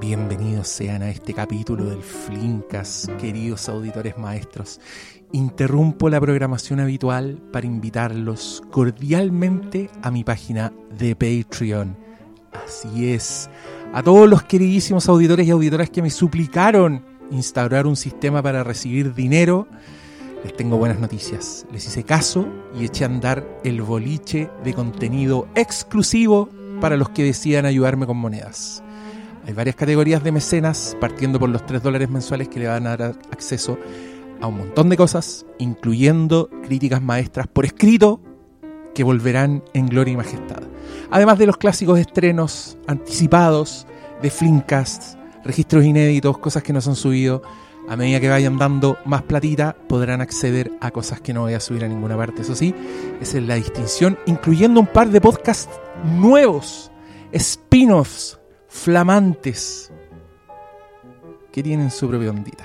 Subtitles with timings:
[0.00, 4.80] Bienvenidos sean a este capítulo del Flinkas, queridos auditores maestros.
[5.32, 11.96] Interrumpo la programación habitual para invitarlos cordialmente a mi página de Patreon.
[12.66, 13.48] Así es,
[13.94, 19.14] a todos los queridísimos auditores y auditoras que me suplicaron instaurar un sistema para recibir
[19.14, 19.68] dinero,
[20.44, 21.66] les tengo buenas noticias.
[21.72, 22.46] Les hice caso
[22.78, 26.50] y eché a andar el boliche de contenido exclusivo
[26.80, 28.82] para los que decidan ayudarme con monedas.
[29.46, 32.96] Hay varias categorías de mecenas, partiendo por los 3 dólares mensuales que le van a
[32.96, 33.78] dar acceso
[34.40, 38.20] a un montón de cosas, incluyendo críticas maestras por escrito
[38.94, 40.62] que volverán en gloria y majestad.
[41.10, 43.86] Además de los clásicos estrenos anticipados
[44.22, 47.42] de Flinkcast, registros inéditos, cosas que no se han subido.
[47.90, 51.60] A medida que vayan dando más platita, podrán acceder a cosas que no voy a
[51.60, 52.42] subir a ninguna parte.
[52.42, 52.72] Eso sí,
[53.20, 56.92] esa es la distinción, incluyendo un par de podcasts nuevos,
[57.32, 59.90] spin-offs, flamantes,
[61.50, 62.62] que tienen su propia ondita.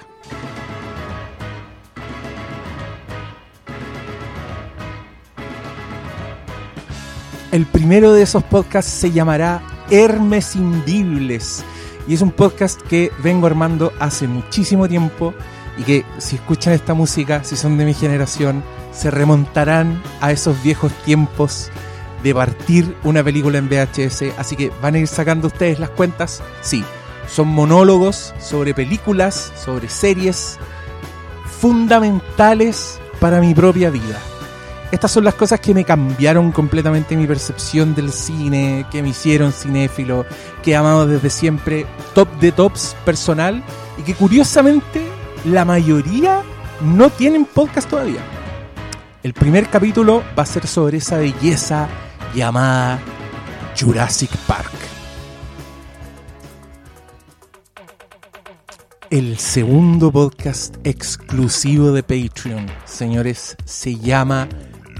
[7.51, 11.65] El primero de esos podcasts se llamará Hermes Invibles
[12.07, 15.33] y es un podcast que vengo armando hace muchísimo tiempo
[15.77, 20.61] y que si escuchan esta música, si son de mi generación, se remontarán a esos
[20.63, 21.69] viejos tiempos
[22.23, 24.33] de partir una película en VHS.
[24.37, 26.41] Así que van a ir sacando ustedes las cuentas.
[26.61, 26.83] Sí,
[27.27, 30.57] son monólogos sobre películas, sobre series
[31.59, 34.19] fundamentales para mi propia vida.
[34.95, 39.51] Estas son las cosas que me cambiaron completamente mi percepción del cine, que me hicieron
[39.51, 40.25] cinéfilo,
[40.63, 43.61] que he amado desde siempre, top de tops personal,
[43.97, 45.05] y que curiosamente
[45.43, 46.43] la mayoría
[46.81, 48.21] no tienen podcast todavía.
[49.21, 51.89] El primer capítulo va a ser sobre esa belleza
[52.33, 52.97] llamada
[53.77, 54.71] Jurassic Park.
[59.09, 64.47] El segundo podcast exclusivo de Patreon, señores, se llama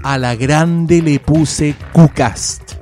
[0.06, 2.74] A la Grande le puse QCast.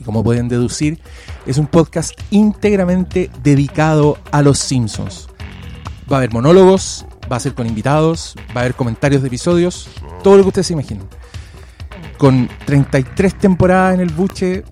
[0.00, 0.98] Y como pueden deducir,
[1.46, 5.28] es un podcast íntegramente dedicado a los Simpsons.
[6.10, 9.88] Va a haber monólogos, va a ser con invitados, va a haber comentarios de episodios,
[10.24, 11.06] todo lo que ustedes se imaginen.
[12.18, 14.64] Con 33 temporadas en el buche,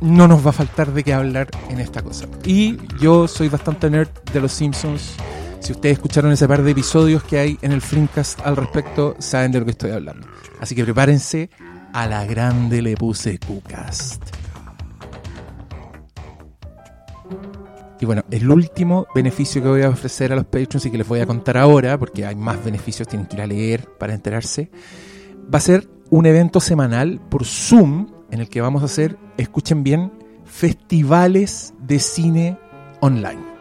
[0.00, 2.24] no nos va a faltar de qué hablar en esta cosa.
[2.46, 5.16] Y yo soy bastante nerd de los Simpsons.
[5.64, 9.50] Si ustedes escucharon ese par de episodios que hay en el Flimcast al respecto, saben
[9.50, 10.26] de lo que estoy hablando.
[10.60, 11.48] Así que prepárense,
[11.94, 14.22] a la grande le puse QCast.
[17.98, 21.08] Y bueno, el último beneficio que voy a ofrecer a los Patreons y que les
[21.08, 24.70] voy a contar ahora, porque hay más beneficios, tienen que ir a leer para enterarse,
[25.42, 29.82] va a ser un evento semanal por Zoom en el que vamos a hacer, escuchen
[29.82, 30.12] bien,
[30.44, 32.58] festivales de cine
[33.00, 33.53] online.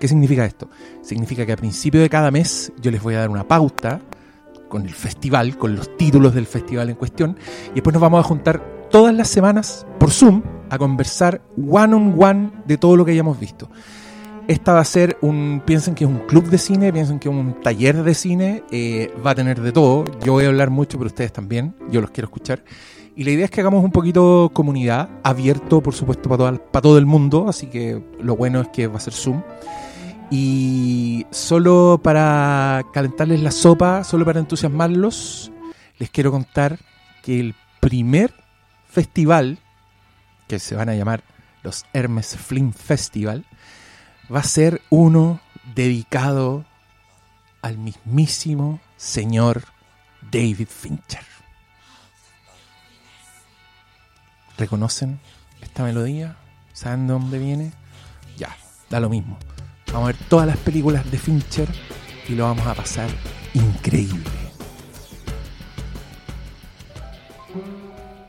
[0.00, 0.70] ¿Qué significa esto?
[1.02, 4.00] Significa que a principio de cada mes yo les voy a dar una pauta
[4.70, 7.36] con el festival, con los títulos del festival en cuestión,
[7.72, 12.14] y después nos vamos a juntar todas las semanas por Zoom a conversar one on
[12.18, 13.68] one de todo lo que hayamos visto.
[14.48, 17.34] Esta va a ser un, piensen que es un club de cine, piensen que es
[17.34, 20.04] un taller de cine, eh, va a tener de todo.
[20.24, 22.64] Yo voy a hablar mucho, pero ustedes también, yo los quiero escuchar.
[23.14, 26.82] Y la idea es que hagamos un poquito comunidad, abierto por supuesto para todo, para
[26.82, 29.42] todo el mundo, así que lo bueno es que va a ser Zoom.
[30.30, 35.50] Y solo para calentarles la sopa, solo para entusiasmarlos,
[35.98, 36.78] les quiero contar
[37.22, 38.32] que el primer
[38.88, 39.58] festival,
[40.46, 41.24] que se van a llamar
[41.62, 43.44] los Hermes Film Festival,
[44.32, 45.40] va a ser uno
[45.74, 46.64] dedicado
[47.62, 49.64] al mismísimo señor
[50.30, 51.24] David Fincher.
[54.56, 55.20] ¿Reconocen
[55.60, 56.36] esta melodía?
[56.72, 57.72] ¿Saben de dónde viene?
[58.36, 58.56] Ya,
[58.88, 59.38] da lo mismo.
[59.92, 61.68] Vamos a ver todas las películas de Fincher
[62.28, 63.08] y lo vamos a pasar
[63.54, 64.22] increíble.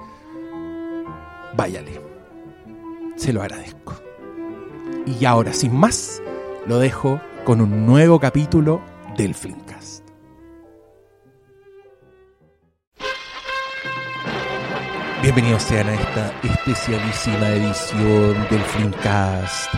[1.57, 2.01] váyale.
[3.17, 3.95] Se lo agradezco.
[5.07, 6.23] Y ahora, sin más,
[6.67, 8.83] lo dejo con un nuevo capítulo
[9.17, 10.05] del Flimcast.
[15.23, 19.73] Bienvenidos sean a esta especialísima edición del Flimcast.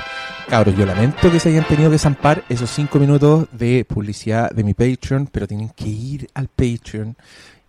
[0.49, 4.65] Cabros, yo lamento que se hayan tenido que zampar esos cinco minutos de publicidad de
[4.65, 7.17] mi Patreon, pero tienen que ir al Patreon,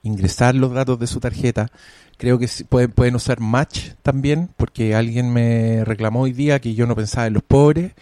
[0.04, 1.70] ingresar los datos de su tarjeta.
[2.18, 6.88] Creo que pueden, pueden usar Match también, porque alguien me reclamó hoy día que yo
[6.88, 7.94] no pensaba en los pobres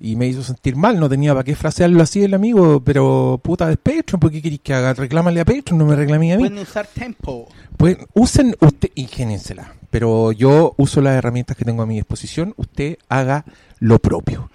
[0.00, 3.70] y me hizo sentir mal, no tenía para qué frasearlo así el amigo, pero puta,
[3.70, 4.94] es Patreon, ¿por qué queréis que haga?
[4.94, 6.42] Reclámale a Patreon, no me reclamé a mí.
[6.44, 7.48] Pueden usar Tempo.
[7.76, 12.96] Pues usen, usted, ingéniensela, pero yo uso las herramientas que tengo a mi disposición, usted
[13.10, 13.44] haga
[13.78, 14.50] lo propio.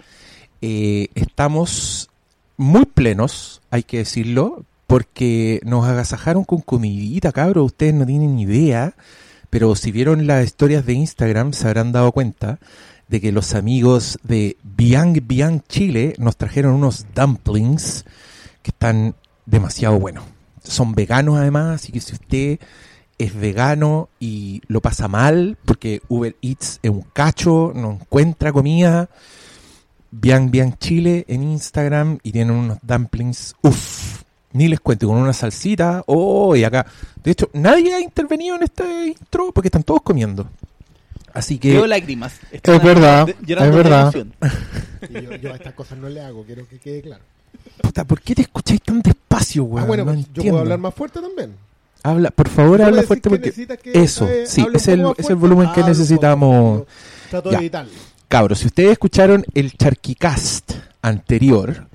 [0.62, 2.10] Eh, estamos
[2.58, 8.94] muy plenos, hay que decirlo, porque nos agasajaron con comidita, cabros, ustedes no tienen idea,
[9.50, 12.60] pero si vieron las historias de Instagram se habrán dado cuenta
[13.08, 18.06] de que los amigos de Biang Biang Chile nos trajeron unos dumplings
[18.62, 19.16] que están
[19.46, 20.24] demasiado buenos.
[20.64, 22.60] Son veganos además, así que si usted
[23.18, 29.10] es vegano y lo pasa mal porque Uber Eats es un cacho, no encuentra comida,
[30.12, 34.24] Biang Biang Chile en Instagram y tienen unos dumplings, uff,
[34.56, 36.86] ni les cuento, con una salsita, oh, y acá.
[37.22, 40.48] De hecho, nadie ha intervenido en este intro porque están todos comiendo.
[41.34, 41.74] Así que.
[41.74, 42.40] Veo lágrimas.
[42.52, 44.14] Es verdad, es verdad.
[45.10, 47.22] yo, yo, a estas cosas no le hago, quiero que quede claro.
[47.82, 49.84] Puta, ¿por qué te escucháis tan despacio, weón?
[49.84, 51.54] Ah, bueno, no pues, yo puedo hablar más fuerte también.
[52.02, 53.54] Habla, por favor, habla fuerte porque.
[53.94, 56.84] Eso, sí, es el, es el volumen que necesitamos.
[57.30, 57.92] Trato de evitarlo.
[58.30, 60.72] Cabros, si ustedes escucharon el Charquicast
[61.02, 61.88] anterior,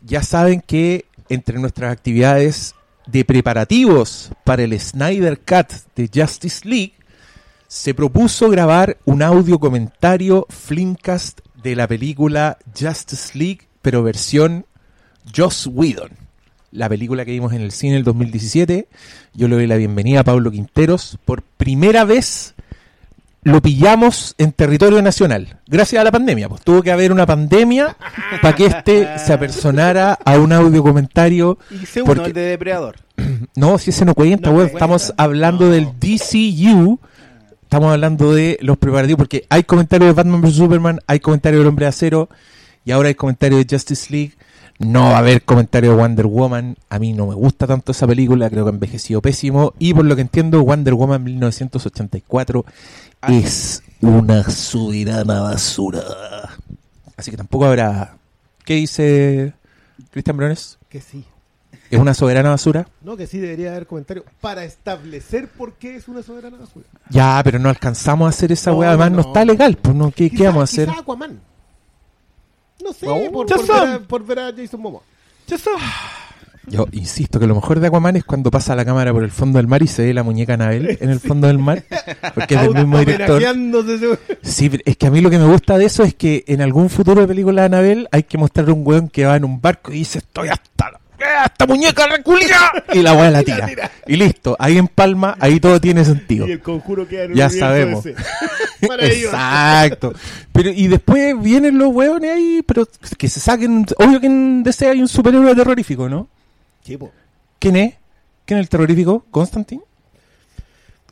[0.00, 2.74] ya saben que entre nuestras actividades
[3.06, 6.92] de preparativos para el Snyder Cut de Justice League,
[7.68, 14.66] se propuso grabar un audio comentario Flimcast de la película Justice League, pero versión
[15.34, 16.10] Joss Whedon.
[16.70, 18.88] La película que vimos en el cine en el 2017.
[19.32, 21.18] Yo le doy la bienvenida a Pablo Quinteros.
[21.24, 22.54] Por primera vez
[23.44, 26.48] lo pillamos en territorio nacional, gracias a la pandemia.
[26.48, 27.96] Pues tuvo que haber una pandemia
[28.40, 31.58] para que este se apersonara a un audio comentario.
[31.70, 32.96] Y se uno, el de Depredador.
[33.56, 34.68] No, si ese no cuenta, No weón.
[34.68, 34.76] cuenta.
[34.78, 37.00] Estamos hablando del DCU.
[37.62, 41.68] Estamos hablando de los preparativos, porque hay comentarios de Batman vs Superman, hay comentarios del
[41.68, 42.28] Hombre de Acero,
[42.84, 44.34] y ahora hay comentarios de Justice League.
[44.84, 46.76] No va a haber comentario de Wonder Woman.
[46.88, 49.74] A mí no me gusta tanto esa película, creo que ha envejecido pésimo.
[49.78, 52.64] Y por lo que entiendo, Wonder Woman 1984
[53.20, 53.32] Ah.
[53.32, 56.02] es una soberana basura.
[57.16, 58.16] Así que tampoco habrá.
[58.64, 59.52] ¿Qué dice
[60.10, 60.78] Cristian Brones?
[60.88, 61.24] Que sí.
[61.90, 62.88] ¿Es una soberana basura?
[63.02, 66.86] No, que sí debería haber comentarios para establecer por qué es una soberana basura.
[67.10, 68.88] Ya, pero no alcanzamos a hacer esa No, weá.
[68.90, 69.22] Además, no, no.
[69.22, 69.76] está legal.
[69.76, 70.88] Pues, no, ¿qué, vamos a hacer?
[70.90, 71.38] Aquaman.
[72.82, 75.02] No sé, No, por, ver a, por ver a Jason Momoa.
[76.68, 79.58] Yo insisto que lo mejor de Aquaman es cuando pasa la cámara por el fondo
[79.58, 81.82] del mar y se ve la muñeca Anabel en el fondo del mar.
[82.34, 83.42] Porque es del mismo director.
[84.42, 86.62] Sí, pero es que a mí lo que me gusta de eso es que en
[86.62, 89.60] algún futuro de película de Anabel hay que mostrar un weón que va en un
[89.60, 91.00] barco y dice: Estoy hasta la.
[91.22, 92.72] ¡Eh, ¡Esta muñeca reculia!
[92.92, 93.90] Y la weá la tira.
[94.06, 96.46] Y listo, ahí en Palma, ahí todo tiene sentido.
[96.46, 98.04] Y el conjuro queda en un Ya sabemos.
[98.80, 100.12] Exacto.
[100.52, 103.86] Pero y después vienen los hueones ahí, pero que se saquen.
[103.96, 106.28] Obvio que en DC hay un superhéroe terrorífico, ¿no?
[106.84, 107.12] Sí, po.
[107.58, 107.94] ¿Quién es?
[108.44, 109.24] ¿Quién es el terrorífico?
[109.30, 109.82] ¿Constantine?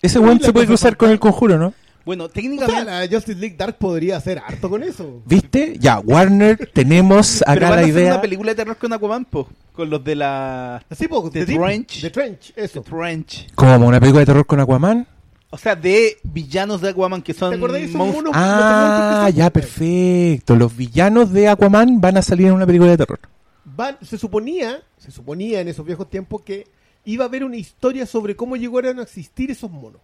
[0.03, 1.75] Ese weón se puede cruzar con el conjuro, ¿no?
[2.05, 2.85] Bueno, O sea, técnicamente.
[2.85, 5.23] la Justice League Dark podría hacer harto con eso.
[5.27, 5.77] ¿Viste?
[5.79, 8.13] Ya, Warner, tenemos pero acá van a la hacer idea.
[8.15, 10.83] una película de terror con Aquaman, po, con los de la.
[10.89, 12.01] Así, po, The Trench.
[12.01, 12.81] The Trench, eso.
[12.83, 13.55] The Trench.
[13.55, 15.07] Como una película de terror con Aquaman.
[15.53, 17.51] O sea, de villanos de Aquaman que son.
[17.51, 18.33] ¿Te acordás de esos monstruos.
[18.33, 18.41] monos?
[18.43, 20.55] Ah, ya, perfecto.
[20.57, 23.19] Los villanos de Aquaman van a salir en una película de terror.
[23.65, 26.67] Van- se suponía, se suponía en esos viejos tiempos que
[27.05, 30.01] iba a haber una historia sobre cómo llegaron a existir esos monos.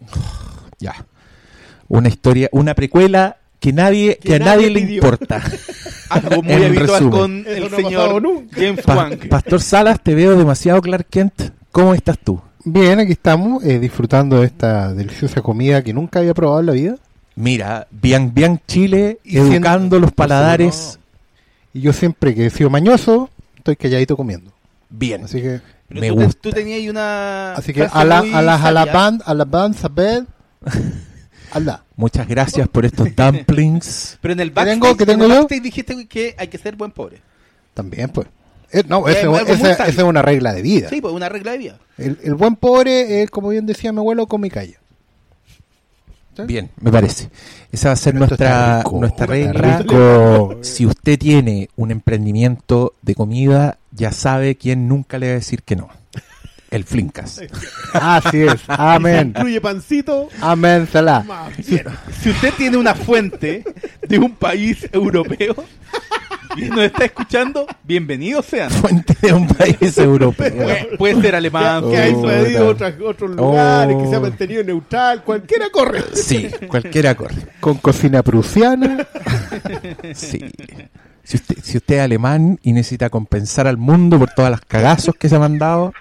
[0.78, 1.06] Ya.
[1.88, 4.94] Una historia, una precuela que nadie, que, Que a nadie nadie le pidió.
[4.96, 5.42] importa.
[6.10, 7.10] Algo muy En habitual resumen.
[7.10, 8.22] con el no señor.
[8.52, 9.10] James Pa-.
[9.30, 11.50] Pastor Salas, te veo demasiado Clark Kent.
[11.72, 12.40] ¿Cómo estás tú?
[12.64, 16.72] Bien, aquí estamos eh, disfrutando de esta deliciosa comida que nunca había probado en la
[16.72, 16.96] vida.
[17.36, 20.98] Mira, Bian Bian Chile, Y siendo- educando los paladares.
[21.72, 24.52] Y yo siempre que he sido mañoso, estoy calladito comiendo.
[24.88, 26.40] Bien, Así que, Pero me tú, te- gusta.
[26.42, 27.52] tú tenías una.
[27.54, 30.24] así que a la, a las a la band, a la band, saber,
[31.96, 34.18] Muchas gracias por estos dumplings.
[34.20, 34.96] Pero en el ¿Qué backstage, tengo?
[34.96, 35.34] ¿Qué en el tengo yo?
[35.40, 37.20] backstage dijiste que hay que ser buen pobre.
[37.74, 38.26] También, pues.
[38.72, 40.88] Eh, no, Es ese- esa es una regla de vida.
[40.88, 41.78] Sí, pues una regla de vida.
[41.96, 44.78] El, el buen pobre es, como bien decía mi abuelo, con mi calle.
[46.48, 47.30] Bien, me parece.
[47.70, 49.78] Esa va a ser nuestra, rico, nuestra regla.
[49.78, 50.58] rico.
[50.62, 55.62] Si usted tiene un emprendimiento de comida, ya sabe quién nunca le va a decir
[55.62, 55.88] que no.
[56.74, 57.40] El Flinkas.
[57.92, 58.62] Así es.
[58.66, 59.28] Amén.
[59.36, 60.28] Incluye pancito.
[60.40, 61.24] Amén, Salah.
[61.62, 63.62] Si usted tiene una fuente
[64.08, 65.54] de un país europeo
[66.56, 68.72] y nos está escuchando, bienvenidos sean.
[68.72, 70.52] Fuente de un país europeo.
[70.52, 72.68] Puede, puede ser alemán, que ha Oh, invadido
[73.06, 74.22] otros lugares, que se ha Oh.
[74.22, 76.02] mantenido neutral, cualquiera corre.
[76.12, 77.36] Sí, cualquiera corre.
[77.60, 79.06] Con cocina prusiana.
[80.12, 80.40] Sí.
[81.22, 85.14] Si usted, si usted es alemán y necesita compensar al mundo por todas las cagazos
[85.14, 85.94] que se ha mandado,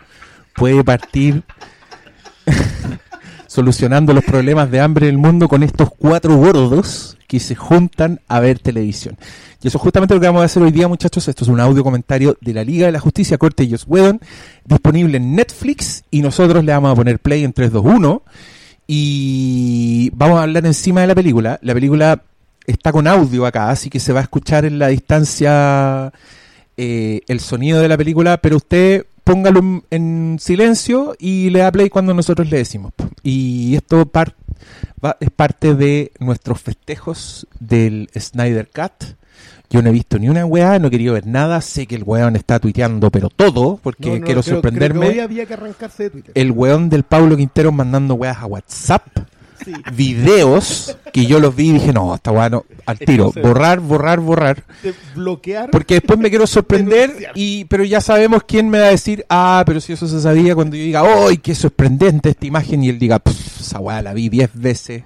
[0.56, 1.44] puede partir
[3.48, 8.40] solucionando los problemas de hambre del mundo con estos cuatro gordos que se juntan a
[8.40, 9.18] ver televisión.
[9.62, 11.28] Y eso es justamente lo que vamos a hacer hoy día, muchachos.
[11.28, 14.20] Esto es un audio comentario de la Liga de la Justicia, Corte y Joss Whedon,
[14.66, 18.24] disponible en Netflix y nosotros le vamos a poner play en 3, 2, 1
[18.88, 21.60] y vamos a hablar encima de la película.
[21.62, 22.22] La película
[22.68, 26.12] está con audio acá, así que se va a escuchar en la distancia
[26.76, 31.72] eh, el sonido de la película, pero usted póngalo en, en silencio y le da
[31.72, 32.94] play cuando nosotros le decimos.
[33.24, 34.36] Y esto par-
[35.04, 39.16] va- es parte de nuestros festejos del Snyder Cut.
[39.70, 41.60] Yo no he visto ni una weá, no he querido ver nada.
[41.62, 45.00] Sé que el weón está tuiteando, pero todo, porque No, no, quiero creo- sorprenderme.
[45.00, 46.32] creo que hoy había que arrancarse de Twitter.
[46.36, 49.08] El weón del Pablo Quintero mandando weas a WhatsApp
[49.66, 49.74] Sí.
[49.94, 54.64] videos que yo los vi y dije, no, está bueno, al tiro, borrar, borrar, borrar,
[54.82, 55.70] De bloquear.
[55.72, 57.32] porque después me quiero sorprender Denunciar.
[57.36, 60.56] y pero ya sabemos quién me va a decir, ah, pero si eso se sabía
[60.56, 62.84] cuando yo diga, ¡ay, qué sorprendente esta imagen!
[62.84, 65.04] Y él diga, "Pff, esa weá la vi 10 veces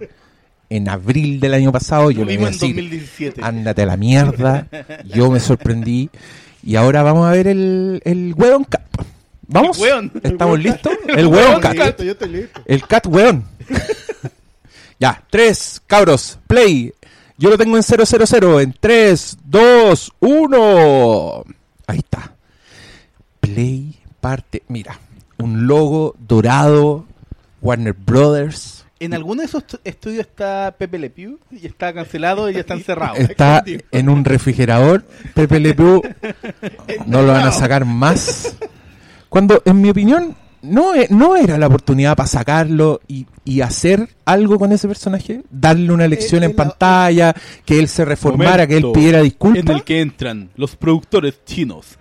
[0.69, 3.41] en abril del año pasado, yo Lo le voy a vimos en decir, 2017.
[3.43, 4.67] ándate a la mierda,
[5.05, 6.09] yo me sorprendí
[6.63, 8.81] y ahora vamos a ver el, el Weon Cat.
[9.49, 9.79] ¿Vamos?
[9.79, 10.11] El.
[10.23, 10.91] ¿Estamos listos?
[11.07, 11.73] El, El Weon weón Cat.
[11.77, 12.61] Yo estoy listo, yo estoy listo.
[12.65, 13.45] El cat weón.
[14.99, 16.93] Ya, tres, cabros, play.
[17.37, 21.43] Yo lo tengo en 000 en 3, 2, 1.
[21.85, 22.33] Ahí está.
[23.39, 24.63] Play, parte.
[24.67, 24.99] Mira,
[25.37, 27.05] un logo dorado,
[27.61, 28.85] Warner Brothers.
[28.99, 32.61] En alguno de esos tu- estudios está Pepe Le Pew y está cancelado y ya
[32.61, 33.19] están cerrados.
[33.29, 35.05] Está en un refrigerador.
[35.35, 36.01] Pepe Le Pew
[37.05, 38.57] no lo van a sacar más.
[39.29, 44.09] Cuando, en mi opinión, no, e- no era la oportunidad para sacarlo y, y hacer
[44.25, 47.35] algo con ese personaje, darle una lección Eh, en eh, la- pantalla,
[47.65, 49.63] que él se reformara, que él pidiera disculpas.
[49.63, 51.97] En el que entran los productores chinos.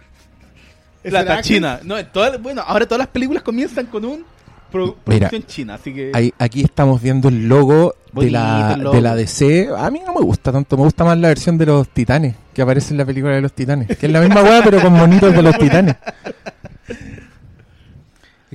[1.02, 1.80] ¿Será Plata china.
[1.84, 4.25] No, en todas- bueno, ahora todas las películas comienzan con un
[4.72, 8.80] pro- Mira, producción china, así que Ahí- aquí estamos viendo el logo, de, la, el
[8.82, 8.96] logo.
[8.96, 9.68] de la DC.
[9.76, 12.62] A mí no me gusta tanto, me gusta más la versión de los titanes, que
[12.62, 13.86] aparece en la película de los titanes.
[13.96, 15.94] Que es la misma weá, pero con monitos de los titanes.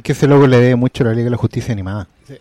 [0.01, 2.08] Es que ese logo le debe mucho a la Liga de la Justicia Animada.
[2.27, 2.34] Sí.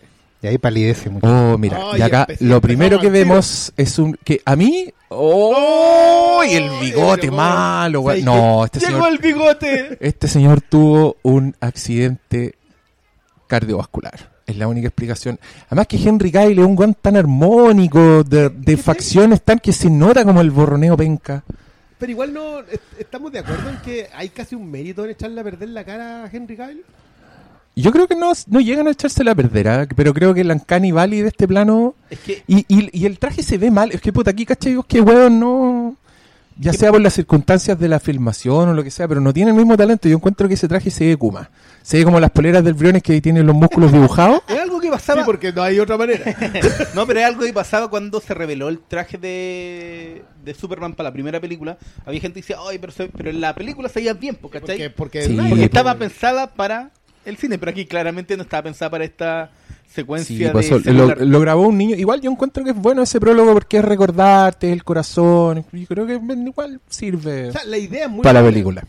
[0.42, 1.26] Y ahí palidece mucho.
[1.26, 4.86] Oh, mira, Oh, y acá empecé- lo primero que vemos es un que a mí
[5.10, 8.22] oh, y el bigote el malo, güey.
[8.22, 9.98] No, este llegó señor el bigote.
[10.00, 12.54] este señor tuvo un accidente
[13.46, 14.30] cardiovascular.
[14.46, 15.38] Es la única explicación.
[15.66, 19.90] Además que Henry Cavill es un guan tan armónico, de, de facciones tan que se
[19.90, 21.44] nota como el borroneo penca.
[21.98, 25.40] Pero igual no est- estamos de acuerdo en que hay casi un mérito en echarle
[25.40, 26.82] a perder la cara a Henry Cavill.
[27.80, 29.86] Yo creo que no, no llegan a echársela a perder, ¿ah?
[29.96, 33.18] pero creo que el Uncanny Valley de este plano Es que Y, y, y el
[33.18, 33.90] traje se ve mal.
[33.92, 34.76] Es que puta, aquí, ¿cachai?
[34.88, 35.96] Que weón no.
[36.58, 39.50] Ya sea por las circunstancias de la filmación o lo que sea, pero no tiene
[39.50, 40.08] el mismo talento.
[40.10, 41.48] Yo encuentro que ese traje se ve Kuma.
[41.82, 44.42] Se ve como las poleras del Briones que tienen los músculos dibujados.
[44.48, 45.24] es algo que Sí, pasaba.
[45.24, 46.22] porque no hay otra manera.
[46.94, 51.08] No, pero es algo que pasaba cuando se reveló el traje de, de Superman para
[51.08, 51.78] la primera película.
[52.04, 54.52] Había gente que decía, ay, pero, se- pero en la película se veía bien, pues,
[54.52, 54.76] ¿cachai?
[54.76, 55.62] Porque, porque, Sí, Porque po.
[55.62, 56.90] estaba pensada para
[57.24, 59.50] el cine, pero aquí claramente no estaba pensada para esta
[59.92, 61.96] secuencia Sí, de pues, eso, lo, grabó un niño.
[61.96, 65.64] Igual yo encuentro que es bueno ese prólogo porque es recordarte, es el corazón.
[65.72, 68.84] Yo creo que igual sirve O sea, la idea es muy para la película.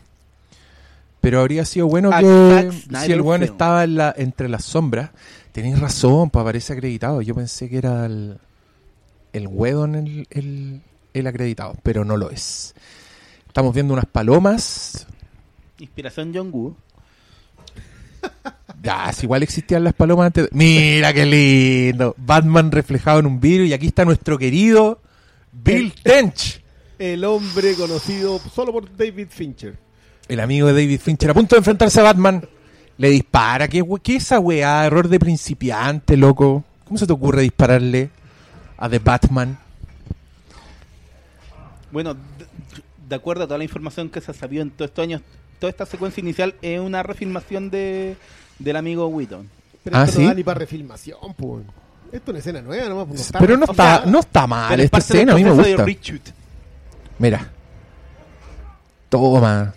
[1.20, 2.72] Pero habría sido bueno A que
[3.06, 3.52] si el weón film.
[3.52, 5.12] estaba en la, entre las sombras,
[5.52, 7.22] tenéis razón, pues aparece acreditado.
[7.22, 8.38] Yo pensé que era el,
[9.34, 10.82] el Wedon el, el,
[11.14, 12.74] el acreditado, pero no lo es.
[13.48, 15.06] Estamos viendo unas palomas.
[15.78, 16.76] Inspiración John Woo.
[18.82, 20.50] Ya, si igual existían las palomas antes.
[20.52, 22.16] Mira qué lindo.
[22.18, 25.00] Batman reflejado en un vidrio y aquí está nuestro querido
[25.52, 26.62] Bill Tench.
[26.98, 29.78] El hombre conocido solo por David Fincher.
[30.28, 32.48] El amigo de David Fincher a punto de enfrentarse a Batman.
[32.98, 33.68] Le dispara.
[33.68, 34.86] ¿Qué, qué esa weá?
[34.86, 36.64] Error de principiante, loco.
[36.84, 38.10] ¿Cómo se te ocurre dispararle
[38.78, 39.58] a The Batman?
[41.92, 42.20] Bueno, de,
[43.08, 45.22] de acuerdo a toda la información que se ha sabido en todos estos años,
[45.62, 48.18] toda esta secuencia inicial es una refilmación de
[48.58, 49.48] del amigo Wheaton.
[49.84, 50.24] Pero Ah, esto ¿sí?
[50.24, 51.64] no da ni para refilmación, pues.
[52.12, 53.08] Esto es una escena nueva, nomás.
[53.08, 55.52] no está- Pero no o está, sea, no está mal esta escena, a mí me
[55.52, 55.86] gusta.
[57.20, 57.48] Mira.
[59.10, 59.74] Toma.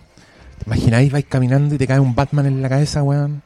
[0.58, 3.42] ¿Te imagináis, vais caminando y te cae un Batman en la cabeza, weón?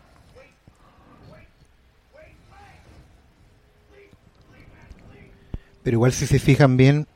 [5.82, 7.06] Pero igual si se fijan bien,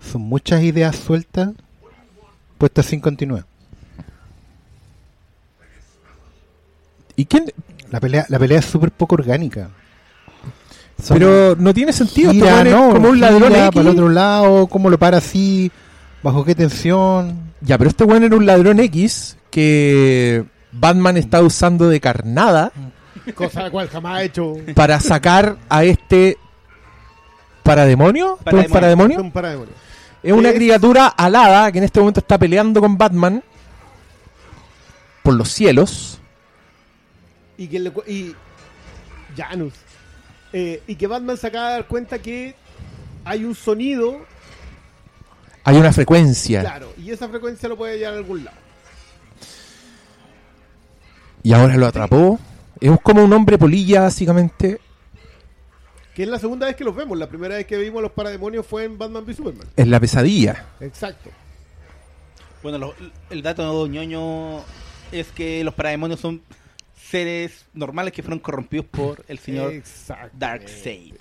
[0.00, 1.50] son muchas ideas sueltas
[2.58, 3.46] puestas sin continuidad.
[7.20, 7.52] ¿Y quién?
[7.90, 9.68] La pelea, la pelea es súper poco orgánica.
[11.02, 12.30] Son- Pero no tiene sentido.
[12.32, 12.90] gira, este es ¿no?
[12.92, 13.74] como un ladrón Gira X.
[13.74, 15.70] para el otro lado, cómo lo para así,
[16.22, 17.52] bajo qué tensión.
[17.60, 22.72] Ya, pero este weón era un ladrón X que Batman está usando de carnada
[23.34, 24.54] Cosa la cual jamás ha hecho.
[24.74, 26.38] para sacar a este
[27.62, 28.36] parademonio.
[28.36, 28.72] ¿Pues Parademonio.
[28.72, 29.20] parademonio?
[29.20, 29.74] Un parademonio.
[30.22, 33.42] Es una Es- criatura alada que en este momento está peleando con Batman
[35.22, 36.19] por los cielos.
[37.60, 38.34] Y que le y
[39.36, 39.74] Janus.
[40.52, 42.54] Eh, y que Batman se acaba de dar cuenta que
[43.24, 44.18] hay un sonido,
[45.64, 46.60] Hay una frecuencia.
[46.62, 48.56] claro, y esa frecuencia lo puede llevar a algún lado.
[51.42, 52.38] Y ahora lo atrapó.
[52.80, 54.80] Es como un hombre polilla, básicamente.
[56.14, 57.16] Que es la segunda vez que los vemos.
[57.18, 59.66] La primera vez que vimos a los parademonios fue en Batman v Superman.
[59.76, 60.64] Es la pesadilla.
[60.80, 61.30] Exacto.
[62.62, 62.94] Bueno, lo-
[63.30, 64.60] el dato ñoño
[65.12, 66.42] es que los parademonios son
[67.10, 69.72] seres normales que fueron corrompidos por el señor.
[70.38, 71.14] Darkseid.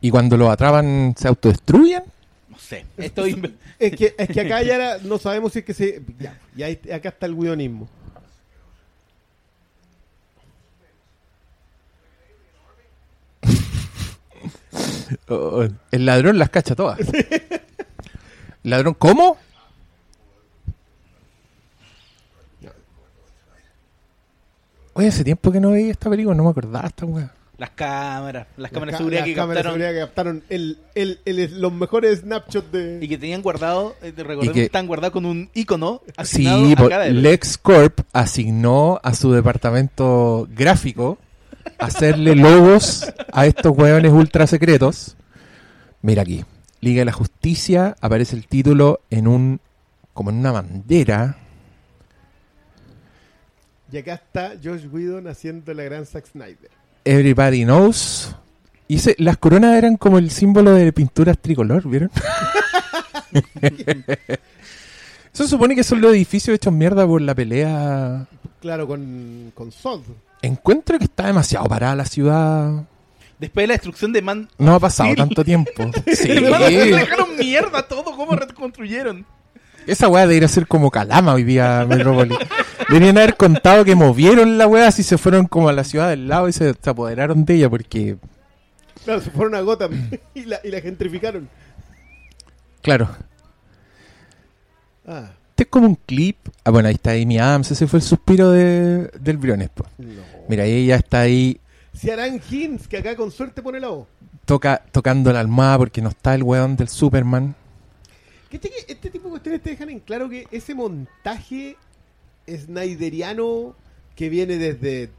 [0.00, 2.02] Y cuando lo atrapan, se autodestruyen.
[2.48, 2.84] No sé.
[2.96, 6.02] Estoy Es que, es que acá ya era- no sabemos si es que se.
[6.18, 7.88] Ya, y ahí- acá está el guionismo.
[15.28, 16.98] Oh, el ladrón las cacha todas.
[17.00, 17.60] ¿El
[18.64, 19.38] ladrón cómo?
[24.98, 27.30] Oye, hace tiempo que no veía esta película, no me acordaba esta weá.
[27.58, 30.78] las cámaras, las cámaras de seguridad que las cámaras de captaron seguridad que captaron el,
[30.94, 32.98] el, el- los mejores snapshots de.
[33.02, 36.76] y que tenían guardado, eh, recordemos que- están guardados con un icono asignado Sí, a
[36.88, 37.20] cada héroe.
[37.22, 41.18] LexCorp asignó a su departamento gráfico
[41.78, 45.16] hacerle logos a estos hueones ultra secretos.
[46.02, 46.44] Mira aquí,
[46.80, 49.60] Liga de la Justicia, aparece el título en un
[50.14, 51.38] como en una bandera.
[53.92, 56.70] Y acá está Josh Whedon haciendo la gran Zack Snyder.
[57.04, 58.34] Everybody knows.
[58.88, 62.10] Y las coronas eran como el símbolo de pinturas tricolor, ¿vieron?
[63.62, 64.38] Eso
[65.44, 68.26] se supone que son los edificios hechos mierda por la pelea.
[68.60, 70.02] Claro, con, con Sod.
[70.42, 72.84] Encuentro que está demasiado parada la ciudad.
[73.38, 74.48] Después de la destrucción de Man...
[74.58, 75.16] No ha pasado Sí.
[75.16, 75.90] tanto tiempo.
[76.06, 76.14] Sí.
[76.14, 79.26] Se dejaron mierda todo, ¿cómo reconstruyeron?
[79.86, 82.36] Esa weá debería ser como Calama hoy día, Metrópolis.
[82.88, 86.28] Deberían haber contado que movieron la weá si se fueron como a la ciudad del
[86.28, 88.16] lado y se, se apoderaron de ella porque,
[89.04, 91.48] Claro, se fueron a Gotham y la, y la gentrificaron.
[92.82, 93.08] claro,
[95.08, 96.36] Ah, este es como un clip.
[96.64, 99.68] Ah, bueno, ahí está Amy Adams, ese fue el suspiro de, del Briones.
[99.70, 99.86] po.
[99.98, 100.22] no.
[100.48, 101.60] Mira, ella está ahí
[101.94, 104.08] Si harán hints, que acá con suerte pone la voz.
[104.44, 107.54] toca, tocando la almohada porque no está el weón del Superman.
[108.58, 111.76] ¿Cachai que Este tipo de cuestiones te dejan en claro que ese montaje
[112.48, 113.74] snyderiano
[114.14, 115.10] que viene desde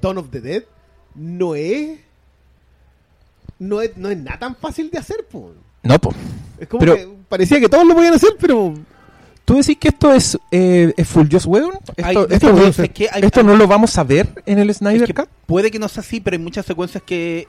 [0.00, 0.62] Dawn of the Dead
[1.14, 1.98] no es
[3.58, 5.52] no es, no es nada tan fácil de hacer, po.
[5.82, 6.12] No, po.
[6.60, 8.74] Es como Pero- que parecía que todos lo podían hacer, pero
[9.44, 11.70] ¿Tú decís que esto es, eh, es Full Whedon?
[12.02, 14.76] Hay- ¿Esto, no- es que hay- esto no lo vamos a ver en el Es
[14.76, 15.28] Snyder que Cut?
[15.46, 17.48] puede que no sea así, pero hay muchas secuencias que,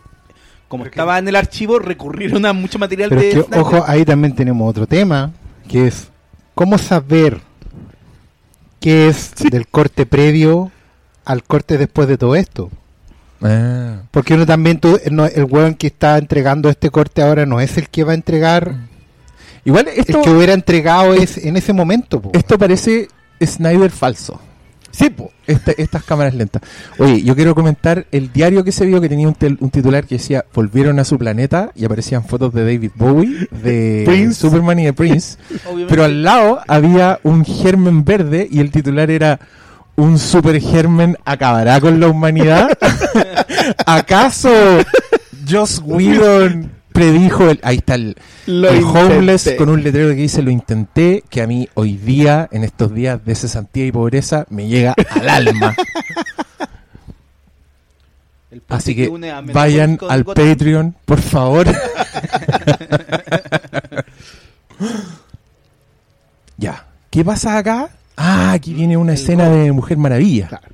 [0.69, 3.59] como estaba en el archivo, recurrieron a mucho material Pero de es que, Snyder.
[3.59, 5.31] ojo, ahí también tenemos otro tema,
[5.67, 6.07] que es
[6.55, 7.41] cómo saber
[8.79, 10.71] qué es del corte previo
[11.25, 12.69] al corte después de todo esto.
[13.41, 14.01] Ah.
[14.11, 17.77] Porque uno también, tú- no, el weón que está entregando este corte ahora no es
[17.77, 18.75] el que va a entregar,
[19.65, 22.21] Igual esto, el que hubiera entregado es en ese momento.
[22.21, 22.31] po.
[22.33, 23.07] esto parece
[23.43, 24.39] Snyder falso.
[24.91, 25.31] Sí, po.
[25.47, 26.61] Este- estas cámaras lentas.
[26.99, 30.05] Oye, yo quiero comentar el diario que se vio que tenía un, tel- un titular
[30.05, 34.35] que decía volvieron a su planeta y aparecían fotos de David Bowie, de Prince.
[34.39, 35.37] Superman y de Prince.
[35.89, 39.39] Pero al lado había un germen verde y el titular era
[39.95, 42.69] un super germen acabará con la humanidad.
[43.85, 44.49] ¿Acaso
[45.49, 48.15] Joss Whedon predijo el, ahí está el,
[48.47, 52.63] el homeless con un letrero que dice lo intenté, que a mí hoy día, en
[52.63, 55.75] estos días de cesantía y pobreza, me llega al alma.
[58.51, 60.49] El Así que une a Metrópolis vayan con al Gotham.
[60.49, 61.67] Patreon, por favor.
[66.57, 66.85] ya.
[67.09, 67.89] ¿Qué pasa acá?
[68.15, 70.47] Ah, aquí viene una El escena de Mujer Maravilla.
[70.47, 70.67] Claro.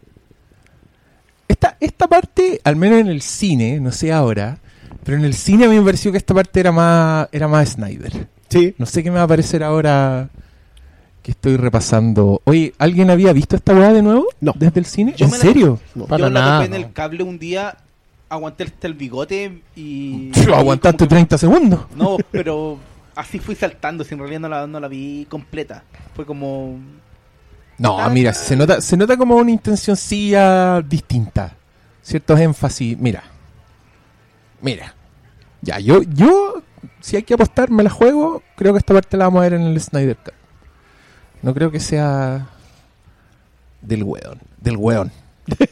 [1.47, 4.57] Esta, esta parte, al menos en el cine, no sé ahora,
[5.05, 7.69] pero en el cine a mí me pareció que esta parte era más, era más
[7.69, 8.27] Snyder.
[8.49, 8.75] Sí.
[8.77, 10.27] No sé qué me va a parecer ahora
[11.21, 12.41] que estoy repasando.
[12.43, 14.25] Oye, ¿alguien había visto esta weá de nuevo?
[14.41, 14.51] No.
[14.55, 15.13] ¿Desde el cine?
[15.15, 15.79] Yo ¿En me la- serio?
[15.95, 16.05] No.
[16.05, 17.77] Para Yo la nada, topé en el cable un día,
[18.29, 20.31] aguanté hasta el bigote y...
[20.47, 21.79] Lo aguantaste como que- 30 segundos.
[21.95, 22.77] No, pero
[23.15, 25.83] así fui saltando, si en realidad no la, no la vi completa.
[26.15, 26.77] Fue como...
[27.77, 31.53] No, Ah, mira, se nota, se nota como una intencioncilla distinta.
[32.01, 32.97] Ciertos énfasis.
[32.97, 33.23] Mira.
[34.61, 34.93] Mira.
[35.61, 36.61] Ya, yo, yo,
[37.01, 38.43] si hay que apostar, me la juego.
[38.55, 40.33] Creo que esta parte la vamos a ver en el Snyder Cut.
[41.41, 42.47] No creo que sea
[43.81, 44.39] del weón.
[44.61, 45.11] Del weón.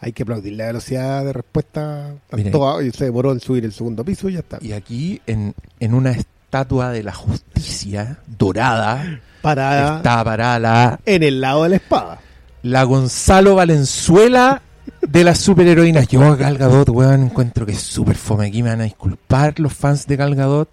[0.00, 2.14] Hay que aplaudir la velocidad de respuesta.
[2.50, 4.58] Todo, y se demoró en subir el segundo piso y ya está.
[4.60, 11.22] Y aquí, en, en una estatua de la justicia dorada, Para está parada la en
[11.22, 12.18] el lado de la espada.
[12.62, 14.60] la Gonzalo Valenzuela
[15.00, 16.08] de las superheroínas.
[16.08, 18.46] Yo a Gal Gadot, weón, encuentro que es súper fome.
[18.46, 20.68] Aquí me van a disculpar los fans de Gal Gadot.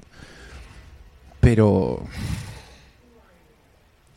[1.39, 2.03] Pero...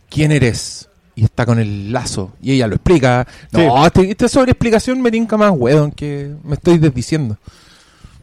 [0.08, 0.88] ¿Quién eres?
[1.14, 2.32] Y está con el lazo.
[2.42, 3.26] Y ella lo explica.
[3.50, 7.38] No, este- esta sobreexplicación me tinca más, weón, que me estoy desdiciendo.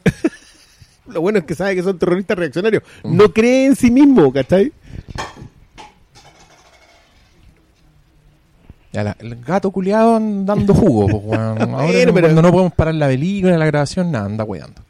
[1.07, 2.83] Lo bueno es que sabe que son terroristas reaccionarios.
[3.03, 4.71] No cree en sí mismo, ¿cachai?
[8.91, 11.39] La- el gato culiado dando jugo, pues.
[11.39, 14.81] Ahora pero- cuando no podemos parar la película, la grabación, nada, anda weando.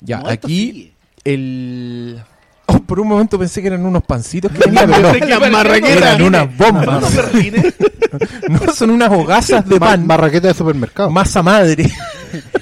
[0.00, 0.92] Ya, aquí sigue.
[1.24, 2.22] el...
[2.66, 5.26] Oh, por un momento pensé que eran unos pancitos que venían, pero no.
[5.26, 5.96] Las marraquetas.
[5.98, 7.14] Eran unas bombas.
[8.48, 10.06] No, son unas hogazas de pan.
[10.08, 11.10] Barraqueta de supermercado.
[11.10, 11.90] Masa madre.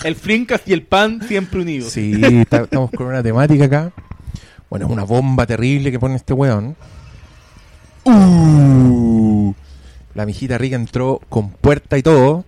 [0.03, 1.93] El flincas y el pan siempre unidos.
[1.93, 3.93] Sí, está- estamos con una temática acá.
[4.69, 6.75] Bueno, es una bomba terrible que pone este weón.
[8.05, 8.11] Uh,
[10.15, 12.45] la mijita rica entró con puerta y todo.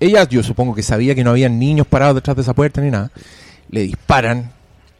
[0.00, 2.90] Ella, yo supongo que sabía que no había niños parados detrás de esa puerta ni
[2.90, 3.10] nada.
[3.70, 4.52] Le disparan.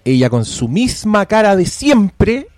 [0.04, 2.48] Ella con su misma cara de siempre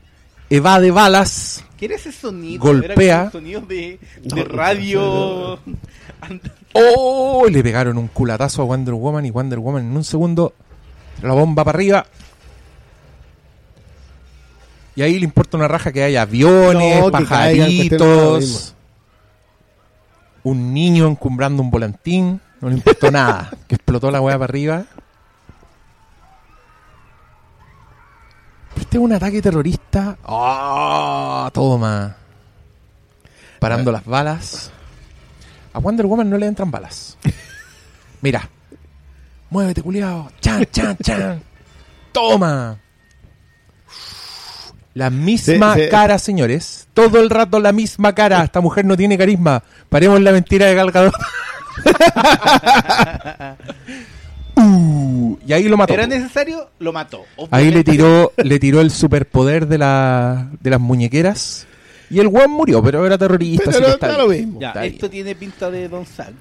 [0.48, 1.64] evade balas.
[1.76, 2.62] ¿Qué era ese sonido?
[2.62, 3.22] Golpea.
[3.22, 5.58] Era sonido de, de radio.
[6.72, 7.46] ¡Oh!
[7.50, 10.54] Le pegaron un culatazo a Wonder Woman y Wonder Woman en un segundo
[11.22, 12.06] la bomba para arriba.
[14.96, 18.74] Y ahí le importa una raja que haya aviones, No, que pajaritos,
[20.42, 22.40] un niño encumbrando un volantín.
[22.60, 23.50] No le importó nada.
[23.68, 24.84] Que explotó la weá para arriba.
[28.76, 30.16] Este es un ataque terrorista.
[30.24, 31.50] ¡Ah!
[31.52, 32.16] Toma.
[33.58, 34.70] Parando las balas.
[35.72, 37.16] A Wonder Woman no le entran balas.
[38.22, 38.48] Mira.
[39.50, 40.30] Muévete, culiao.
[40.40, 41.42] Chan, chan, chan.
[42.12, 42.78] Toma.
[45.00, 45.88] La misma Sí, sí.
[45.88, 46.86] cara, señores.
[46.92, 48.44] Todo el rato la misma cara.
[48.44, 49.62] Esta mujer no tiene carisma.
[49.88, 51.14] Paremos la mentira de Gal Gadot.
[54.56, 55.94] Uh, y ahí lo mató.
[55.94, 56.68] ¿Era necesario?
[56.80, 57.22] Lo mató.
[57.50, 61.66] Ahí le tiró, le tiró el superpoder de, la, de las muñequeras.
[62.10, 63.64] Y el weón murió, pero era terrorista.
[63.70, 64.26] Pero así que no está da bien.
[64.26, 64.60] lo mismo.
[64.60, 65.24] Ya, Está esto bien.
[65.24, 66.34] tiene pinta de Don Zack.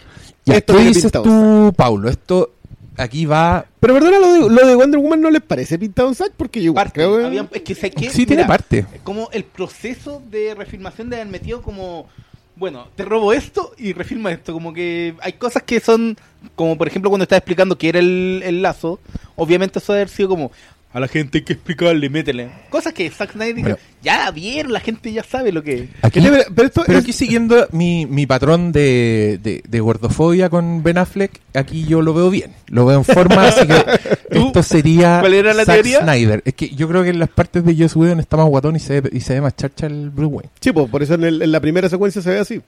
[0.46, 2.10] Esto ¿Qué tiene dices tú, Paulo?
[2.10, 2.56] Esto
[3.00, 3.66] aquí va.
[3.80, 6.62] Pero perdona, lo de, lo de Wonder Woman no les parece pintado un sack porque
[6.62, 6.94] yo Parte.
[6.94, 8.86] creo que- Había- es que Sí, tiene parte.
[9.04, 12.08] Como el proceso de refilmación de haber metido como.
[12.56, 14.52] Bueno, te robo esto y refilma esto.
[14.52, 16.18] Como que hay cosas que son.
[16.56, 19.00] Como por ejemplo cuando estaba explicando que era el, el lazo.
[19.36, 20.52] Obviamente eso debe haber sido como.
[20.92, 22.50] A la gente hay que explicarle, métele.
[22.72, 23.78] Cosas que Zack Snyder dice, Bueno.
[24.02, 25.90] ya la vieron, la gente ya sabe lo que es.
[26.02, 30.50] Aquí, Pero, pero esto pero es- aquí siguiendo mi, mi patrón de, de, de gordofobia
[30.50, 32.54] con Ben Affleck, aquí yo lo veo bien.
[32.70, 33.86] Lo veo en forma, así que
[34.32, 36.02] esto sería ¿Cuál era la Zack teoría?
[36.02, 36.42] Snyder.
[36.44, 38.80] Es que yo creo que en las partes de Joss Whedon está más guatón y
[38.80, 40.50] se ve, y se ve más charcha el Bruce Wayne.
[40.60, 42.62] Sí, pues, por eso en, el- en la primera secuencia se ve así.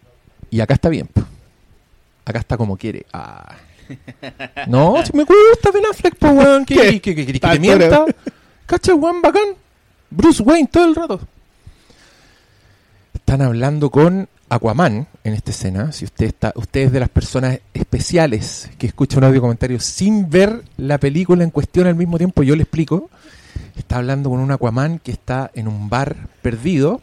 [0.51, 1.10] Y acá está bien.
[2.25, 3.05] Acá está como quiere.
[3.13, 3.55] Ah.
[4.67, 6.65] No, si me gusta Ben Affleck, pues, weón.
[6.65, 6.82] ¿Qué, ¿Qué?
[6.84, 8.06] qué, qué, qué querés que te mienta?
[8.65, 9.49] Cacha, weón, bacán.
[10.10, 11.19] Bruce Wayne todo el rato.
[13.13, 15.91] Están hablando con Aquaman en esta escena.
[15.91, 20.30] Si usted está, usted es de las personas especiales que escucha un audio comentario sin
[20.30, 23.10] ver la película en cuestión al mismo tiempo, yo le explico.
[23.77, 27.01] Está hablando con un Aquaman que está en un bar perdido.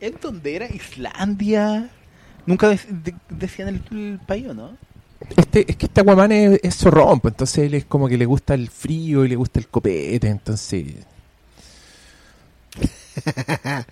[0.00, 0.66] ¿En dónde era?
[0.66, 1.90] ¿Islandia?
[2.46, 4.76] Nunca de- de- decían el, el país, ¿o ¿no?
[5.36, 8.24] Este, es que este Aquaman es, es zorrón, pues, entonces él es como que le
[8.26, 10.86] gusta el frío y le gusta el copete, entonces...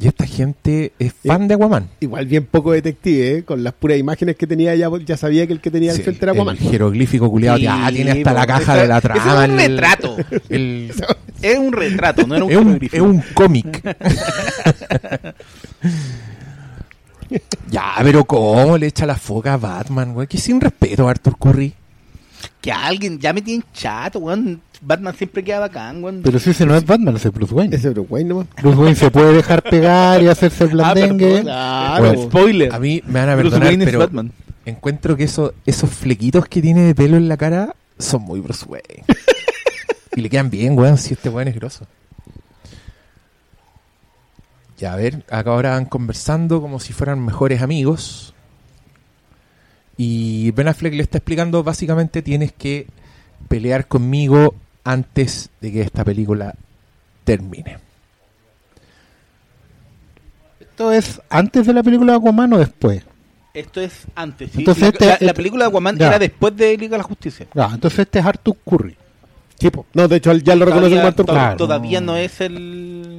[0.00, 1.88] Y esta gente es fan de Aquaman.
[1.98, 3.42] Igual bien poco detective, ¿eh?
[3.42, 6.04] Con las puras imágenes que tenía ya, ya sabía que el que tenía al Sí,
[6.04, 6.56] frente era Aquaman.
[6.56, 9.20] el jeroglífico culiado Sí, ya tiene hasta la caja eso- de la trama.
[9.44, 10.16] es un el- retrato.
[10.50, 10.92] el-
[11.42, 13.82] Es un retrato, no era un es, un, es un cómic.
[17.70, 20.26] ya, pero ¿cómo le echa la foca a Batman, güey?
[20.26, 21.74] Que sin respeto a Arthur Curry.
[22.60, 24.60] Que alguien ya me tiene chato, weón.
[24.80, 26.20] Batman siempre queda bacán, weón.
[26.22, 27.74] Pero si ese no es Batman, ese es Bruce Wayne.
[27.76, 28.46] Ese Bruce Wayne nomás.
[28.62, 31.26] Bruce Wayne se puede dejar pegar y hacerse el Ah, blandengue.
[31.26, 31.42] perdón.
[31.44, 32.04] Claro.
[32.04, 32.72] Bueno, Spoiler.
[32.74, 34.32] A mí me van a Bruce perdonar, Wayne es pero Batman.
[34.64, 38.64] encuentro que eso, esos flequitos que tiene de pelo en la cara son muy Bruce
[38.68, 39.04] Wayne.
[40.16, 41.86] y le quedan bien, weón, si este weón es grosso.
[44.78, 48.32] Ya, a ver, acá ahora van conversando como si fueran mejores amigos.
[49.96, 52.86] Y Ben Affleck le está explicando, básicamente tienes que
[53.48, 56.54] pelear conmigo antes de que esta película
[57.24, 57.78] termine.
[60.60, 63.02] ¿Esto es antes de la película de Aquaman o después?
[63.54, 64.52] Esto es antes.
[64.52, 64.58] ¿sí?
[64.60, 66.06] Entonces la, este- la- este- la película de Aquaman ya.
[66.08, 67.46] era después de Liga de la Justicia.
[67.52, 68.96] Entonces este es Arthur Curry.
[69.58, 69.86] Sí, po.
[69.92, 71.56] No, de hecho ya lo reconoce Todavía, como Arthur Claro.
[71.56, 73.18] todavía no es el.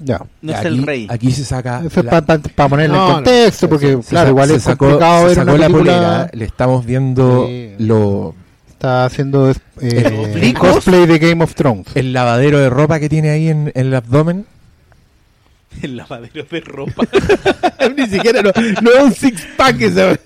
[0.00, 0.20] Ya.
[0.42, 1.06] No es aquí, el rey.
[1.10, 1.82] Aquí se saca.
[1.84, 3.14] Eso es la- para ponerle No, en no.
[3.16, 5.92] contexto, porque se claro, igual se es sacó, complicado se ver sacó una la película.
[5.92, 7.74] polera, le estamos viendo Sí.
[7.78, 8.34] lo,
[8.70, 11.86] Está haciendo eh, cosplay de Game of Thrones.
[11.96, 14.46] el lavadero de ropa que tiene ahí en, en el abdomen.
[15.82, 17.02] El lavadero de ropa.
[17.96, 18.50] Ni siquiera, no,
[18.82, 20.20] no es un six pack ese.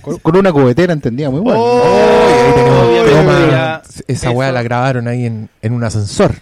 [0.00, 1.60] Con, con una cubetera, entendía muy bueno.
[1.60, 3.82] Oh, Oh, ahí tenemos toma.
[4.06, 6.34] esa weá la grabaron ahí en, en un ascensor.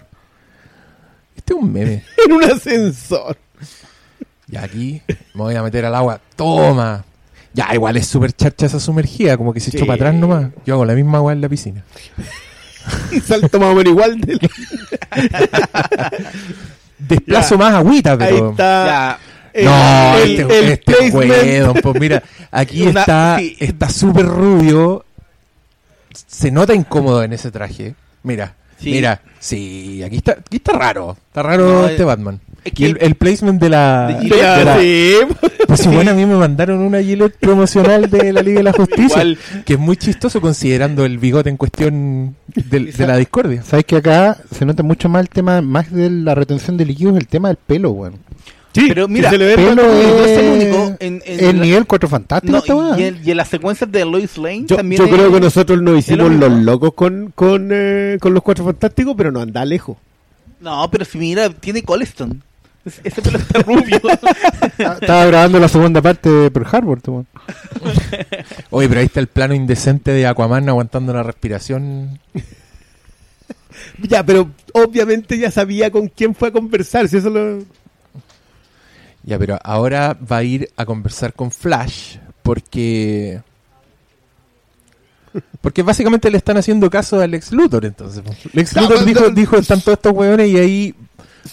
[1.44, 2.02] Este es un meme.
[2.26, 3.36] En un ascensor.
[4.50, 5.02] Y aquí
[5.34, 6.20] me voy a meter al agua.
[6.36, 7.04] Toma.
[7.52, 9.84] Ya, igual es súper charcha esa sumergida, como que se echó Sí.
[9.84, 10.46] para atrás nomás.
[10.66, 11.84] Yo hago la misma agua en la piscina.
[13.12, 14.20] Y salto más o menos igual.
[14.20, 14.38] del-
[16.98, 17.58] Desplazo Ya.
[17.58, 18.50] más agüita, Ahí pero.
[18.50, 18.86] está.
[18.86, 19.18] ya.
[19.54, 21.30] el- no, el, este, el este placement.
[21.32, 23.56] weón, pues mira, aquí Una- está sí.
[23.60, 25.04] está súper rubio.
[26.26, 27.94] Se nota incómodo en ese traje.
[28.22, 28.90] Mira, Sí.
[28.92, 31.16] mira, sí, aquí está, aquí está raro.
[31.28, 32.40] Está raro No, este es- Batman.
[32.64, 34.06] es Y que- el, el placement de la.
[34.22, 35.14] De de la- Sí,
[35.66, 39.04] pues bueno, a mí me mandaron una Gillette promocional de la Liga de la Justicia.
[39.22, 39.38] Igual.
[39.64, 43.62] Que es muy chistoso considerando el bigote en cuestión del- de, la discordia.
[43.62, 47.16] Sabes que acá se nota mucho más el tema, más de la retención de líquidos,
[47.16, 48.14] el tema del pelo, weón.
[48.74, 51.86] Sí, Pero mira, se le ve no es el único en- en el la- nivel
[51.86, 54.98] 4 fantástico No, y, en- y en las secuencias de Lois Lane Yo, también.
[55.00, 58.64] yo es- creo que nosotros nos hicimos los locos con, con, eh, con los cuatro
[58.64, 59.96] fantásticos, pero no anda lejos.
[60.60, 62.42] No, pero si mira, tiene Colston.
[62.84, 64.00] Es- Ese pelo está rubio.
[64.76, 67.24] Estaba grabando la segunda parte de Pearl Harbor, tú.
[68.70, 72.18] Oye, pero ahí está el plano indecente de Aquaman aguantando la respiración.
[74.02, 77.08] Ya, pero obviamente ya sabía con quién fue a conversar.
[77.08, 77.58] Si eso lo...
[79.24, 83.40] Ya, pero ahora va a ir a conversar con Flash porque...
[85.60, 88.22] Porque básicamente le están haciendo caso al Lex Luthor, entonces.
[88.52, 89.30] Lex No, Luthor no, dijo, no.
[89.30, 90.94] dijo, están todos estos hueones y ahí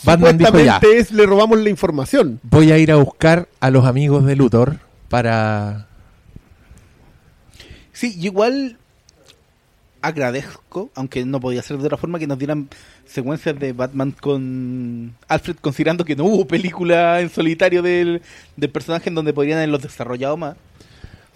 [0.03, 2.39] Batman dijo ya, es, le robamos la información.
[2.43, 4.79] voy a ir a buscar a los amigos de Luthor
[5.09, 5.87] para...
[7.91, 8.77] Sí, igual
[10.01, 12.69] agradezco, aunque no podía ser de otra forma, que nos dieran
[13.11, 18.21] secuencias de Batman con Alfred, considerando que no hubo película en solitario del,
[18.55, 20.55] del personaje en donde podrían haberlos desarrollado más.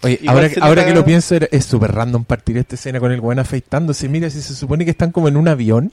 [0.02, 3.38] Oye, Igual ahora, que lo pienso, es súper random partir esta escena con el weón
[3.38, 4.08] afeitándose.
[4.08, 5.92] Mira, si se supone que están como en un avión,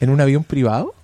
[0.00, 0.94] en un avión privado,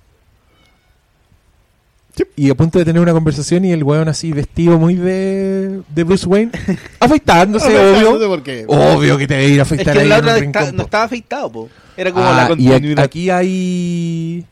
[2.16, 2.24] Sí.
[2.36, 6.04] y a punto de tener una conversación y el weón así vestido muy de, de
[6.04, 6.50] Bruce Wayne,
[6.98, 8.28] afeitándose, obvio.
[8.28, 8.64] por qué.
[8.66, 10.62] Obvio que te a ir a Es afeitar que ahí la en un otra rincón,
[10.62, 11.68] está- no estaba afeitado, po.
[11.96, 13.04] Era como Ah, la y a- continuidad.
[13.04, 14.44] aquí hay...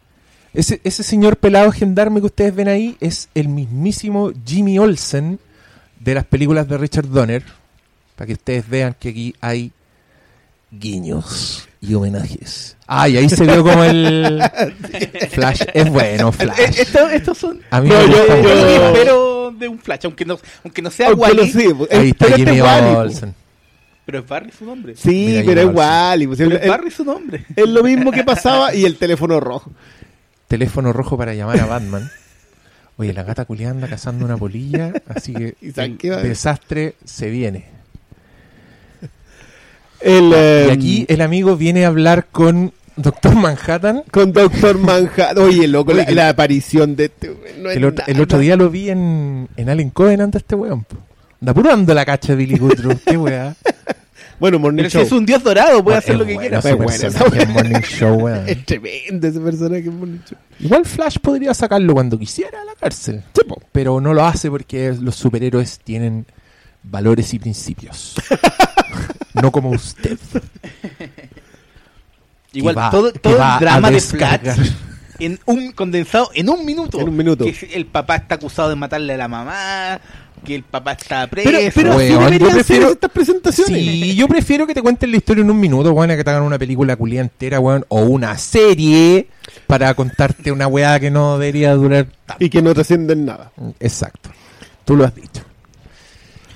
[0.55, 5.39] Ese, ese señor pelado gendarme que ustedes ven ahí es el mismísimo Jimmy Olsen
[6.01, 7.43] de las películas de Richard Donner.
[8.17, 9.71] Para que ustedes vean que aquí hay
[10.71, 12.77] guiños y homenajes.
[12.87, 14.43] Ah, y ahí se vio como el
[15.31, 15.63] Flash.
[15.73, 16.81] Es bueno, Eh, Flash.
[17.13, 17.61] Estos, son.
[17.71, 21.13] A mí No, me yo- yo- espero de un Flash, aunque no, aunque no sea
[21.13, 22.61] Wally, pues, Ahí está este Jimmy.
[22.61, 23.35] Olsen.
[24.09, 24.97] Pero es Barry su nombre.
[24.97, 26.27] Sí, Mira, pero es Wally.
[26.29, 27.45] pues, Pero es, es Barry su nombre.
[27.55, 29.71] es lo mismo que pasaba y el teléfono rojo.
[30.47, 32.11] Teléfono rojo para llamar a Batman.
[32.97, 37.67] Oye, la gata culiada anda cazando una polilla, así que ¿Y el desastre se viene.
[40.01, 44.05] El, Y eh, aquí el amigo viene a hablar con Doctor Manhattan.
[44.11, 45.37] Con Doctor Manhattan.
[45.37, 48.71] Oye, loco, la, Oye, la aparición de este no El otro, el otro día lo
[48.71, 50.87] vi en, en Allen Covenant a este weón.
[51.41, 52.99] Anda puro la cacha de Billy Goodrow.
[53.07, 53.55] Qué weá.
[54.41, 55.07] Bueno, Morning Pero si Show.
[55.07, 56.59] es un dios dorado, puede hacer lo que quiera.
[56.59, 58.49] Es bueno, Morning Show, weón.
[58.49, 60.39] Es tremendo ese personaje en Morning Show.
[60.61, 63.23] Igual Flash podría sacarlo cuando quisiera a la cárcel.
[63.73, 66.27] Pero no lo hace porque los superhéroes tienen
[66.83, 68.15] valores y principios.
[69.35, 70.19] no como usted.
[72.53, 74.71] Igual, va- todo, todo el drama de Flash
[75.19, 77.01] en un condensado en un minuto.
[77.01, 77.45] En un minuto.
[77.45, 80.01] Que el papá está acusado de matarle a la mamá,
[80.45, 81.51] que el papá está preso.
[81.75, 83.75] Pero, Weón, yo prefiero- estas presentaciones.
[83.83, 86.31] Sí, yo prefiero que te cuenten la historia en un minuto, weón, a que te
[86.31, 89.27] hagan una película culia entera, weón, o una serie
[89.67, 92.45] para contarte una weá que no debería durar tanto.
[92.45, 93.51] Y que no trascienden nada.
[93.81, 94.31] Exacto.
[94.85, 95.43] Tú lo has dicho.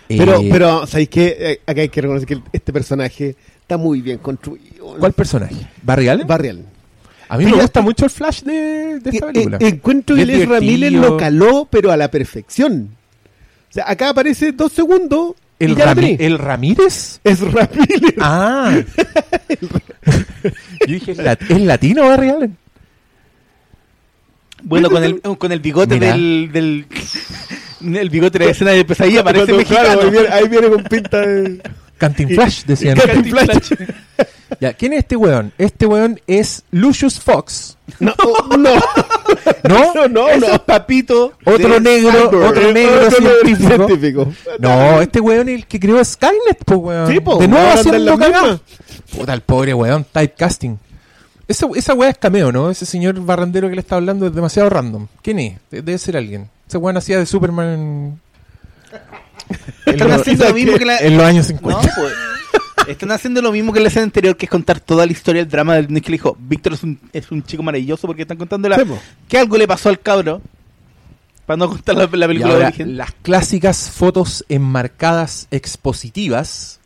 [0.09, 1.37] Pero, Eh, pero ¿sabéis qué?
[1.39, 4.97] Eh, Acá hay que reconocer que este personaje está muy bien construido.
[4.99, 5.55] ¿Cuál personaje?
[5.83, 6.27] ¿Barry Allen?
[6.27, 6.67] Barry Allen.
[7.29, 9.57] A mí me gusta mucho el flash de, de esta Eh, película.
[9.59, 12.91] eh, encuentro que Les Ramírez lo caló, pero a la perfección.
[13.73, 16.17] O sea, acá aparece dos segundos ¿El, y ya Rami-.
[16.21, 17.21] ¿El Ramírez?
[17.25, 18.15] Es Ramírez.
[18.21, 18.75] Ah.
[20.87, 22.57] Yo dije, ¿es, lat- ¿es latino Barry Allen?
[24.65, 26.13] Bueno, con el, con el bigote Mira.
[26.13, 26.87] del, del.
[27.99, 29.85] El bigote de la escena de pesadilla parece Cuando, mexicano.
[29.87, 31.63] claro, ahí, viene, ahí viene con pinta de...
[31.99, 32.97] Cantinflash, decían.
[32.99, 33.73] Cantinflash.
[34.61, 35.53] Ya, ¿Quién es este weón?
[35.59, 37.77] Este weón es Lucius Fox.
[38.01, 38.15] No,
[38.59, 38.75] no,
[39.65, 39.95] ¿No?
[39.95, 40.29] no, no.
[40.29, 41.33] Es papito.
[41.45, 42.51] Otro negro, Cyborg.
[42.51, 43.11] otro negro Otro
[43.43, 43.87] científico.
[43.87, 44.33] científico.
[44.59, 47.11] No, este weón es el que creó Skynet, po, weón.
[47.11, 48.61] Sí, po, de nuevo haciendo cagada.
[49.17, 50.79] Puta, el pobre weón, typecasting.
[51.49, 52.71] Esa, esa weá es cameo, ¿no?
[52.71, 55.07] Ese señor barrandero que le está hablando es demasiado random.
[55.23, 55.55] ¿Quién es?
[55.71, 56.49] De- Debe ser alguien.
[56.69, 58.21] Ese weón hacía de Superman en
[59.87, 60.99] Están haciendo lo mismo que la.
[60.99, 61.95] en los años No, 50.
[61.97, 62.13] pues.
[62.89, 65.51] Están haciendo lo mismo que la escena anterior, que es contar toda la historia del
[65.51, 68.37] drama del Nick que le dijo, Víctor es un, es un chico maravilloso porque están
[68.37, 68.83] contando la, Sí,
[69.29, 70.43] que algo le pasó al cabro.
[71.47, 72.97] Para no contar la, película de ahora, origen.
[72.97, 76.81] las clásicas fotos enmarcadas expositivas,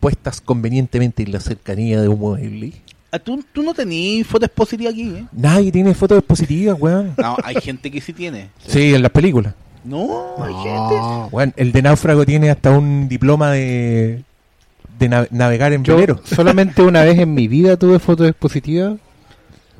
[0.00, 2.72] puestas convenientemente en la cercanía de un mueble.
[3.10, 5.24] Ah, ¿tú, tú no tenías fotos positivas aquí, ¿eh?
[5.32, 7.14] Nadie tiene fotos expositivas, weón.
[7.18, 8.50] No, hay gente que sí tiene.
[8.66, 9.54] Sí, en las películas.
[9.86, 10.94] No, hay gente.
[10.96, 11.28] No.
[11.32, 14.22] Weón, el de náufrago tiene hasta un diploma de,
[14.98, 16.20] de na- navegar en Yo velero.
[16.24, 18.98] solamente una vez en mi vida tuve fotos expositivas,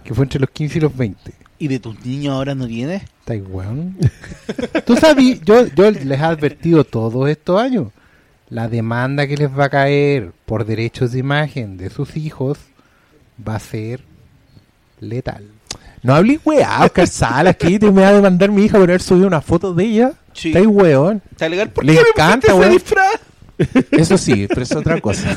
[0.05, 1.33] que fue entre los 15 y los 20.
[1.59, 3.03] ¿Y de tus niños ahora no tienes?
[3.21, 3.97] ¿Estáis weón?
[4.85, 7.89] Tú sabes, yo, yo les he advertido todos estos años.
[8.51, 12.59] La demanda que les va a caer por derechos de imagen de sus hijos
[13.47, 14.03] va a ser
[15.01, 15.45] letal.
[16.07, 19.03] No hables weá, Oscar Salas, que te me va a demandar mi hija por haber
[19.03, 20.13] subido una foto de ella.
[20.33, 20.49] Sí.
[20.51, 21.21] Está ahí, weón.
[21.33, 21.71] ¿Está legal?
[21.71, 22.73] ¿Por Le qué me encanta, pusiste ese weón.
[22.73, 23.21] disfraz?
[23.91, 25.37] Eso sí, pero es otra cosa.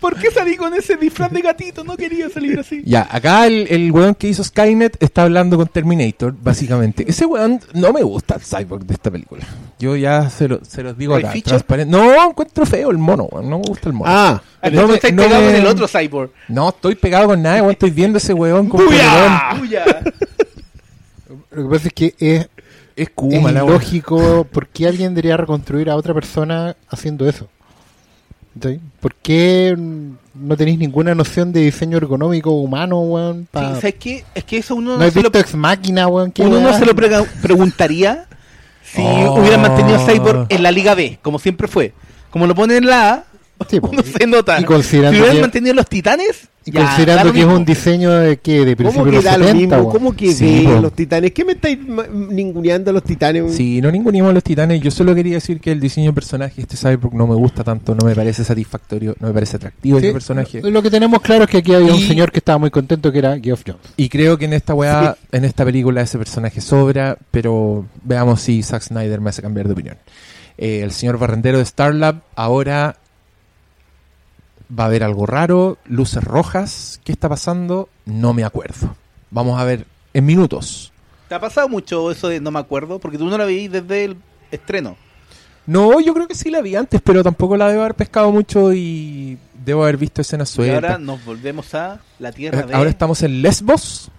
[0.00, 1.84] ¿Por qué salí con ese disfraz de gatito?
[1.84, 2.82] No quería salir así.
[2.86, 7.04] Ya, acá el, el weón que hizo Skynet está hablando con Terminator, básicamente.
[7.06, 9.44] Ese weón no me gusta el cyborg de esta película.
[9.78, 11.50] Yo ya se, lo- se los digo ¿Ray acá.
[11.50, 11.94] Transparente.
[11.94, 13.50] No, encuentro feo el mono, weón.
[13.50, 14.10] No me gusta el mono.
[14.10, 16.30] Ah, No me- estás no pegado me- con el otro cyborg.
[16.48, 17.72] No, estoy pegado con nada, weón.
[17.72, 18.84] Estoy viendo ese weón como.
[18.84, 19.50] ¡Buya!
[21.52, 22.48] Lo que pasa es que es,
[22.96, 24.44] Es es Kuma, ilógico.
[24.50, 27.48] ¿Por qué alguien debería reconstruir a otra persona haciendo eso?
[28.60, 28.80] ¿Sí?
[29.00, 29.76] ¿Por qué
[30.34, 33.46] no tenéis ninguna noción de diseño ergonómico humano, weón?
[33.50, 34.24] pa- Sí, ¿sabes qué?
[34.34, 36.32] Es que eso uno ¿No no, se lo, visto Ex Máquina, weón?
[36.32, 38.26] ¿Qué uno no se lo preguntaría
[38.82, 39.34] si Oh.
[39.40, 41.92] hubieran mantenido a Cyborg en la Liga B, como siempre fue.
[42.30, 43.24] Como lo ponen en la A,
[43.68, 44.56] Sí, uno se nota.
[44.56, 47.64] Y Si considerando hubieran que- mantenido los Titanes, Y ya, da considerando que es un
[47.64, 49.90] diseño de que de ¿cómo principios de los da lo 70, mismo?
[49.92, 50.80] ¿Cómo que Sí, po.
[50.80, 51.32] los titanes?
[51.32, 51.78] ¿Qué me estáis
[52.30, 53.54] ninguneando a los titanes?
[53.54, 54.80] Sí, no ningunimos a los titanes.
[54.80, 57.94] Yo solo quería decir que el diseño de personaje, este Cyborg, no me gusta tanto,
[57.94, 60.60] no me parece satisfactorio, no me parece atractivo Sí, ese personaje.
[60.62, 63.18] Lo que tenemos claro es que aquí había un señor que estaba muy contento que
[63.18, 63.80] era Geoff Jones.
[63.96, 68.62] Y creo que en esta weá, en esta película, ese personaje sobra, pero veamos si
[68.62, 69.96] Zack Snyder me hace cambiar de opinión.
[70.58, 72.96] Eh, el señor barrendero de Starlab ahora
[74.78, 77.88] va a haber algo raro, luces rojas, ¿qué está pasando?
[78.06, 78.94] No me acuerdo.
[79.30, 80.92] Vamos a ver en minutos.
[81.28, 82.98] ¿Te ha pasado mucho eso de no me acuerdo?
[82.98, 84.16] Porque tú no la veís desde el
[84.50, 84.96] estreno.
[85.66, 88.72] No, yo creo que sí la vi antes, pero tampoco la debo haber pescado mucho
[88.72, 90.82] y debo haber visto escenas Y sueltas.
[90.82, 92.74] ahora nos volvemos a la tierra Eh, de...
[92.74, 94.10] Ahora estamos en Lesbos.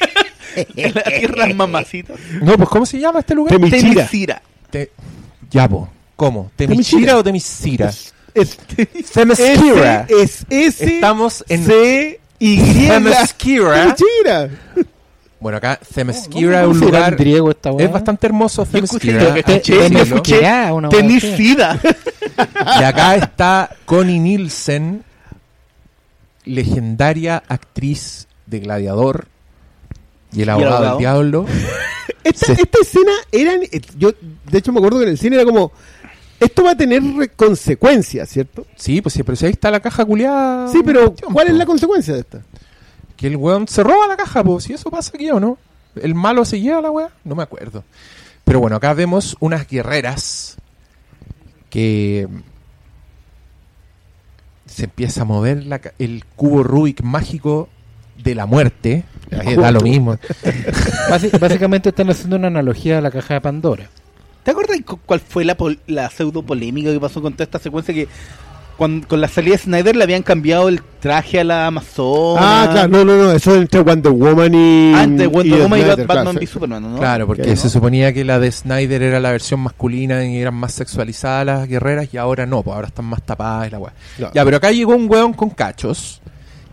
[0.74, 2.14] la tierra mamacita.
[2.42, 3.52] No, pues ¿cómo se llama este lugar?
[3.54, 3.94] Temichira.
[3.94, 4.42] Temisira.
[4.70, 4.90] Te-
[5.50, 5.88] Ya, po.
[6.16, 6.50] ¿Cómo?
[6.56, 7.92] ¿Temichira o Temisira?
[8.40, 8.56] Es,
[9.12, 10.06] Themyscira.
[10.08, 12.56] es S Estamos en C Y
[12.88, 14.48] Themyscira.
[15.40, 17.16] Bueno, acá Themyscira es ¿Cómo un lugar...
[17.16, 17.70] griego esta?
[17.78, 19.34] Es bastante hermoso Themyscira.
[20.90, 21.80] Temisida.
[22.80, 25.02] Y acá está Connie Nielsen,
[26.44, 29.26] legendaria actriz de Gladiador
[30.32, 30.90] y el abogado, abogado?
[30.94, 31.46] del diablo.
[32.24, 33.62] Esta, Se- esta escena eran.
[33.62, 34.10] eh, Yo,
[34.50, 35.72] de hecho, me acuerdo que en el cine era como.
[36.40, 37.02] Esto va a tener
[37.34, 38.66] consecuencias, ¿cierto?
[38.76, 40.68] Sí, pues sí, pero si ahí está la caja culiada.
[40.68, 42.42] Sí, pero ¿cuál es la consecuencia de esta?
[43.16, 45.58] Que el weón se roba la caja, pues si eso pasa aquí o no.
[45.96, 47.10] ¿El malo se lleva la weá?
[47.24, 47.82] No me acuerdo.
[48.44, 50.56] Pero bueno, acá vemos unas guerreras
[51.70, 52.28] que
[54.66, 57.68] se empieza a mover la el cubo Rubik mágico
[58.22, 59.04] de la muerte.
[59.32, 60.16] Ahí da lo mismo.
[61.40, 63.90] Básicamente están haciendo una analogía a la caja de Pandora.
[64.48, 67.58] ¿Te acuerdas cu- cuál fue la, pol- la pseudo polémica que pasó con toda esta
[67.58, 68.08] secuencia que
[68.78, 72.40] cuan- con la salida de Snyder le habían cambiado el traje a la Amazona?
[72.64, 74.94] Ah, claro, no, no, no, eso es entre Wonder Woman y.
[74.94, 76.46] Antes Wonder y Woman y Snyder, Batman claro, v.
[76.46, 76.98] Superman, ¿no?
[76.98, 80.72] Claro, porque se suponía que la de Snyder era la versión masculina y eran más
[80.72, 83.92] sexualizadas las guerreras y ahora no, pues ahora están más tapadas y la weá.
[84.32, 86.22] Ya, pero acá llegó un weón con cachos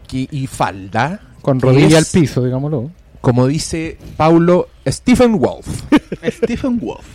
[0.07, 1.19] que- y falda.
[1.41, 2.89] Con rodilla al piso, digámoslo.
[3.19, 5.67] Como dice Paulo, Stephen Wolf.
[6.31, 7.05] Stephen Wolf.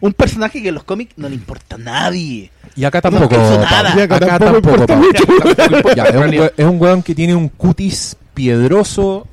[0.00, 2.50] Un personaje que en los cómics no le importa a nadie.
[2.74, 3.34] Y acá No tampoco.
[3.36, 3.58] Paulo.
[3.60, 3.94] nada.
[3.96, 4.96] Y acá Acá tampoco tampoco.
[4.96, 5.94] mucho.
[5.96, 9.26] Ya, es, un, es un weón que tiene un cutis piedroso.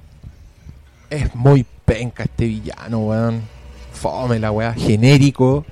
[1.09, 3.41] Es muy penca este villano, weón.
[3.93, 4.74] Fome la weá.
[4.74, 5.66] Genérico.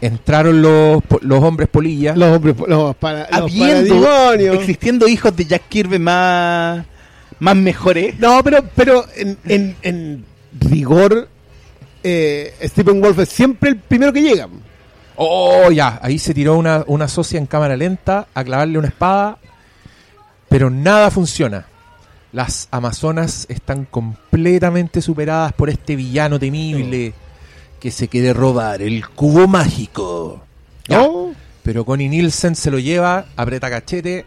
[0.00, 2.16] Entraron los, los hombres polillas.
[2.16, 6.84] Los hombres, los, para, Habiendo, existiendo hijos de Jack Kirby más,
[7.40, 8.16] más mejores.
[8.20, 10.24] No, pero, pero en, en, en
[10.60, 11.28] rigor,
[12.08, 14.48] eh, Stephen Wolf es siempre el primero que llega.
[15.16, 15.98] Oh, ya.
[16.02, 19.38] Ahí se tiró una, una socia en cámara lenta a clavarle una espada.
[20.48, 21.66] Pero nada funciona.
[22.32, 27.14] Las Amazonas están completamente superadas por este villano temible
[27.80, 30.42] que se quiere robar el cubo mágico.
[30.86, 30.98] Ya.
[30.98, 31.34] ¿No?
[31.62, 34.26] Pero Connie Nielsen se lo lleva, aprieta cachete.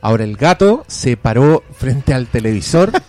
[0.00, 2.92] Ahora el gato se paró frente al televisor.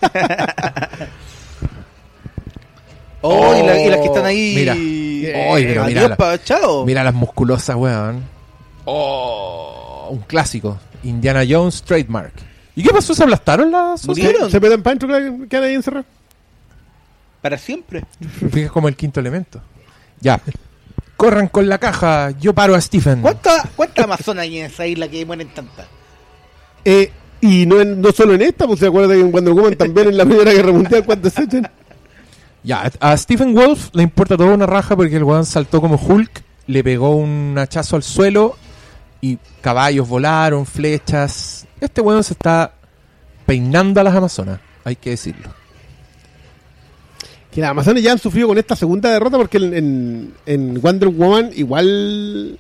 [3.28, 4.54] Oh, y, la- y las que están ahí.
[4.56, 4.74] Mira.
[4.76, 6.86] Pero adiós, mira la- pa- chao.
[6.86, 8.24] Mira las musculosas, weón.
[8.86, 10.78] Oh, un clásico.
[11.04, 12.34] Indiana Jones trademark.
[12.76, 13.14] ¿Y qué pasó?
[13.14, 14.06] ¿Se aplastaron las?
[14.08, 14.50] Murieron.
[14.52, 16.06] Se meten para adentro, que quedan ahí encerrados.
[17.42, 18.04] Para siempre.
[18.40, 19.62] Fíjate como el quinto elemento.
[20.22, 20.40] Ya.
[21.16, 22.32] Corran con la caja.
[22.40, 23.22] Yo paro a Stephen.
[23.22, 25.86] ¿Cuántas cuánta amazonas hay en esa isla que mueren tantas?
[26.86, 27.12] Eh,
[27.42, 30.08] y no, en- no solo en esta, pues se acuerda que en Wonder Woman también
[30.10, 31.70] en la Primera Guerra Mundial, ¿cuántos se echan?
[32.68, 36.44] Ya, a Stephen Wolf le importa toda una raja porque el weón saltó como Hulk,
[36.68, 38.58] le pegó un hachazo al suelo
[39.22, 41.66] y caballos volaron, flechas.
[41.80, 42.74] Este weón se está
[43.46, 45.48] peinando a las Amazonas, hay que decirlo.
[47.54, 51.08] Que las Amazonas ya han sufrido con esta segunda derrota porque en, en, en Wonder
[51.08, 52.60] Woman igual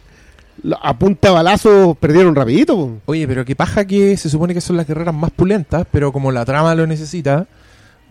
[0.81, 2.77] a punta balazos perdieron rapidito.
[2.77, 3.01] po.
[3.07, 6.31] Oye, pero qué paja que se supone que son las guerreras más pulentas, pero como
[6.31, 7.45] la trama lo necesita,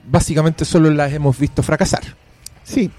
[0.06, 2.02] básicamente solo las hemos visto fracasar.
[2.64, 2.90] Sí.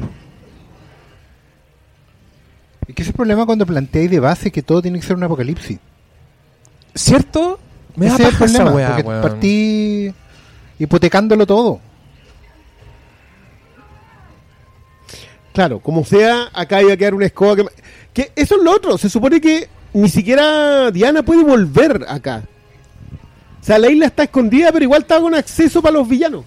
[2.88, 5.16] Es que ese es el problema cuando planteáis de base que todo tiene que ser
[5.16, 5.80] un apocalipsis.
[6.94, 7.60] ¿Cierto?
[7.96, 9.22] Me da Ese es el esa problema, weá, porque weón.
[9.22, 10.14] partí
[10.80, 11.80] hipotecándolo todo.
[15.54, 17.66] Claro, como sea, acá iba a quedar una escoba que...
[18.14, 22.44] que eso es lo otro, se supone que ni siquiera Diana puede volver acá.
[23.60, 26.46] O sea, la isla está escondida, pero igual está con acceso para los villanos.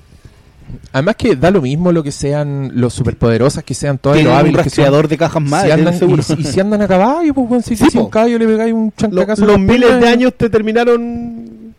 [0.93, 4.39] Además que da lo mismo lo que sean los superpoderosas, que sean todas los un
[4.39, 4.85] hábiles que son.
[4.85, 6.23] rastreador de cajas Si madres, andan, seguro.
[6.37, 8.05] y, y si andan a caballo, pues weón, si, Sí, si po.
[8.05, 11.75] un caballo le pegáis un Lo- chancacazo en los miles de años te terminaron...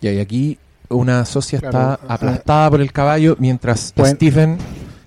[0.00, 0.58] Y ahí aquí
[0.88, 2.14] una socia Claro, está ajá.
[2.14, 4.14] aplastada por el caballo mientras Bueno.
[4.14, 4.58] Stephen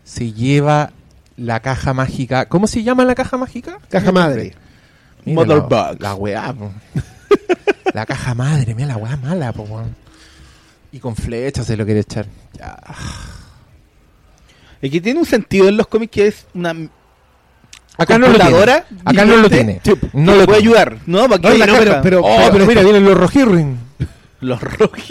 [0.03, 0.91] se lleva
[1.38, 2.45] la caja mágica.
[2.47, 3.80] ¿Cómo se llama la caja mágica?
[3.89, 4.53] Caja madre.
[5.26, 5.63] Mira Mother
[5.99, 6.72] la, weá, po.
[7.93, 9.95] La caja madre, mira la weá mala, po, weón.
[10.92, 12.26] Y con flechas se lo quiere echar.
[12.58, 12.78] Ya.
[14.82, 16.76] Es que tiene un sentido en los cómics que es una
[17.98, 18.84] Acá no lo tiene.
[19.06, 19.82] Acá no lo tiene.
[20.14, 20.98] No le lo puede ayudar.
[21.06, 23.78] No, ¿para qué Oye, la no, pero- pero- Oh, pero mira, vienen los rojirrin.
[24.42, 25.00] Los rojos.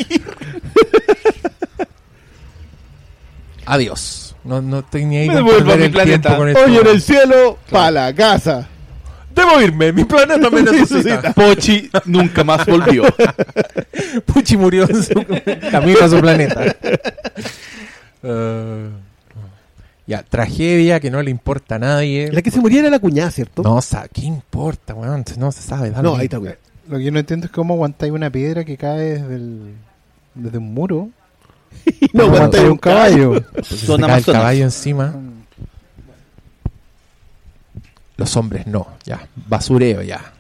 [3.67, 4.35] Adiós.
[4.43, 6.37] No, no ni ahí Me perder a mi planeta.
[6.39, 8.69] Hoy en el cielo, para la casa.
[9.35, 11.33] Debo irme, mi planeta me necesita.
[11.33, 13.05] Pochi nunca más volvió.
[14.27, 15.15] Puchi murió en su
[15.71, 16.77] camino a su planeta.
[18.23, 18.89] Eh,
[20.07, 22.31] ya, tragedia que no le importa a nadie.
[22.33, 23.63] La que se moría era la cuñada, ¿cierto?
[23.63, 23.79] No,
[24.13, 25.25] ¿qué importa, weón?
[25.39, 25.91] No se sabe.
[25.91, 26.55] No, lo ahí está, güey.
[26.89, 29.75] Lo que yo no entiendo es cómo aguantáis una piedra que cae desde, el-
[30.35, 31.09] desde un muro.
[32.13, 33.33] No ¿Cómo aguantáis un caballo.
[33.53, 35.15] Porque se Son cae el caballo encima.
[38.21, 39.27] Los hombres no, ya.
[39.49, 40.33] Basureo ya.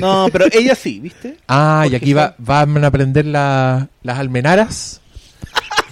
[0.00, 1.36] No, pero ella sí, ¿viste?
[1.48, 5.00] Ah, y aquí va, van a prender la- las almenaras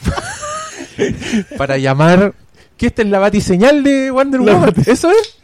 [1.59, 2.35] para llamar.
[2.77, 4.73] ¿Qué esta es la batiseñal de Wonder Woman?
[4.87, 5.39] ¿Eso es?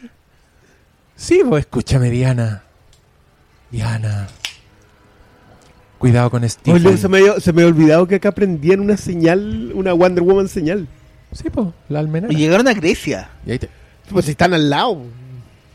[1.16, 2.62] Sí, pues escúchame, Diana.
[3.70, 4.29] Diana.
[5.99, 6.97] Cuidado con Oye, Steve.
[6.97, 10.49] se, me había, se me había olvidado que acá prendían una señal, una Wonder Woman
[10.49, 10.87] señal.
[11.33, 12.33] Sí, pues, la almenara.
[12.33, 13.31] Y llegaron a Grecia.
[13.47, 13.70] Y ahí te-
[14.11, 15.03] Pues están al lado.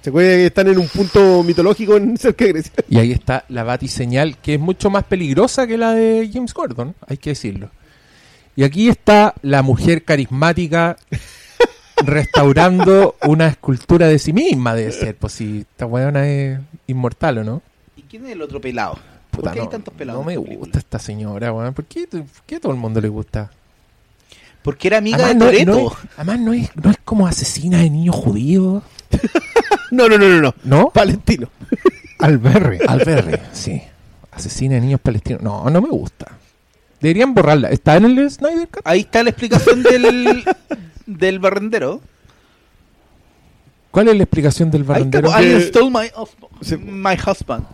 [0.01, 2.71] Se acuerda que están en un punto mitológico en cerca de Grecia.
[2.89, 6.95] Y ahí está la batiseñal, que es mucho más peligrosa que la de James Gordon,
[7.07, 7.69] hay que decirlo.
[8.55, 10.97] Y aquí está la mujer carismática
[11.97, 15.15] restaurando una escultura de sí misma, debe ser.
[15.17, 17.61] Pues si esta weona es inmortal o no.
[17.95, 18.97] ¿Y quién es el otro pelado?
[19.31, 20.21] Puta, ¿Por qué hay no, tantos pelados?
[20.21, 20.59] no me película?
[20.59, 21.73] gusta esta señora, weón.
[21.73, 23.51] ¿Por qué, por qué a todo el mundo le gusta?
[24.61, 25.95] Porque era amiga Además, de no, Toreto.
[26.03, 28.83] no además no, es, no es como asesina de niños judíos.
[29.91, 30.55] No, no, no, no, no.
[30.63, 30.89] ¿No?
[30.91, 31.49] Palestino.
[32.19, 32.79] Alberre.
[32.87, 33.81] Alberre, sí.
[34.31, 35.41] Asesina de niños palestinos.
[35.41, 36.27] No, no me gusta.
[37.01, 37.69] Deberían borrarla.
[37.69, 38.81] ¿Está en el Snyder Cut?
[38.85, 40.43] Ahí está la explicación del,
[41.07, 42.01] del barrendero.
[43.89, 45.31] ¿Cuál es la explicación del barrendero?
[45.31, 46.11] pues, Que- stole my,
[46.85, 47.65] my husband.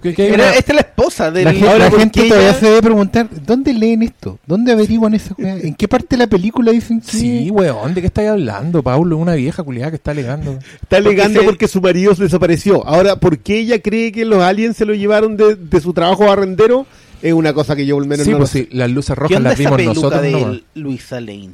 [0.00, 1.44] Que- que hay Era- una- esta es la esposa del...
[1.44, 4.38] La, gente- la ¿por gente todavía ella- se debe preguntar, ¿dónde leen esto?
[4.46, 5.56] ¿Dónde averiguan esa weá?
[5.56, 9.18] ¿En qué parte de la película dicen que Sí, weón, ¿de qué estáis hablando, Paulo?
[9.18, 10.58] Una vieja culiada que está alegando.
[10.80, 12.86] Está alegando se- porque su marido se desapareció.
[12.86, 16.24] Ahora, ¿por qué ella cree que los aliens se lo llevaron de, de su trabajo
[16.26, 16.86] barrendero?
[17.20, 19.20] Es una cosa que yo al menos Sí, no pues lo sí, las luces ¿Qué
[19.20, 20.62] rojas las vimos nosotros de.
[20.74, 21.50] Luisa Lane?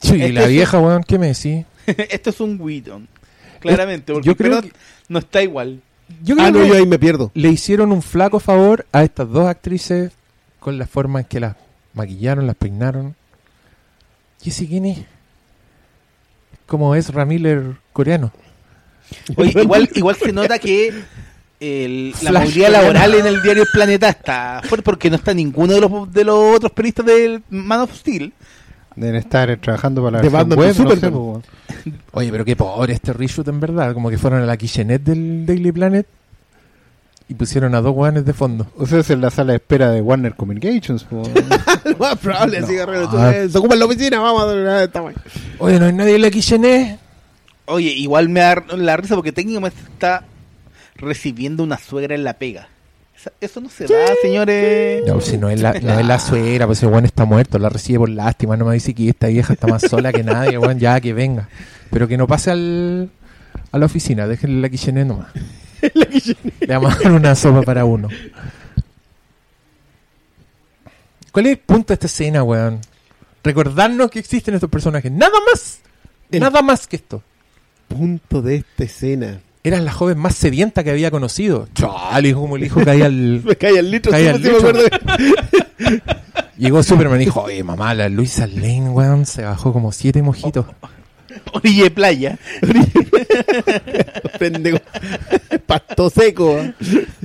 [0.00, 1.64] Sí, y Este la vieja, weón, ¿qué me decís?
[1.86, 3.08] Esto es un Whedon.
[3.60, 4.72] Claramente, porque yo creo que-
[5.08, 5.80] no está igual.
[6.22, 7.30] Yo Ah, creo no, que yo ahí me pierdo.
[7.34, 10.12] le hicieron un flaco favor a estas dos actrices
[10.60, 11.56] con la forma en que las
[11.94, 13.14] maquillaron, las peinaron.
[14.44, 14.98] ¿Y ese quién es?
[16.66, 18.32] Como es Miller coreano.
[19.36, 20.92] Oye, igual, igual se nota que
[21.60, 25.74] el- la movilidad laboral en el diario El Planeta está fuerte porque no está ninguno
[25.74, 28.32] de los, de los otros periodistas del Man of Steel.
[28.96, 31.42] Deben estar trabajando para la versión web, no sé, po.
[32.12, 33.94] Oye, pero qué pobre este reshoot en verdad.
[33.94, 36.06] Como que fueron a la kitchenette del Daily Planet
[37.28, 38.66] y pusieron a dos guanes de fondo.
[38.76, 41.04] O sea, es en la sala de espera de Warner Communications.
[41.04, 41.22] po.
[41.84, 42.66] Lo más probable, No.
[42.66, 42.82] así que
[43.44, 45.02] eh, se ocupa en la oficina, vamos a dar esta.
[45.58, 46.98] Oye, no hay nadie en la kitchenette.
[47.66, 50.24] Oye, igual me da la risa porque técnicamente está
[50.96, 52.68] recibiendo una suegra en la pega.
[53.40, 55.04] Eso no se da, señores.
[55.06, 57.68] No, si no es la, no es la suegra, pues ese weón está muerto, la
[57.68, 60.78] recibe por lástima, no me dice que esta vieja está más sola que nadie, weón,
[60.78, 61.48] ya que venga.
[61.90, 63.10] Pero que no pase al,
[63.70, 65.28] a la oficina, déjenle la kitchenette nomás.
[66.60, 68.08] Le vamos a dar una sopa para uno.
[71.32, 72.80] ¿Cuál es el punto de esta escena, weón?
[73.42, 75.10] Recordarnos que existen estos personajes.
[75.10, 75.80] Nada más.
[76.30, 77.22] El- Nada más que esto.
[77.88, 79.40] Punto de esta escena.
[79.64, 81.68] Eras la joven más sedienta que había conocido.
[81.74, 83.42] Chale, hijo, como el hijo caía al...
[83.44, 84.56] Me cae el litro, sí me litro.
[84.58, 84.80] acuerdo.
[86.58, 90.66] Llegó Superman y dijo, oye, mamá, la Luisa Lane, weón, se bajó como siete mojitos.
[91.52, 92.38] Orilla de playa.
[94.38, 94.78] Pendejo.
[95.66, 96.58] Pasto seco.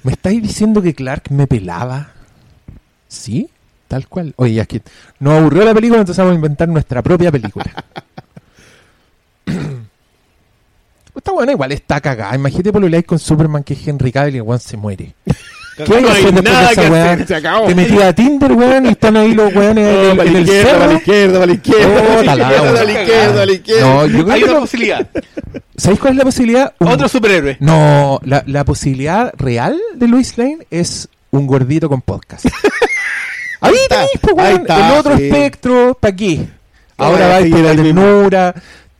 [0.04, 2.12] ¿Me estáis diciendo que Clark me pelaba?
[3.08, 3.50] ¿Sí?
[3.88, 4.34] Tal cual.
[4.38, 4.82] Oye, es que
[5.20, 7.66] nos aburrió la película, entonces vamos a inventar nuestra propia película.
[11.18, 12.36] Esta buena igual está cagada.
[12.36, 15.14] Imagínate por lo leáis con Superman que es Henry Cavill y el weón se muere.
[15.78, 17.68] ¿Qué hay No hay nada que hacer, se acabó.
[17.68, 20.34] Te metí a Tinder, weón, y están ahí los weones Oh, en, el- para en
[20.34, 22.92] la el izquierda, para la izquierda, para la izquierda, Oh, para la izquierda, para la
[23.02, 23.82] izquierda, para la izquierda.
[23.88, 24.60] No, yo creo Hay que una no.
[24.62, 25.08] posibilidad.
[25.78, 26.74] ¿Sabéis cuál es la posibilidad?
[26.80, 27.58] Un- Otro superhéroe.
[27.60, 32.46] No, la, la posibilidad real de Luis Lane es un gordito con podcast.
[33.62, 35.24] Ahí está, tenéis, pues, ahí weón, está, el otro sí.
[35.26, 36.40] espectro, ¿para qué?
[36.98, 38.56] Ah, Ahora vais sí, por la ternura,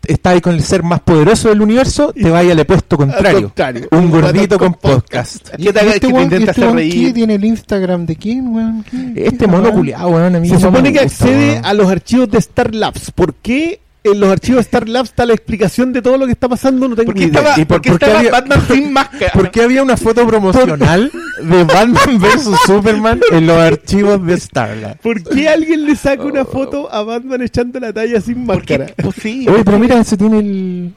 [0.08, 3.42] está ahí con el ser más poderoso del universo, te vaya al opuesto contrario.
[3.44, 3.88] contrario.
[3.92, 5.50] Un gordito con con podcast.
[5.58, 7.14] ¿Qué te haga- que te intenta este hacer reír?
[7.14, 8.84] tiene el Instagram de quién, weón?
[8.90, 9.76] ¿Qué- Este qué mono weón?
[9.76, 13.12] culiado, Se supone que accede a los archivos de Star Labs.
[13.12, 13.80] ¿Por qué
[14.14, 16.88] en los archivos de Star Labs está la explicación de todo lo que está pasando?
[16.88, 17.40] No tengo ¿Por qué idea.
[17.42, 19.32] estaba, ¿Y por- por qué había- Batman sin máscara?
[19.34, 24.98] ¿Por qué había una foto promocional de Batman vs Superman en los archivos de Starlight?
[24.98, 28.88] ¿Por qué alguien le saca una foto a Batman echando la talla sin máscara?
[29.02, 30.94] pues sí, Oye, pero mira, ese tiene el...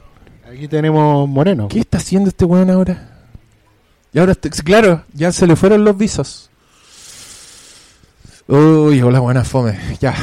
[0.51, 1.67] Aquí tenemos Moreno.
[1.69, 3.07] ¿Qué está haciendo este weón ahora?
[4.13, 4.35] Y ahora,
[4.65, 6.49] claro, ya se le fueron los visos.
[8.47, 9.77] Uy, hola, buena fome.
[10.01, 10.13] Ya.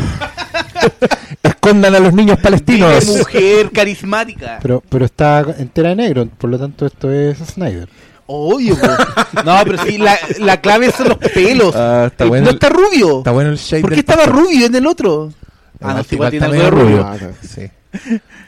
[1.43, 3.07] Escondan a los niños palestinos.
[3.07, 4.59] mujer carismática.
[4.61, 7.89] Pero, pero está entera de negro, por lo tanto esto es Snyder.
[8.27, 8.87] Obvio, po.
[9.45, 11.75] No, pero sí, la, la clave son los pelos.
[11.75, 13.19] Ah, está Eh, bueno no el- está rubio.
[13.19, 14.43] Está bueno el shade ¿Por qué estaba pastor.
[14.45, 15.33] rubio en el otro?
[15.81, 17.35] Ah, no, igual tiene está algo de rubio.
[17.43, 17.71] Sí.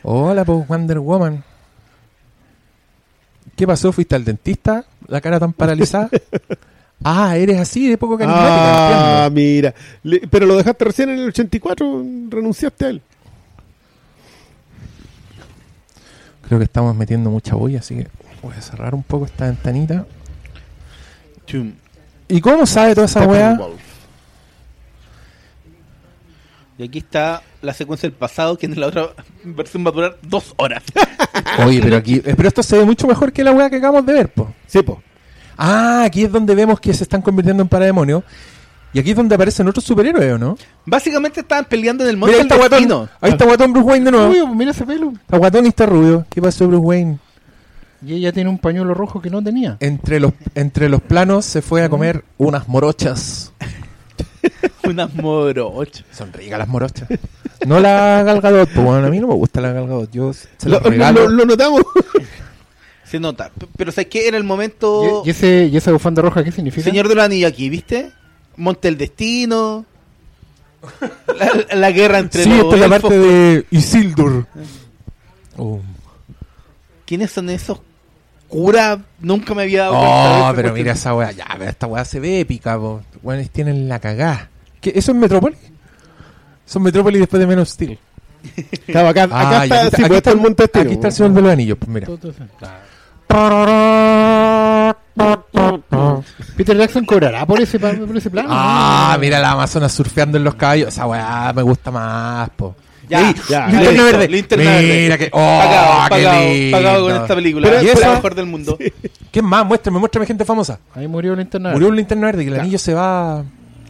[0.03, 1.45] Hola, pues Wonder Woman.
[3.57, 3.93] ¿Qué pasó?
[3.93, 4.84] ¿Fuiste al dentista?
[5.07, 6.09] ¿La cara tan paralizada?
[7.05, 9.24] ah, eres así de poco carismática.
[9.24, 9.40] Ah, entiendo.
[9.55, 9.74] mira.
[10.03, 13.03] Le- pero lo dejaste recién en el 84, renunciaste a él.
[16.46, 18.09] Creo que estamos metiendo mucha bulla, así que
[18.42, 20.05] voy a cerrar un poco esta ventanita.
[21.46, 21.72] Chum.
[22.28, 23.59] ¿Y cómo sabe toda esa weá?
[26.78, 29.11] Y aquí está la secuencia del pasado, que en la otra
[29.44, 30.82] versión va a durar dos horas.
[31.66, 32.14] Oye, pero aquí.
[32.24, 34.53] eh, Pero esto se ve mucho mejor que la weá que acabamos de ver, po.
[34.66, 35.03] Sí, po.
[35.62, 38.22] Ah, aquí es donde vemos que se están convirtiendo en parademonios.
[38.92, 40.56] Y aquí es donde aparecen otros superhéroes, ¿o no?
[40.86, 42.78] Básicamente estaban peleando en el monte Mira, ahí del está guatón.
[42.88, 43.08] destino.
[43.20, 44.30] Ahí está guatón Bruce Wayne de nuevo.
[44.30, 45.12] Uy, mira ese pelo.
[45.12, 46.26] Está guatón y está rubio.
[46.30, 47.18] ¿Qué pasó, Bruce Wayne?
[48.04, 49.76] Y ella tiene un pañuelo rojo que no tenía.
[49.80, 53.52] Entre los, entre los planos se fue a comer unas morochas.
[54.84, 56.04] Unas morochas.
[56.11, 57.06] Son ricas las morochas.
[57.66, 60.11] No la Galgadot, pues bueno, a mí no me gusta la Galgadot.
[60.11, 61.28] Yo se Lo, la regalo.
[61.28, 61.82] lo- lo notamos.
[63.11, 63.50] Se nota.
[63.50, 64.28] P- Pero ¿sabes qué?
[64.28, 65.22] Era el momento...
[65.26, 66.84] ¿Y, ese, ¿Y esa bufanda roja qué significa?
[66.84, 68.12] Señor de los Anillos aquí, ¿viste?
[68.56, 69.84] Monte el Destino.
[71.36, 74.46] La, la guerra entre Sí, los esta es la parte de Isildur.
[75.56, 75.80] Oh,
[77.04, 77.80] ¿Quiénes son esos
[78.48, 78.98] curas?
[79.20, 81.32] Nunca me había dado cuenta de Oh, pero mira esa weá.
[81.32, 83.02] Ya, pero esta weá se ve épica, po.
[83.22, 84.48] Weones tienen la cagá.
[84.80, 85.58] ¿Qué, ¿Eso es Metrópolis?
[86.64, 87.98] Son Metrópolis después de menos Steel.
[88.86, 91.12] Claro, acá, Ah, está, aquí, sí, aquí pues, está está el monte Aquí está el.
[91.12, 92.08] Señor de los Anillos, pues mira.
[96.57, 98.49] Peter Jackson cobrará por ese, por ese plano.
[98.53, 100.89] Ah, mira la Amazonas surfeando en los caballos.
[100.89, 102.74] Esa weá me gusta más, po.
[103.09, 104.28] Ya, Ahí, ya, linterna listo, verde.
[104.28, 105.03] linterna verde.
[105.03, 105.28] Mira que.
[105.33, 106.76] Oh, pagado, qué pagado, lindo.
[106.76, 107.68] pagado con esta película.
[107.68, 108.78] Pero- ¿Y ¿y es la mejor del mundo.
[109.33, 109.66] ¿Quién más?
[109.66, 110.78] Muéstrame, muéstrame gente famosa.
[110.95, 111.72] Ahí murió la internet.
[111.72, 113.43] Murió un linterna verde que el anillo se va.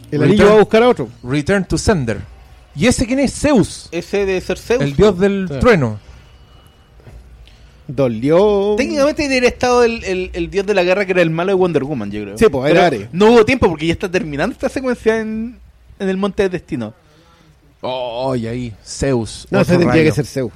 [0.09, 1.09] El anillo va a buscar a otro.
[1.23, 2.19] Return to Sender.
[2.75, 3.33] ¿Y ese quién es?
[3.33, 3.89] Zeus.
[3.91, 4.81] Ese de ser Zeus.
[4.81, 5.59] El dios del Sí.
[5.59, 5.99] trueno.
[7.95, 8.75] Dolió.
[8.77, 11.55] Técnicamente haber estado el, el, el dios de la guerra que era el malo de
[11.55, 12.37] Wonder Woman, yo creo.
[12.37, 13.07] Sí, pues, era Ares.
[13.11, 15.57] No hubo tiempo porque ya está terminando esta secuencia en,
[15.99, 16.93] en el Monte del Destino.
[17.81, 19.47] Oh, y ahí, Zeus.
[19.49, 20.03] No, ese tendría rayo.
[20.05, 20.51] que ser Zeus.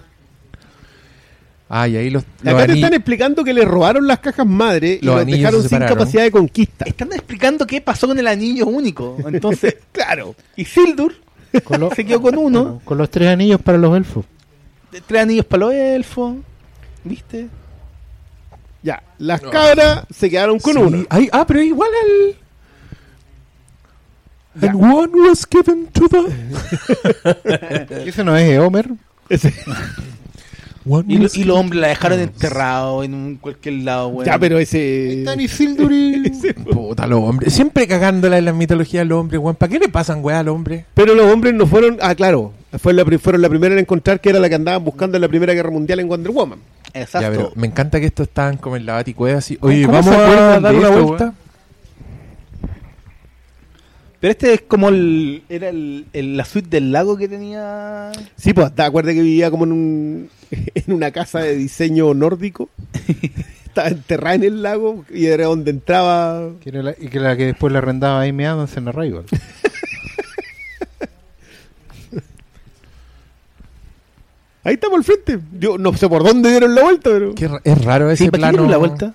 [1.67, 4.99] Ah, y ahí los, los Acá te están explicando que le robaron las cajas madre
[5.01, 6.85] y Los dejaron se sin capacidad de conquista.
[6.85, 9.17] Están explicando qué pasó con el anillo único.
[9.27, 10.35] Entonces, Claro.
[10.55, 11.15] y Sildur
[11.63, 12.81] Con, lo- se quedó con uno.
[12.85, 14.25] con los tres anillos para los elfos.
[15.07, 16.35] Tres anillos para los elfos.
[17.05, 17.47] ¿Viste?
[18.83, 21.05] Ya, las cabras se quedaron con Sí, uno.
[21.09, 22.35] ay, ah, pero igual al.
[24.61, 24.69] Ya.
[24.71, 28.05] And one was given to the.
[28.09, 28.89] ¿Ese no es Homer?
[29.29, 29.53] Ese-
[30.87, 34.25] One Y, lo- y los hombres la dejaron enterrado en un cualquier lado, weón.
[34.27, 35.21] Ya, pero ese.
[35.23, 35.39] Están.
[36.71, 37.51] Puta, los hombres.
[37.53, 39.55] Siempre cagándola en la mitología de los hombres, weón.
[39.55, 40.85] ¿Para qué le pasan, weá, al hombre?
[40.93, 41.97] Pero los hombres no fueron.
[42.01, 42.53] Ah, claro.
[42.71, 45.53] La, fueron la primera en encontrar que era la que andaban buscando en la Primera
[45.53, 46.59] Guerra Mundial en Wonder Woman.
[46.95, 47.21] Exacto.
[47.21, 49.57] Ya, pero me encanta que estos estaban como en la baticueva así.
[49.61, 51.33] Oye, ¿Cómo se vamos a dar una esto, vuelta.
[54.19, 55.43] Pero este es como el.
[55.49, 58.11] Era el, el- la suite del lago que tenía.
[58.35, 60.29] Sí, pues, ¿te acuerdas que vivía como en, un,
[60.73, 62.69] en una casa de diseño nórdico?
[63.65, 66.49] Estaba enterrada en el lago y era donde entraba.
[66.61, 69.25] Que era la, y que la que después le arrendaba a Amy Adams en Arrival.
[74.65, 75.39] Ahí estamos al frente.
[75.59, 78.29] Yo no sé por dónde dieron la vuelta, pero Qué ra- es raro ese Sí,
[78.31, 78.51] ¿para qué plano.
[78.51, 79.13] dieron la vuelta?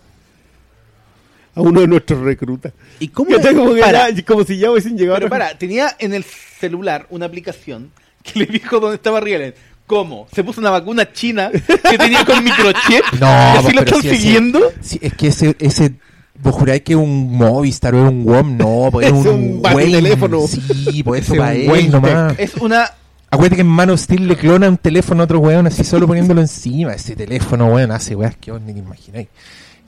[1.55, 2.73] a uno de nuestros reclutas.
[3.01, 3.31] ¿Y cómo?
[3.55, 5.17] Como, que Para, ya- como si ya hubiesen llegado.
[5.17, 7.91] pero a- para, tenía en el celular una aplicación
[8.23, 9.55] que le dijo dónde estaba Rielen.
[9.87, 10.29] ¿Cómo?
[10.33, 13.03] Se puso una vacuna china que tenía con microchip.
[13.21, 14.73] No, y así lo pero están ese- siguiendo.
[14.81, 15.95] Sí, es que ese, ese
[16.43, 18.57] ¿Vos juráis que es un Movistar o es un WOM?
[18.57, 19.27] No, pues es Es un,
[19.57, 19.93] un Wayne.
[20.01, 20.47] teléfono.
[20.47, 22.39] Sí, pues eso para un él nomás.
[22.39, 22.91] Es una.
[23.31, 26.07] Acuérdate que en Man of Steel le clona un teléfono a otro weón así solo
[26.07, 26.93] poniéndolo encima.
[26.95, 29.29] Ese teléfono, weón, hace weas que vos ni te imagináis.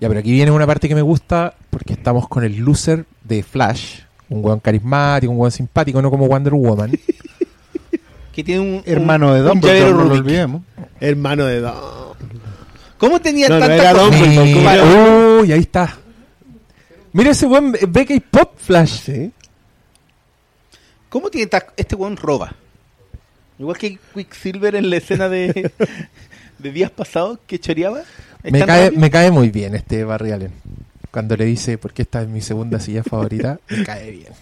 [0.00, 3.42] Ya, pero aquí viene una parte que me gusta porque estamos con el loser de
[3.42, 4.00] Flash.
[4.28, 6.92] Un weón carismático, un weón simpático, no como Wonder Woman.
[8.32, 8.82] Que tiene un.
[8.86, 10.62] Hermano de llavero no lo olvidemos.
[11.00, 11.74] Hermano de Don.
[12.96, 13.94] ¿Cómo tenía No, tanta
[15.40, 15.98] uy, ahí está.
[17.12, 19.00] Mira ese weón, ve que hay pop Flash.
[19.02, 19.32] Sí.
[21.10, 22.54] ¿Cómo tiene ta- este weón roba?
[23.62, 25.70] Igual que Quicksilver en la escena de,
[26.58, 28.02] de días pasados que choreaba.
[28.42, 29.00] ¿Es Me cae, rápido?
[29.00, 30.52] me cae muy bien este Barry Allen.
[31.12, 34.32] Cuando le dice, porque esta es mi segunda silla favorita, me cae bien.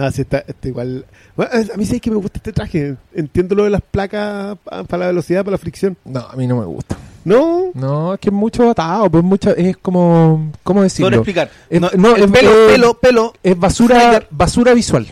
[0.00, 1.04] No, sí, está, este igual.
[1.36, 2.96] A mí sí es que me gusta este traje.
[3.14, 5.94] Entiendo lo de las placas para la velocidad, para la fricción.
[6.06, 6.96] No, a mí no me gusta.
[7.22, 7.70] No.
[7.74, 11.10] No, es que es mucho atado, pues mucho, es como, ¿cómo decirlo?
[11.10, 11.50] No explicar.
[11.68, 13.34] Es, no, no, es, pelo, pelo, pelo.
[13.42, 15.06] Es basura, basura visual.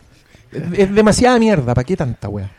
[0.73, 2.51] Es, demasiada mierda, ¿para qué tanta weá?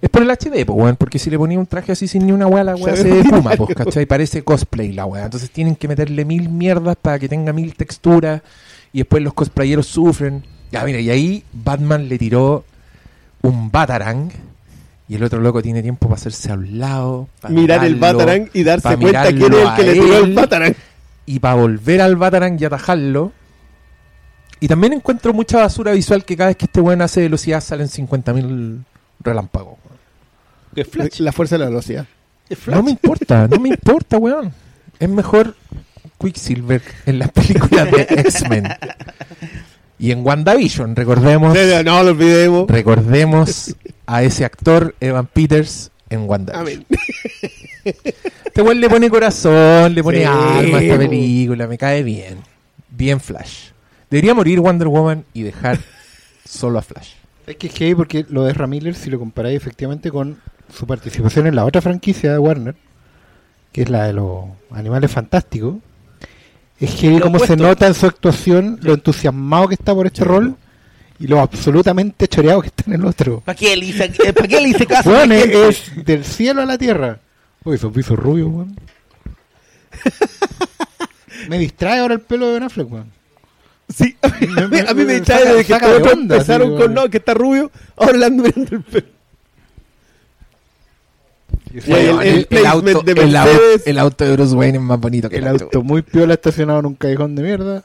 [0.00, 2.32] Es por el HD, po, weón, porque si le ponía un traje así sin ni
[2.32, 4.06] una weá, la weá se espuma, pues, ¿cachai?
[4.06, 5.26] Parece cosplay la weá.
[5.26, 8.40] Entonces tienen que meterle mil mierdas para que tenga mil texturas
[8.94, 10.42] y después los cosplayeros sufren.
[10.70, 12.64] Ya, mira, y ahí Batman le tiró
[13.42, 14.30] un Batarang
[15.08, 18.50] y el otro loco tiene tiempo para hacerse a un lado, para Mirar el Batarang
[18.52, 20.34] y darse cuenta quién es el que le tiró el.
[20.34, 20.74] Batarang.
[21.24, 23.32] y para volver al Batarang y atajarlo.
[24.60, 27.88] Y también encuentro mucha basura visual que cada vez que este weón hace velocidad salen
[27.88, 28.84] 50.000
[29.20, 29.78] relámpagos.
[30.74, 31.20] es Flash.
[31.20, 32.06] La fuerza de la velocidad.
[32.66, 34.52] No me importa, no me importa, weón.
[34.98, 35.54] Es mejor
[36.18, 38.68] Quicksilver en las películas de X-Men.
[39.98, 42.68] Y en WandaVision, recordemos, No lo olvidemos.
[42.68, 43.74] recordemos
[44.06, 46.60] a ese actor, Evan Peters, en WandaVision.
[46.60, 46.86] Amén.
[47.84, 52.38] Este weón le pone corazón, le pone Sí, alma a esta película, me cae bien.
[52.90, 53.70] Bien Flash.
[54.10, 55.78] Debería morir Wonder Woman y dejar
[56.44, 57.10] solo a Flash.
[57.46, 60.38] Es que es heavy porque lo de Ezra Miller, si lo comparáis efectivamente con
[60.74, 62.74] su participación en la otra franquicia de Warner,
[63.72, 65.76] que es la de los animales fantásticos,
[66.86, 67.56] es Lo como se opuesto.
[67.66, 70.24] nota en su actuación lo entusiasmado que está por este Sí.
[70.24, 70.56] rol
[71.20, 73.40] y lo absolutamente choreado que está en el otro.
[73.40, 75.10] ¿Para qué le hice, eh, ¿pa' qué le hice caso?
[75.10, 77.18] La es, es del cielo a la tierra.
[77.64, 78.76] Uy, esos pisos rubios, weón.
[81.48, 83.10] me distrae ahora el pelo de Ben Affleck, weón.
[83.88, 86.82] Sí, a mí Me- me, me- a mí me distrae desde que todos empezaron así,
[86.82, 89.06] con no, que está rubio, ahora le ando mirando el pelo.
[91.74, 93.86] El- el placement de el, au- Mercedes.
[93.86, 96.86] el auto de Bruce Wayne es más bonito que el auto muy piola estacionado en
[96.86, 97.82] un callejón de mierda.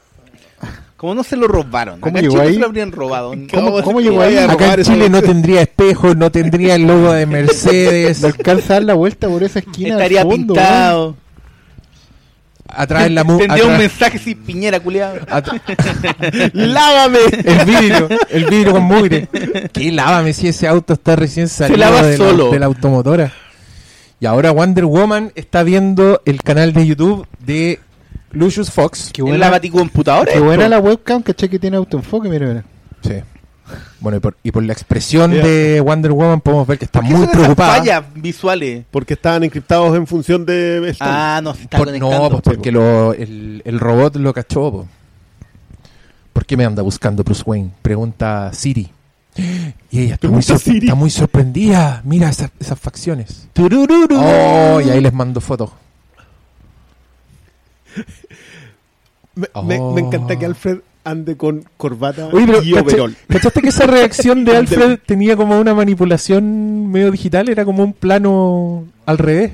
[0.96, 2.00] Como no se lo robaron.
[2.00, 2.54] ¿Cómo llegó ahí?
[2.54, 3.34] se lo habrían robado.
[3.52, 4.38] ¿Cómo- cómo llegó ahí?
[4.38, 8.22] a Acá robar en Chile no tendría espejos, no tendría el logo de Mercedes.
[8.22, 11.16] Le alcanza a dar la vuelta por esa esquina Estaría al fondo, pintado.
[12.66, 15.16] Atrás en la mu- Tendría un mensaje sin piñera, culiado.
[16.54, 17.18] ¡Lávame!
[17.44, 19.28] el vidrio, el vidrio con mugre.
[19.72, 23.32] ¿Qué lávame si ese auto está recién salido lava de, la, de la automotora?
[24.24, 27.78] Y ahora Wonder Woman está viendo el canal de YouTube de
[28.30, 29.10] Lucius Fox.
[29.12, 30.32] Qué ¿En buena, la baticomputadora?
[30.32, 32.64] qué buena la webcam, caché que tiene autoenfoque, mira, mira.
[33.02, 33.16] Sí.
[34.00, 37.08] Bueno, y por, y por la expresión de Wonder Woman podemos ver que está ¿Por
[37.10, 37.76] qué muy preocupada.
[37.76, 38.86] fallas visuales?
[38.90, 41.08] Porque estaban encriptados en función de Stan.
[41.10, 42.18] Ah, no, se está Por- conectando.
[42.18, 44.72] no, pues porque lo- el, el robot lo cachó.
[44.72, 44.88] po.
[46.32, 47.72] ¿Por qué me anda buscando Bruce Wayne?
[47.82, 48.90] Pregunta Siri.
[49.90, 50.58] Y ella está muy, está
[51.10, 52.02] sorprendida.
[52.04, 53.48] Mira esas, esas facciones.
[53.58, 55.70] Oh, y ahí les mando fotos.
[59.34, 59.98] me, Oh.
[59.98, 63.16] encanta que Alfred ande con corbata Oye, pero y ¿cacha- overol.
[63.28, 67.48] ¿cachaste que esa reacción de Alfred tenía como una manipulación medio digital?
[67.48, 69.52] Era como un plano al revés.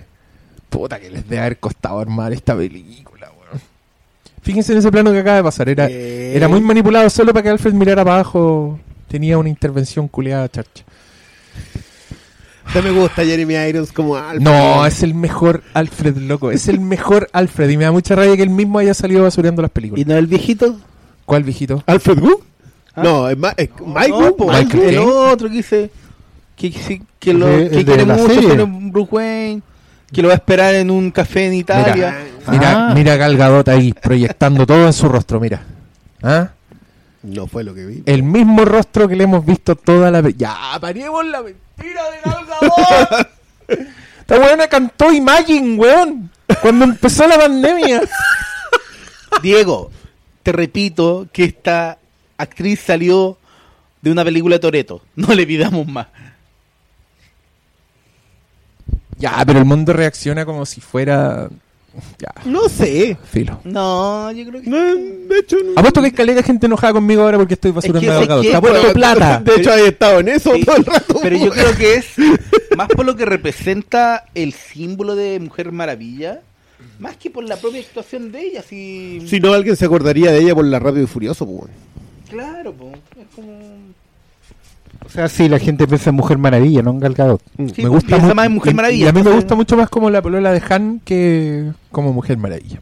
[0.68, 3.60] Puta que les debe haber costado armar esta película, weón.
[4.42, 5.68] Fíjense en ese plano que acaba de pasar.
[5.68, 8.78] Era, Eh, era muy manipulado solo para que Alfred mirara para abajo.
[9.10, 10.84] Tenía una intervención culeada, charcha.
[12.72, 14.40] No me gusta Jeremy Irons como Alfred.
[14.40, 16.52] No, es el mejor Alfred, loco.
[16.52, 17.68] Es el mejor Alfred.
[17.70, 20.06] Y me da mucha rabia que él mismo haya salido basureando las ¿Y películas.
[20.06, 20.78] no el viejito?
[21.26, 21.82] ¿Cuál viejito?
[21.86, 22.40] ¿Alfred Wu?
[22.94, 23.02] Ah.
[23.02, 24.36] No, es, Ma- es Mike No, Wu.
[24.36, 25.90] po, Michael el otro que dice
[26.54, 29.62] que, que, que lo, de- que quiere mucho Bruce Wayne,
[30.12, 32.16] que lo va a esperar en un café en Italia.
[32.48, 32.94] Mira, Ah.
[32.94, 35.62] mira a Gal Gadot ahí, proyectando todo en su rostro, mira.
[36.22, 36.50] ¿Ah?
[37.22, 38.02] No fue lo que vi.
[38.06, 40.28] El mismo rostro que le hemos visto toda la...
[40.30, 43.28] Ya, paremos la mentira de Gal Gadot.
[44.20, 46.30] Esta weona cantó Imagine, weón.
[46.62, 48.02] Cuando empezó la pandemia.
[49.42, 49.90] Diego,
[50.42, 51.98] te repito que esta
[52.38, 53.38] actriz salió
[54.00, 55.02] de una película de Toreto.
[55.14, 56.06] No le pidamos más.
[59.18, 61.50] Ya, pero el mundo reacciona como si fuera...
[62.18, 63.16] Ya, No sé.
[63.32, 63.60] filo.
[63.64, 64.70] No, yo creo que.
[64.70, 65.72] No, de hecho, no.
[65.76, 68.80] Apuesto que hay caleta gente enojada conmigo ahora porque estoy basurando Es que Está puesto
[68.82, 69.40] pero- plata.
[69.44, 71.18] De hecho, he estado en eso Sí, todo el rato.
[71.20, 72.06] Pero yo creo que es
[72.76, 76.40] más por lo que representa el símbolo de Mujer Maravilla,
[77.00, 78.62] más que por la propia actuación de ella.
[78.62, 81.70] Si, Si no, alguien se acordaría de ella por la Rápido y Furioso, pues.
[82.30, 83.58] Claro, po, es como.
[85.04, 87.42] O sea, sí, la gente piensa en Mujer Maravilla, no en Gal Gadot.
[87.74, 89.54] Sí, me gusta piensa mu- más en Mujer y- Maravilla, Y a mí me gusta
[89.54, 92.80] mucho más como la polola de Han que como Mujer Maravilla.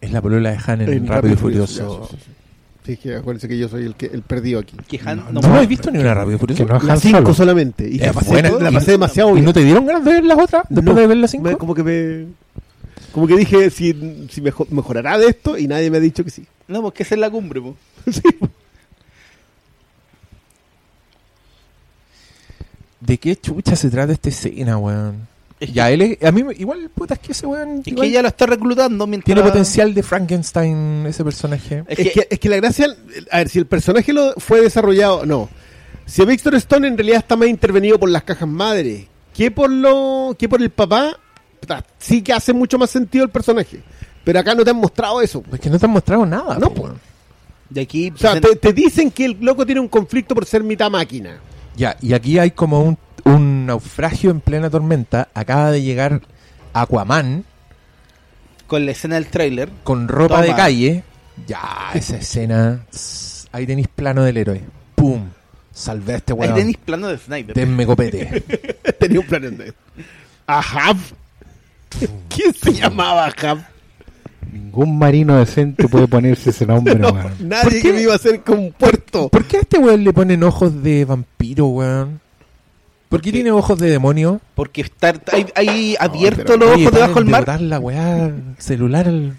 [0.00, 2.08] Es la polola de Han en, En Rápido y Furioso.
[2.10, 2.30] sí, sí, sí.
[2.84, 4.76] Sí, que acuérdense que yo soy el que el perdido aquí.
[4.88, 6.66] Que Han No, no, no he visto ni una Rápido y Furioso.
[6.66, 7.34] Que no es La Han 5 Solo.
[7.34, 7.88] solamente.
[7.88, 8.50] Y la pasé, buena.
[8.50, 9.44] la Y- pasé demasiado ¿Y bien.
[9.44, 11.44] no te dieron ganas de ver las otras después No, de ver las cinco?
[11.48, 12.26] me- como que me.
[13.12, 16.30] Como que dije si, si mejo- mejorará de esto y nadie me ha dicho que
[16.30, 16.44] sí.
[16.66, 17.76] no, porque esa es la cumbre, po.
[18.10, 18.20] Sí.
[23.04, 25.26] ¿De qué chucha se trata esta escena, weón?
[25.58, 27.88] Es que- Ya, él es, a mí me- igual, puta, es que ese weón Es
[27.88, 29.26] igual que ella lo está reclutando mientras.
[29.26, 31.84] tiene potencial de Frankenstein, ese personaje.
[31.88, 32.86] Es Es que- que, es que la gracia,
[33.30, 35.48] a ver, si el personaje lo fue desarrollado, no.
[36.06, 40.34] si Victor Stone en realidad está más intervenido por las cajas madres que por lo
[40.38, 41.16] que por el papá,
[41.60, 43.80] puta, sí que hace mucho más sentido el personaje.
[44.24, 45.42] Pero acá no te han mostrado eso.
[45.52, 46.56] Es que no te han mostrado nada.
[46.58, 46.92] No, pues.
[47.70, 48.12] De aquí.
[48.14, 51.38] O sea, te, te dicen que el loco tiene un conflicto por ser mitad máquina.
[51.76, 55.28] Ya, y aquí hay como un, un naufragio en plena tormenta.
[55.34, 56.20] Acaba de llegar
[56.74, 57.44] Aquaman
[58.66, 59.70] con la escena del tráiler.
[59.84, 60.46] con ropa Toma.
[60.46, 61.04] de calle.
[61.46, 62.84] Ya, esa escena.
[62.90, 64.62] tss, Ahí tenéis plano del héroe.
[64.94, 65.28] ¡Pum!
[65.72, 66.54] Salvé a este Ahí weón.
[66.54, 67.54] tenéis plano de Snyder.
[67.54, 68.40] Denme copete.
[68.98, 69.74] Tenía un plan en medio.
[70.46, 70.96] Ahab.
[72.28, 73.58] ¿Quién se llamaba Ahab?
[74.50, 77.22] Ningún marino decente puede ponerse ese nombre, No, weón.
[77.32, 79.28] ¿Por nadie que me iba a hacer con un puerto.
[79.28, 82.20] ¿Por qué a este weón le ponen ojos de vampiro, weón?
[83.08, 84.40] ¿Por qué tiene ojos de demonio?
[84.54, 87.60] Porque está hay, hay abierto los ojos debajo del de mar.
[87.60, 89.36] la weá celular al-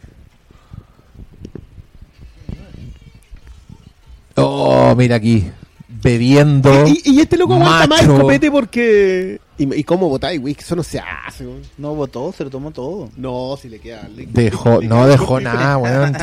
[4.36, 5.45] Oh, mira aquí.
[5.88, 6.88] Bebiendo.
[6.88, 8.22] Y, y este loco aguanta más el macho.
[8.22, 9.39] copete porque.
[9.58, 10.56] ¿Y, y cómo botáis, güey?
[10.56, 11.60] Que Eso no se hace, güey.
[11.78, 13.10] No votó, se lo tomó todo.
[13.18, 14.08] No, si le queda.
[14.16, 16.14] le- Dejó, le no dejó nada, weón.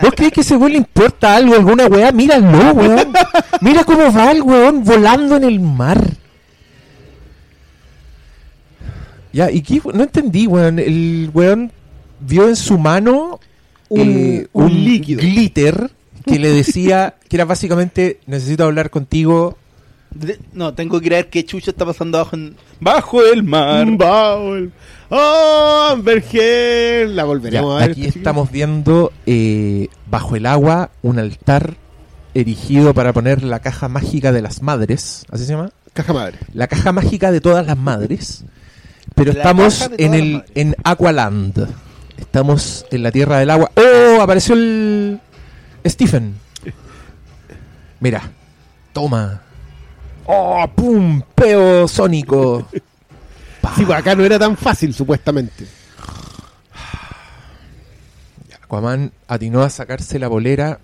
[0.00, 2.10] ¿Vos crees que ese weón le importa algo, alguna weá?
[2.10, 3.12] Míralo, weón.
[3.60, 6.02] Mira cómo va el weón volando en el mar.
[9.32, 9.80] Ya, ¿y qué?
[9.94, 10.78] No entendí, weón.
[10.78, 11.72] El weón
[12.20, 13.40] vio en su mano
[13.88, 15.20] Un- eh, un líquido.
[15.20, 15.90] glitter
[16.26, 19.56] que le decía que era básicamente necesito hablar contigo.
[20.14, 23.86] De- no, tengo que creer qué chucha está pasando abajo en, bajo el mar.
[23.86, 24.72] Mm, Baul.
[25.10, 27.10] ¡Oh, Amber Heard!
[27.10, 27.90] La Ya, volveremos a ver.
[27.92, 31.74] aquí estamos viendo eh, bajo el agua un altar
[32.34, 35.24] erigido para poner la caja mágica de las madres.
[35.30, 35.70] ¿Así se llama?
[35.92, 36.38] Caja madre.
[36.54, 38.44] La caja mágica de todas las madres.
[39.14, 41.68] Pero La estamos en el en Aqualand.
[42.16, 43.70] Estamos en la tierra del agua.
[43.76, 44.22] ¡Oh!
[44.22, 45.20] Apareció el
[45.84, 46.36] Stephen.
[48.00, 48.30] Mira.
[48.94, 49.42] Toma.
[50.26, 50.64] ¡Oh!
[50.74, 51.22] ¡Pum!
[51.34, 52.66] Peo sónico.
[53.76, 55.64] Sí, pues acá no era tan fácil, supuestamente.
[58.62, 60.80] Aquaman atinó a sacarse la bolera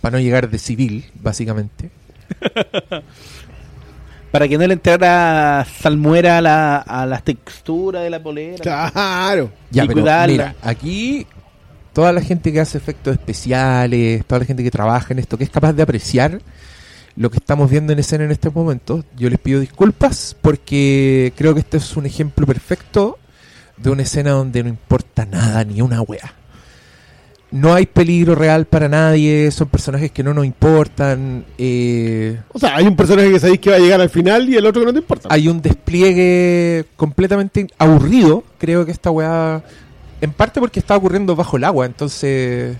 [0.00, 1.90] para no llegar de civil, básicamente.
[4.30, 8.58] Para que no le entrara salmuera a la, a la textura de la polera.
[8.58, 9.50] Claro.
[9.70, 10.26] Ya, Y pero cuidarla.
[10.32, 11.26] mira, aquí
[11.92, 15.44] toda la gente que hace efectos especiales, toda la gente que trabaja en esto, que
[15.44, 16.40] es capaz de apreciar
[17.16, 21.54] lo que estamos viendo en escena en este momento, yo les pido disculpas porque creo
[21.54, 23.18] que este es un ejemplo perfecto
[23.76, 26.34] de una escena donde no importa nada, ni una wea.
[27.50, 31.44] No hay peligro real para nadie, son personajes que no nos importan.
[31.56, 34.56] eh, O sea, hay un personaje que sabéis que va a llegar al final y
[34.56, 35.28] el otro que no te importa.
[35.30, 38.42] hay un despliegue completamente aburrido.
[38.58, 39.62] Creo que esta weá.
[40.20, 42.76] En parte porque está ocurriendo bajo el agua, entonces.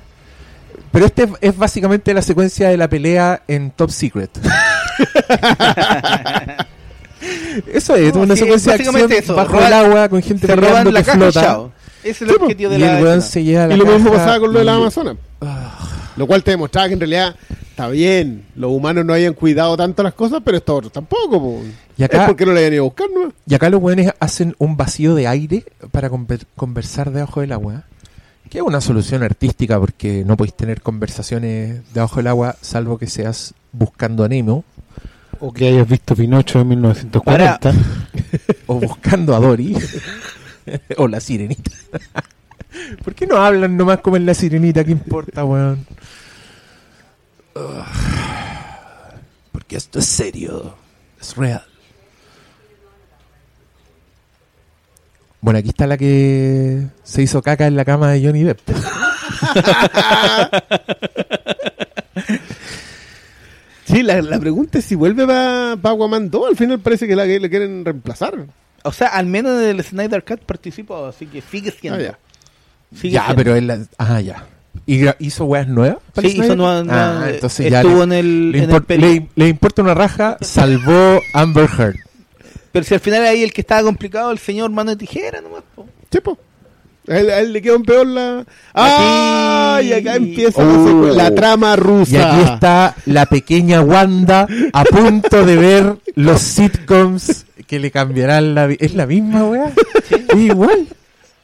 [0.93, 4.31] Pero este es- básicamente la secuencia de la pelea en Top Secret.
[7.72, 10.47] eso es, No, una sí, secuencia de acción eso, bajo roban- el agua con gente
[10.47, 11.41] Se roban la que caja flota.
[11.43, 11.72] chao.
[12.03, 14.12] Es el Sí, objetivo de Y la el weón se lleva la y lo mismo
[14.12, 15.16] pasaba con lo de la Amazonas.
[15.41, 15.79] Ah,
[16.16, 17.35] Lo cual te demostraba que en realidad
[17.70, 21.41] está bien, los humanos no hayan cuidado tanto las cosas, pero estos otros tampoco.
[21.41, 21.62] po.
[21.97, 23.33] Y acá- Es porque no le hayan ido a buscar, ¿no?
[23.47, 27.85] Y acá los weones hacen un vacío de aire para conver- conversar debajo del agua.
[28.51, 33.07] Que es una solución artística porque no podéis tener conversaciones debajo del agua salvo que
[33.07, 34.64] seas buscando a Nemo
[35.40, 37.72] O que hayas visto Pinocho en 1940.
[38.66, 39.76] o buscando a Dory
[40.97, 41.70] o la sirenita.
[43.05, 44.84] ¿Por qué no hablan nomás como en la sirenita?
[44.84, 45.86] ¿Qué importa, weón?
[49.53, 50.74] Porque esto es serio,
[51.20, 51.64] es real.
[55.45, 58.61] Bueno, aquí está la que se hizo caca en la cama de Johnny Depp.
[63.84, 66.49] Sí, la, la pregunta es si vuelve para Aquaman 2.
[66.49, 68.47] Al final parece que la que le quieren reemplazar.
[68.82, 71.99] O sea, al menos en el Snyder Cut participó, así que sigue siendo.
[72.01, 72.18] Ah, ya.
[72.99, 73.36] Sigue ya, siendo.
[73.36, 73.66] pero él...
[73.66, 74.47] la- Ah, ya.
[74.86, 75.99] ¿Y hizo weas nuevas?
[76.18, 79.28] Sí, hizo Ah, entonces ya estuvo le- en el, le, en el import- peri- le-
[79.36, 81.97] le importa una raja, salvó Amber Heard.
[82.75, 85.62] Pero si al final ahí el que estaba complicado, el señor mano de tijera nomás.
[85.77, 85.87] po.
[86.11, 86.37] Sí, po.
[87.07, 88.45] A él, a él le quedó peor la.
[88.75, 89.81] ¡Ah!
[89.81, 91.35] Y acá empieza la, Oh.
[91.35, 92.12] trama rusa.
[92.12, 98.57] Y aquí está la pequeña Wanda a punto de ver los sitcoms que le cambiarán
[98.57, 98.79] la vida.
[98.81, 99.72] ¿Es la misma, weá?
[100.11, 100.89] Es igual.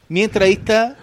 [0.09, 0.97] Mientras ahí está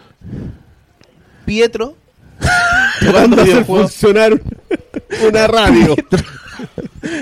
[1.47, 1.97] Pietro.
[3.01, 3.93] Tratando de hacer videojuegos.
[3.93, 4.43] funcionar
[5.27, 5.97] una radio.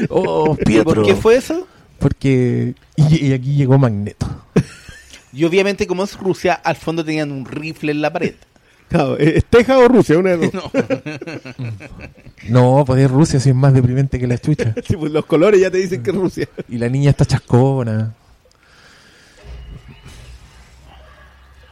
[0.09, 0.95] Oh, Pietro.
[0.95, 1.69] ¿Por qué fue eso?
[2.01, 2.75] Porque...
[2.97, 4.27] Y, y aquí llegó Magneto.
[5.33, 8.35] Y obviamente como es Rusia, al fondo tenían un rifle en la pared.
[8.89, 10.17] Claro, ¿es Texas o Rusia?
[10.17, 10.65] Una de dos.
[12.49, 12.79] No.
[12.79, 14.75] No, pues es Rusia, si es más deprimente que la chucha.
[14.87, 16.49] Sí, pues los colores ya te dicen que es Rusia.
[16.69, 18.15] Y la niña está chascona.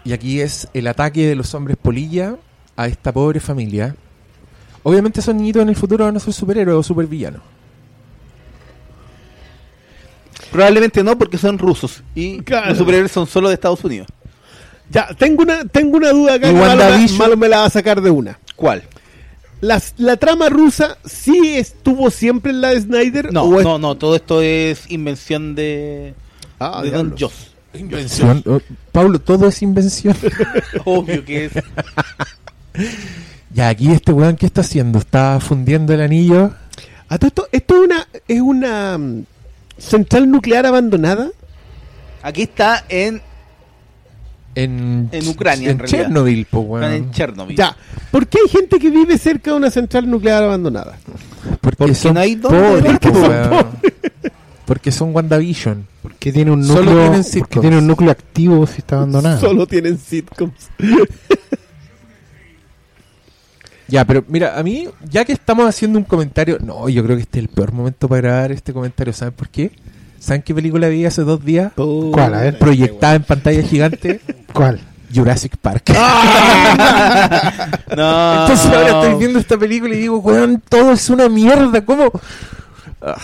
[0.04, 2.36] Y aquí es el ataque de los hombres polilla
[2.76, 3.94] a esta pobre familia.
[4.82, 7.42] Obviamente esos niñitos en el futuro van a ser superhéroes o supervillanos.
[10.54, 12.04] Probablemente no, porque son rusos.
[12.14, 12.68] Y Claro.
[12.68, 14.06] los superhéroes son solo de Estados Unidos.
[14.88, 16.46] Ya, tengo una, tengo una duda acá.
[16.48, 17.18] Que Malo, me- WandaVision.
[17.18, 18.38] Malo me la va a sacar de una.
[18.54, 18.84] ¿Cuál?
[19.60, 23.32] Las- ¿La trama rusa sí estuvo siempre en la de Snyder?
[23.32, 23.96] No, o es- no, no.
[23.96, 26.14] Todo esto es invención de,
[26.60, 27.16] Ah, de Don.
[27.18, 27.50] Joss.
[27.74, 28.40] Invención.
[28.46, 28.60] Oh,
[28.92, 30.16] Pablo, todo es invención.
[30.84, 31.52] Obvio que es.
[33.52, 35.00] ya, aquí este weón, ¿qué está haciendo?
[35.00, 36.52] ¿Está fundiendo el anillo?
[37.08, 38.98] A todo esto, ¿esto es una, es una
[39.78, 41.30] central nuclear abandonada?
[42.22, 43.20] Aquí está en,
[44.54, 46.02] En, En Ucrania, En en realidad.
[46.04, 46.92] Chernobyl, están weón.
[46.92, 47.56] en Chernobyl.
[47.56, 47.76] Ya.
[48.10, 50.96] ¿Por qué hay gente que vive cerca de una central nuclear abandonada?
[51.60, 53.66] Porque, Porque son no hay pobres, porque son weón.
[54.64, 55.86] Porque son WandaVision.
[56.02, 57.60] ¿Por qué tiene un Solo núcleo, tienen por qué sitcoms.
[57.60, 59.40] tiene un núcleo activo si está abandonado?
[59.40, 60.70] Solo tienen sitcoms.
[63.94, 67.22] Ya, pero mira, a mí, ya que estamos haciendo un comentario, no, yo creo que
[67.22, 69.70] este es el peor momento para grabar este comentario, ¿saben por qué?
[70.18, 71.70] ¿Saben qué película vi hace dos días?
[71.76, 72.34] ¿Cuál?
[72.34, 72.58] A ver.
[72.58, 74.20] Proyectada en pantalla gigante,
[74.52, 74.80] ¿Cuál?
[75.14, 75.90] Jurassic Park.
[77.96, 78.40] No.
[78.40, 82.10] Entonces ahora estoy viendo esta película y digo, weón, todo es una mierda, ¿cómo?
[83.00, 83.14] Ah.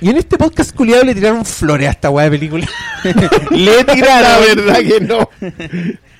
[0.00, 2.66] Y en este podcast culiado le tiraron flores a esta weá de película.
[3.52, 4.56] Le La tiraron.
[4.56, 5.28] verdad que no.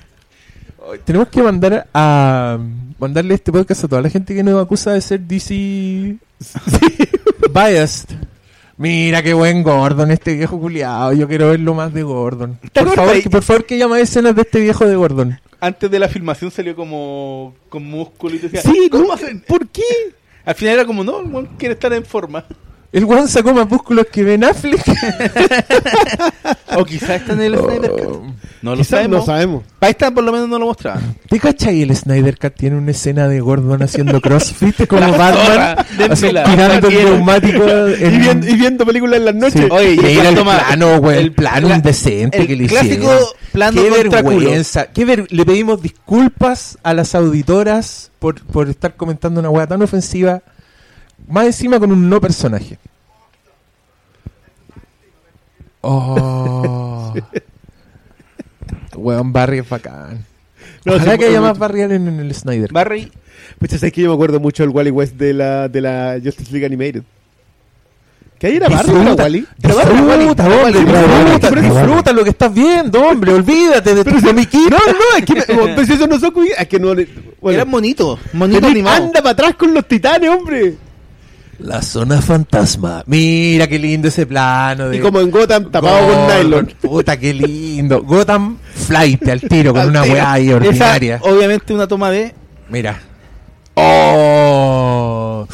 [1.05, 2.57] Tenemos que mandar a
[2.99, 5.53] mandarle este podcast a toda la gente que nos acusa de ser DC
[7.53, 8.09] biased.
[8.77, 11.13] Mira qué buen Gordon este viejo culiado.
[11.13, 12.59] Yo quiero verlo más de Gordon.
[12.71, 15.39] ¿Te Por favor, que, por favor que llama escenas de este viejo de Gordon.
[15.59, 19.41] Antes de la filmación salió como con músculo y te decía, Sí, ¿cómo hacen?
[19.47, 19.83] ¿Por qué?
[20.43, 22.45] Al final era como, no, quiere estar en forma.
[22.93, 24.81] El weón sacó más músculos que Ben Affleck.
[26.75, 28.01] O quizás está en el Snyder Cut.
[28.07, 28.23] Oh.
[28.63, 29.19] No lo sabemos.
[29.19, 29.63] no sabemos.
[29.77, 31.15] Para esta por lo menos no lo mostraban.
[31.29, 31.81] ¿Te cachai?
[31.83, 36.87] El Snyder Cut tiene una escena de Gordon haciendo crossfit como La Batman, así, tirando
[36.87, 39.61] el neumático en- Y viendo, y viendo películas en las noches.
[39.61, 39.67] Sí.
[39.69, 42.93] Oye, y era el toma- plano, güey, el plano pla- indecente el que le clásico
[42.95, 43.23] hicieron.
[43.51, 44.85] plano Qué vergüenza.
[44.87, 49.81] Qué ver- Le pedimos disculpas a las auditoras por, por estar comentando una weá tan
[49.83, 50.41] ofensiva.
[51.27, 52.77] Más encima con un no personaje.
[55.81, 57.13] Oh.
[58.95, 60.25] Weón, Barry es bacán.
[60.85, 62.71] No, Ojalá sí, que haya más Barry Allen en el Snyder.
[62.71, 63.11] Barry,
[63.59, 66.51] Pues sabes que yo me acuerdo mucho del Wally West de la, de la Justice
[66.51, 67.03] League Animated.
[68.39, 69.47] ¿Que ahí era Barry era Wally?
[71.61, 73.33] disfruta, lo que estás viendo, hombre.
[73.33, 74.69] Olvídate de tu comiquito.
[74.69, 76.93] No, no, es que no, pues eso no son es que no
[77.39, 79.05] bueno, era bonito, bonito Pero animado.
[79.05, 80.75] anda para atrás con los titanes, hombre.
[81.59, 83.03] La zona fantasma.
[83.05, 84.89] Mira qué lindo ese plano.
[84.89, 86.65] De Y como en Gotham tapado con nylon.
[86.81, 88.01] Puta, qué lindo.
[88.03, 91.19] Gotham Flight al tiro con una weá ahí Esa, ordinaria.
[91.21, 92.33] obviamente una toma de
[92.69, 92.99] Mira.
[93.75, 95.47] Oh.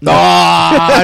[0.00, 0.12] No,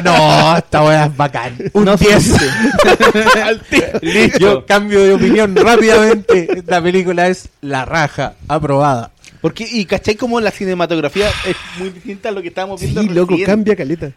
[0.03, 1.57] no, esta weá es bacán.
[1.73, 2.33] Un No 10.
[3.45, 3.87] Al tiro.
[4.03, 4.39] Listo.
[4.39, 6.59] Yo cambio de opinión rápidamente.
[6.59, 9.11] Esta película es la raja, aprobada.
[9.41, 13.13] Porque, y cachai como la cinematografía es muy distinta a lo que estábamos Sí, viendo
[13.15, 13.47] loco, recién?
[13.47, 14.11] cambia caleta.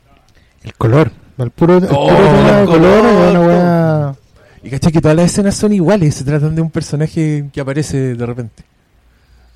[0.63, 1.11] El color.
[1.38, 4.15] El puro, el Oh, puro tema de el color, color, es una weá-
[4.63, 8.15] Y cachai que todas las escenas son iguales, se tratan de un personaje que aparece
[8.15, 8.63] de repente.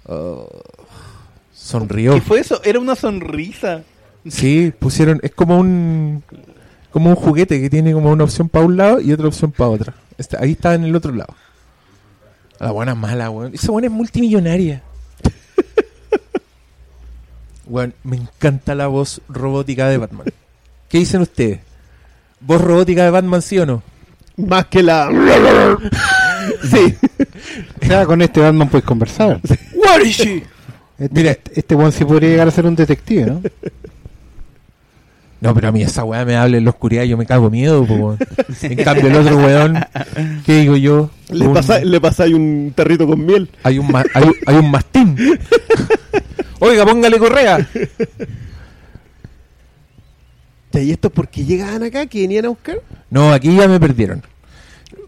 [0.08, 0.48] Oh,
[1.54, 2.14] sonrió.
[2.16, 2.62] ¿Qué fue eso?
[2.64, 3.84] Era una sonrisa.
[4.30, 6.24] Sí, pusieron, es como un
[6.92, 9.70] como un juguete que tiene como una opción para un lado y otra opción para
[9.70, 9.94] otra.
[10.18, 11.36] Está- ahí está en el otro lado.
[12.60, 13.54] La buena es mala, weón.
[13.54, 14.82] Esa buena es multimillonaria.
[17.68, 20.28] Weón, me encanta la voz robótica de Batman.
[20.90, 21.60] ¿Qué dicen ustedes?
[22.40, 23.84] ¿Voz robótica de Batman, sí o no?
[24.38, 25.10] Más que la.
[26.72, 26.96] sí.
[27.84, 29.42] O sea, con este Batman puedes conversar.
[29.76, 30.44] Where is she?
[30.98, 31.32] Este, Mira.
[31.32, 33.42] este, este weón sí podría llegar a ser un detective, ¿no?
[35.40, 37.50] No, pero a mí esa weá me habla en la oscuridad y yo me cago
[37.52, 38.18] miedo, po.
[38.64, 39.78] En cambio, el otro weón,
[40.46, 41.12] ¿qué digo yo?
[41.30, 43.50] Le Un- pasa, le pasa ahí un perrito con miel.
[43.64, 45.16] hay, un ma- hay, un- hay un mastín.
[46.60, 47.68] Oiga, póngale correa.
[50.74, 52.06] ¿Y esto por qué llegaban acá?
[52.06, 52.82] ¿Que venían a buscar?
[53.10, 54.22] No, aquí ya me perdieron.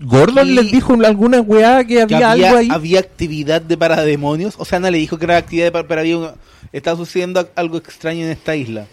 [0.02, 2.70] Gordon les dijo alguna weá que Que había, había, algo ahí.
[2.72, 4.56] había actividad de parademonios.
[4.58, 6.34] O sea, no le dijo que era actividad de par- pero había una-
[6.74, 8.88] estaba sucediendo algo extraño en esta isla.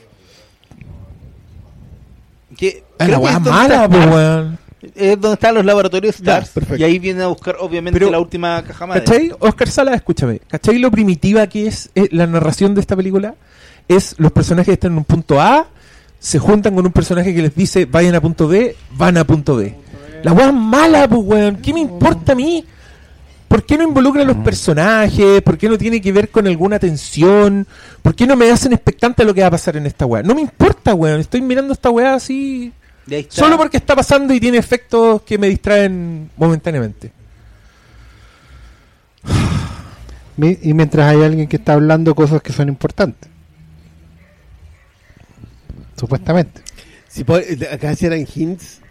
[2.57, 4.59] Que, creo la que weá mala, po, weón.
[4.95, 6.53] Es donde están los laboratorios Stars.
[6.79, 9.03] y ahí vienen a buscar, obviamente, Pero- la última caja madre.
[9.05, 9.33] ¿Cachai?
[9.41, 10.41] Oscar Sala, escúchame.
[10.47, 13.35] ¿Cachai lo primitiva que es eh, la narración de esta película?
[13.89, 15.67] Es los personajes están en un punto A,
[16.21, 19.57] se juntan con un personaje que les dice vayan a punto B, van a punto
[19.57, 19.75] B.
[20.23, 21.57] La weá es mala, pues weón.
[21.57, 22.65] ¿Qué me importa a mí?
[23.57, 25.41] ¿Por qué no involucra a los personajes?
[25.41, 27.67] ¿Por qué no tiene que ver con alguna tensión?
[28.03, 30.23] ¿Por qué no me hacen expectante lo que va a pasar en esta weá?
[30.23, 31.21] No me importa, weón.
[31.21, 32.71] Estoy mirando esta weá así.
[33.31, 37.13] Solo porque está pasando y tiene efectos que me distraen momentáneamente.
[40.37, 43.31] Y mientras hay alguien que está hablando cosas que son importantes.
[45.99, 46.61] Supuestamente.
[47.09, 47.25] Si
[47.73, 48.83] acá si eran hints.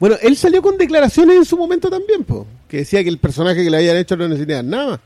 [0.00, 3.62] Bueno, él salió con declaraciones en su momento también, po, que decía que el personaje
[3.64, 5.00] que le habían hecho no necesitaba nada más.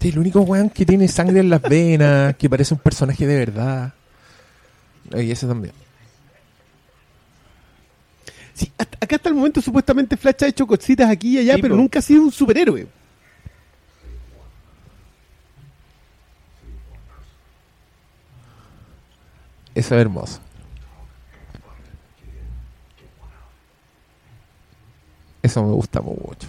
[0.00, 3.36] Sí, el único weón que tiene sangre en las venas, que parece un personaje de
[3.36, 3.92] verdad.
[5.16, 5.72] Y ese también.
[8.54, 11.62] Sí, hasta- acá hasta el momento supuestamente Flash ha hecho cositas aquí y allá, Sí,
[11.62, 11.80] pero po.
[11.80, 12.86] nunca ha sido un superhéroe.
[19.76, 20.40] Eso es hermoso.
[25.42, 26.48] Eso me gusta mucho.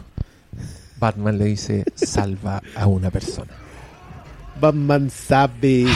[0.97, 3.51] Batman le dice, salva a una persona.
[4.61, 5.87] Batman sabe.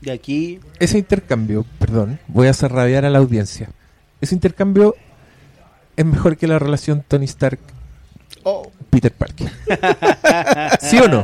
[0.00, 3.68] Y aquí, Ese intercambio, perdón, voy a hacer rabiar a la audiencia.
[4.22, 4.96] Ese intercambio
[5.96, 7.60] es mejor que la relación Tony Stark
[8.42, 9.50] Oh, Peter Parker.
[10.80, 11.22] ¿Sí o no?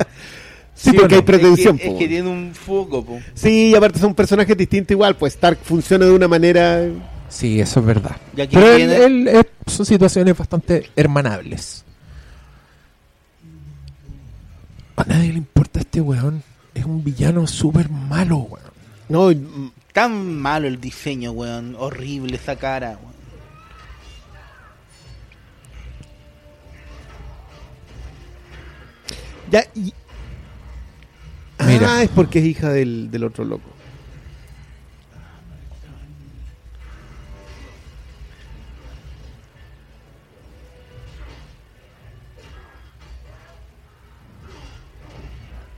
[0.81, 1.77] Sí, ¿Sí o porque hay pretensión.
[1.77, 3.21] es que, es que tiene un foco, po.
[3.35, 6.81] Sí, y aparte son personajes distintos igual, pues Stark funciona de una manera...
[7.29, 8.17] Sí, eso es verdad.
[8.35, 11.85] Pero él- tiene- él- él- son situaciones bastante hermanables.
[14.97, 16.43] A nadie le importa este weón.
[16.75, 18.71] Es un villano súper malo, weón.
[19.09, 21.75] No, Tan malo el diseño, weón.
[21.79, 23.11] Horrible esa cara, weón.
[29.51, 29.65] ya...
[29.75, 29.93] Y...
[31.67, 31.97] Mira.
[31.97, 33.71] Ah, es porque es hija del, del otro loco.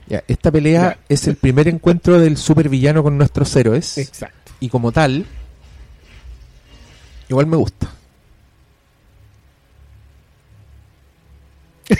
[0.06, 3.96] Ya, esta pelea es el primer encuentro del supervillano con nuestros héroes.
[3.96, 4.52] Exacto.
[4.60, 5.24] Y como tal,
[7.28, 7.90] igual me gusta.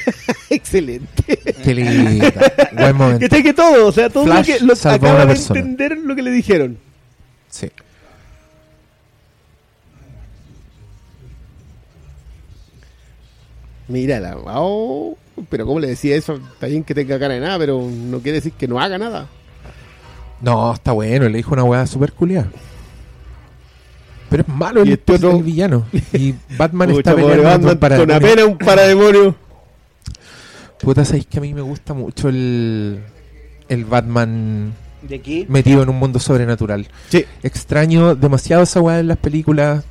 [0.51, 1.39] Excelente.
[1.65, 2.33] Qué linda.
[2.73, 3.29] Buen momento.
[3.29, 5.99] Que que todo, o sea, todo lo Flash que lo, salvó a acaba de entender
[5.99, 6.79] lo que le dijeron.
[7.49, 7.71] Sí.
[13.89, 15.17] Mírala, oh,
[15.51, 16.35] pero ¿cómo le decía eso?
[16.37, 19.29] Está bien que tenga cara de nada, pero no quiere decir que no haga nada.
[20.41, 22.49] No, está bueno, le dijo una weá super culiada.
[24.31, 25.85] Pero es malo el, este otro- el villano.
[26.13, 29.37] Y Batman está peleando Batman, con con apenas un parademonio.
[30.83, 32.99] Puta, sabéis que a mí me gusta mucho el,
[33.69, 34.73] el Batman
[35.03, 36.89] De aquí, metido en un mundo sobrenatural.
[37.09, 37.25] Sí.
[37.45, 39.85] Extraño demasiado esa weá en las películas.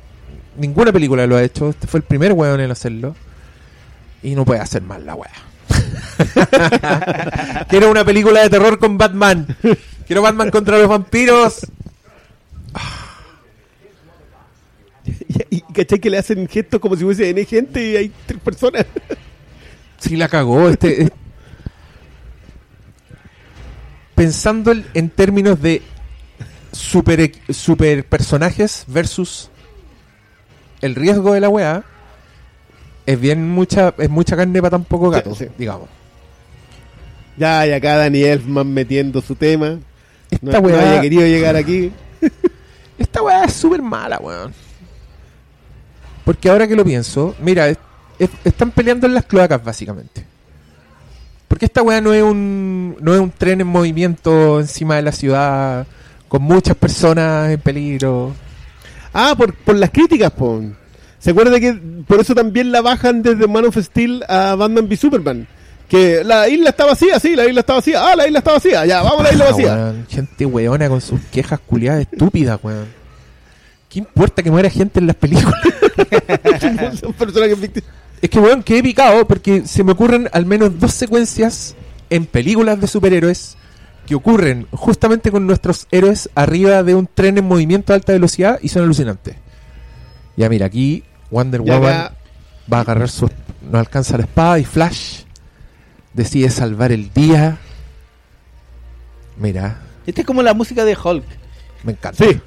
[0.58, 1.70] Ninguna película lo ha hecho.
[1.70, 3.16] Este fue el primer weón en hacerlo.
[4.22, 5.32] Y no puede hacer mal la weá.
[7.70, 9.46] Quiero una película de terror con Batman.
[10.06, 11.66] Quiero Batman contra los vampiros.
[15.50, 18.40] Y, y ¿cachai que le hacen gestos como si hubiese N gente y hay tres
[18.40, 18.84] personas?
[20.02, 20.68] Sí, la cagó.
[20.68, 21.10] Este.
[24.14, 25.82] Pensando en términos de
[26.72, 29.50] super, super personajes versus
[30.80, 31.84] el riesgo de la weá,
[33.06, 35.50] es bien mucha, es mucha carne para tan poco gato, Sí, sí.
[35.58, 35.88] digamos.
[37.36, 39.78] Ya, y acá Danny Elfman metiendo su tema.
[40.30, 41.90] Esta No, no weá, había querido llegar aquí.
[42.98, 44.52] esta weá es súper mala, weón.
[46.24, 47.72] Porque ahora que lo pienso, mira,
[48.18, 50.24] es- es- están peleando en las cloacas, básicamente.
[51.48, 55.12] Porque esta weá no es un no es un tren en movimiento encima de la
[55.12, 55.86] ciudad
[56.28, 58.32] con muchas personas en peligro.
[59.12, 60.62] Ah, por, por las críticas, po.
[61.18, 61.74] ¿Se acuerda que
[62.06, 65.46] por eso también la bajan desde Man of Steel a Batman v Superman?
[65.88, 68.00] Que la isla está vacía, sí, la isla está vacía.
[68.02, 69.74] Ah, la isla está vacía, ya, vamos a la isla Ah, vacía.
[69.74, 72.86] weón, gente weona con sus quejas culiadas estúpidas, weón.
[73.90, 75.54] ¿Qué importa que muera gente en las películas?
[77.00, 77.92] Son personajes ficticios.
[78.22, 81.74] Es que, weón, quedé picado porque se me ocurren al menos dos secuencias
[82.08, 83.56] en películas de superhéroes
[84.06, 88.58] que ocurren justamente con nuestros héroes arriba de un tren en movimiento a alta velocidad
[88.62, 89.36] y son alucinantes.
[90.36, 92.14] Ya, mira, aquí Wonder Woman acá-
[92.72, 93.28] va a agarrar su.
[93.70, 95.22] No alcanza la espada y Flash
[96.14, 97.58] decide salvar el día.
[99.36, 101.24] Mira, Esta es como la música de Hulk.
[101.84, 102.24] Me encanta.
[102.24, 102.40] Sí.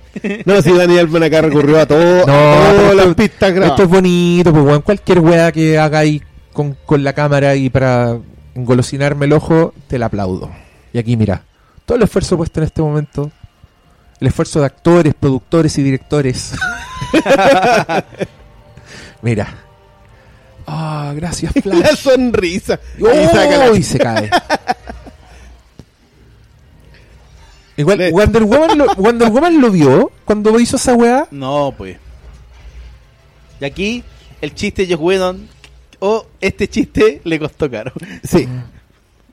[0.46, 3.72] No, si Daniel Elfman acá recurrió a todo, No, a todas las pistas grabadas.
[3.72, 4.82] Esto es bonito, pues weón.
[4.82, 6.22] Cualquier weá que haga ahí
[6.54, 8.18] con, con la cámara y para
[8.56, 10.50] engolosinarme el ojo, te la aplaudo.
[10.94, 11.44] Y aquí mira,
[11.86, 13.30] todo el esfuerzo puesto en este momento,
[14.22, 16.54] el esfuerzo de actores, productores y directores.
[19.22, 19.48] mira.
[20.68, 22.00] Ah, gracias, La Flash.
[22.00, 22.80] sonrisa.
[23.00, 23.08] ¡Oh!
[23.08, 24.30] La- y se cae.
[27.78, 31.28] Igual, Le- Wonder Woman, lo, Wonder Woman lo vio cuando hizo esa weá.
[31.32, 31.98] No, pues.
[33.60, 34.04] Y aquí,
[34.42, 35.48] el chiste de Josh Whedon,
[36.00, 37.92] o este chiste le costó caro.
[38.24, 38.48] Sí.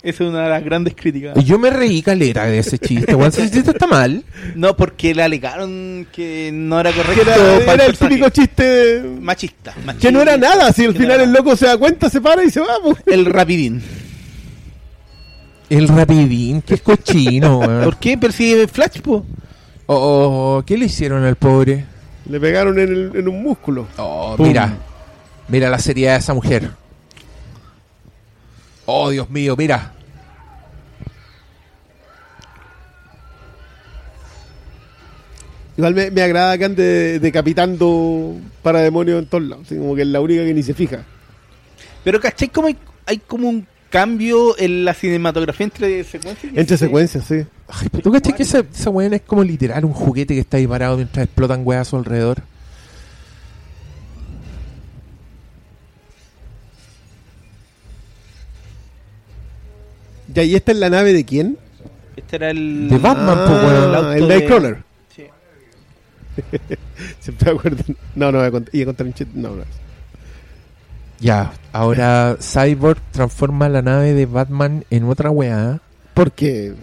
[0.03, 1.37] Esa es una de las grandes críticas.
[1.37, 3.13] Y yo me reí caleta de ese chiste.
[3.27, 4.25] Ese chiste está mal.
[4.55, 9.75] No, porque le alegaron que no era correcto era, para era el típico chiste machista,
[9.85, 10.09] machista.
[10.09, 10.73] que no era nada.
[10.73, 12.75] Si al final no el loco se da cuenta, se para y se va.
[12.83, 12.97] pues.
[13.07, 13.83] El rapidín.
[15.73, 17.85] El rapidín, que es cochino, weón.
[17.85, 18.19] ¿Por qué?
[18.19, 19.25] Pero si Flash, po.
[19.87, 21.87] Oh, oh, ¿qué le hicieron al pobre?
[22.29, 23.87] Le pegaron en, el- en un músculo.
[23.97, 24.49] Oh, Pum.
[24.49, 24.77] mira.
[25.49, 26.71] Mira la seriedad de esa mujer.
[28.85, 29.93] Oh, Dios mío, mira.
[35.77, 39.67] Igual me, me agrada que ande decapitando para demonios en todos lados.
[39.67, 41.03] así como que es la única que ni se fija.
[42.05, 42.49] Pero ¿cachai?
[42.49, 42.77] Como hay,
[43.07, 46.53] hay como un cambio en la cinematografía entre secuencias.
[46.57, 46.85] Entre Sí.
[46.85, 47.45] secuencias, sí.
[47.69, 50.67] Ay, ¿Tú cachai que esa, esa weón es como literal un juguete que está ahí
[50.67, 52.43] parado mientras explotan weas a su alrededor?
[60.35, 61.59] Ya, ¿y esta es la nave de quién?
[62.17, 62.89] Este era el.
[62.89, 63.85] De Batman, po, Ah, weón.
[63.89, 64.83] El auto el de- Nightcrawler.
[65.15, 65.27] Sí.
[67.21, 67.85] Siempre me acuerdo.
[68.15, 69.33] No, no voy a contar, iba a contar un chiste.
[69.39, 69.65] No, no.
[71.23, 75.79] Ya, ahora Cyborg transforma la nave de Batman en otra weá.
[76.15, 76.75] Porque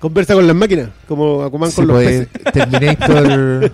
[0.00, 2.52] conversa con las máquinas, como Aquaman con los puede peces.
[2.52, 3.72] Terminator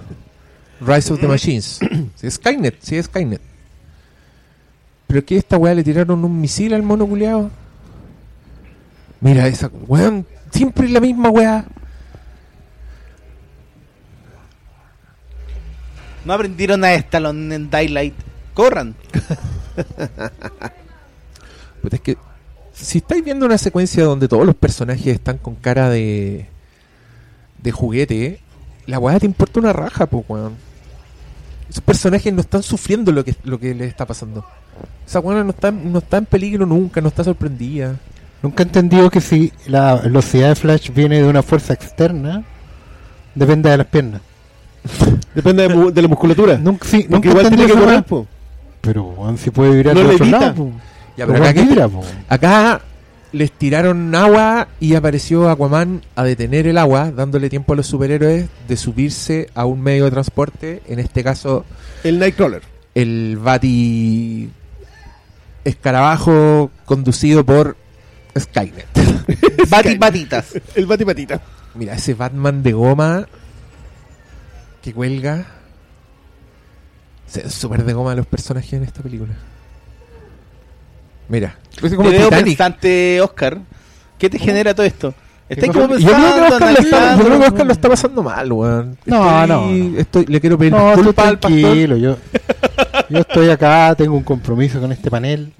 [0.82, 1.81] Rise of the Machines.
[2.16, 3.40] Sí, Skynet, sí, es Skynet.
[5.06, 7.51] Pero que esta weá le tiraron un misil al mono culiao.
[9.22, 11.64] Mira esa weón, siempre es la misma weá.
[16.26, 18.34] No aprendieron a Stallone en Daylight.
[18.55, 18.94] Corran.
[21.82, 22.16] Puta, es que
[22.72, 26.47] si estáis viendo una secuencia donde todos los personajes están con cara de
[27.62, 28.40] de juguete,
[28.86, 30.55] la weá te importa una raja, pues weón.
[31.68, 34.44] Esos personajes no están sufriendo lo que lo que les está pasando.
[35.06, 37.97] Esa weá no está, no está en peligro nunca, no está sorprendida.
[38.43, 42.44] Nunca he entendido que si la velocidad de Flash viene de una fuerza externa,
[43.35, 44.20] depende de las piernas.
[45.35, 46.59] Depende de, de la musculatura.
[46.59, 48.26] Nunca, sí, nunca igual tiene que correr, po.
[48.85, 50.70] Pero si puede vibrar No al otro lado.
[51.16, 51.89] Ya, Pero acá, que- vibra,
[52.28, 52.81] acá
[53.32, 58.47] les tiraron agua y apareció Aquaman a detener el agua, dándole tiempo a los superhéroes
[58.69, 61.65] de subirse a un medio de transporte, en este caso
[62.05, 62.62] El Nightcrawler.
[62.94, 64.51] el Bati
[65.65, 67.77] escarabajo conducido por
[68.39, 68.86] Skynet.
[69.70, 70.47] Bati patitas.
[70.74, 71.40] El Batipatita.
[71.74, 73.27] Mira, ese Batman de goma
[74.82, 75.47] que cuelga.
[77.26, 79.32] Se ven súper de goma los personajes en esta película.
[81.28, 82.44] Mira, es como Te veo Titanic.
[82.46, 83.59] pensante, Oscar.
[84.18, 85.14] ¿Qué te genera todo esto?
[85.72, 87.46] Como Yo creo, que Oscar lo está, yo creo que analizando.
[87.46, 88.98] Oscar lo está pasando mal, weón.
[89.05, 89.98] No, Estoy- no.
[90.01, 91.96] Estoy, le quiero pedir No, estoy disculpas al tranquilo.
[91.96, 92.16] Yo,
[93.10, 95.52] yo estoy acá, tengo un compromiso con este panel,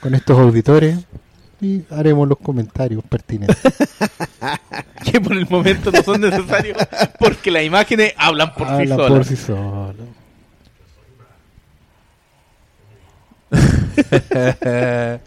[0.00, 0.98] con estos auditores,
[1.60, 3.58] y haremos los comentarios pertinentes.
[5.04, 6.78] que por el momento no son necesarios
[7.18, 9.08] porque las imágenes hablan por sí solas.
[9.08, 10.21] por sí solo.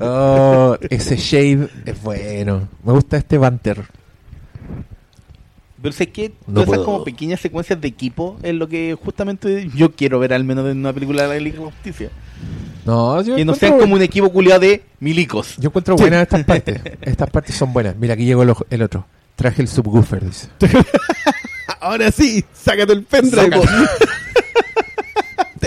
[0.00, 2.68] oh, ese shade es bueno.
[2.84, 3.84] Me gusta este banter.
[5.80, 9.68] Pero sé que No todas esas como pequeñas secuencias de equipo es lo que justamente
[9.74, 12.10] yo quiero ver al menos en una película de la Liga de Justicia.
[12.84, 15.56] No, yo Que no sean como un equipo culiado de milicos.
[15.58, 16.80] Yo encuentro buenas estas partes.
[17.02, 17.96] Estas partes son buenas.
[17.96, 19.06] Mira, aquí llegó el otro.
[19.36, 20.48] Traje el subwoofer, dice.
[21.80, 23.60] Ahora sí, sácate el pendrive.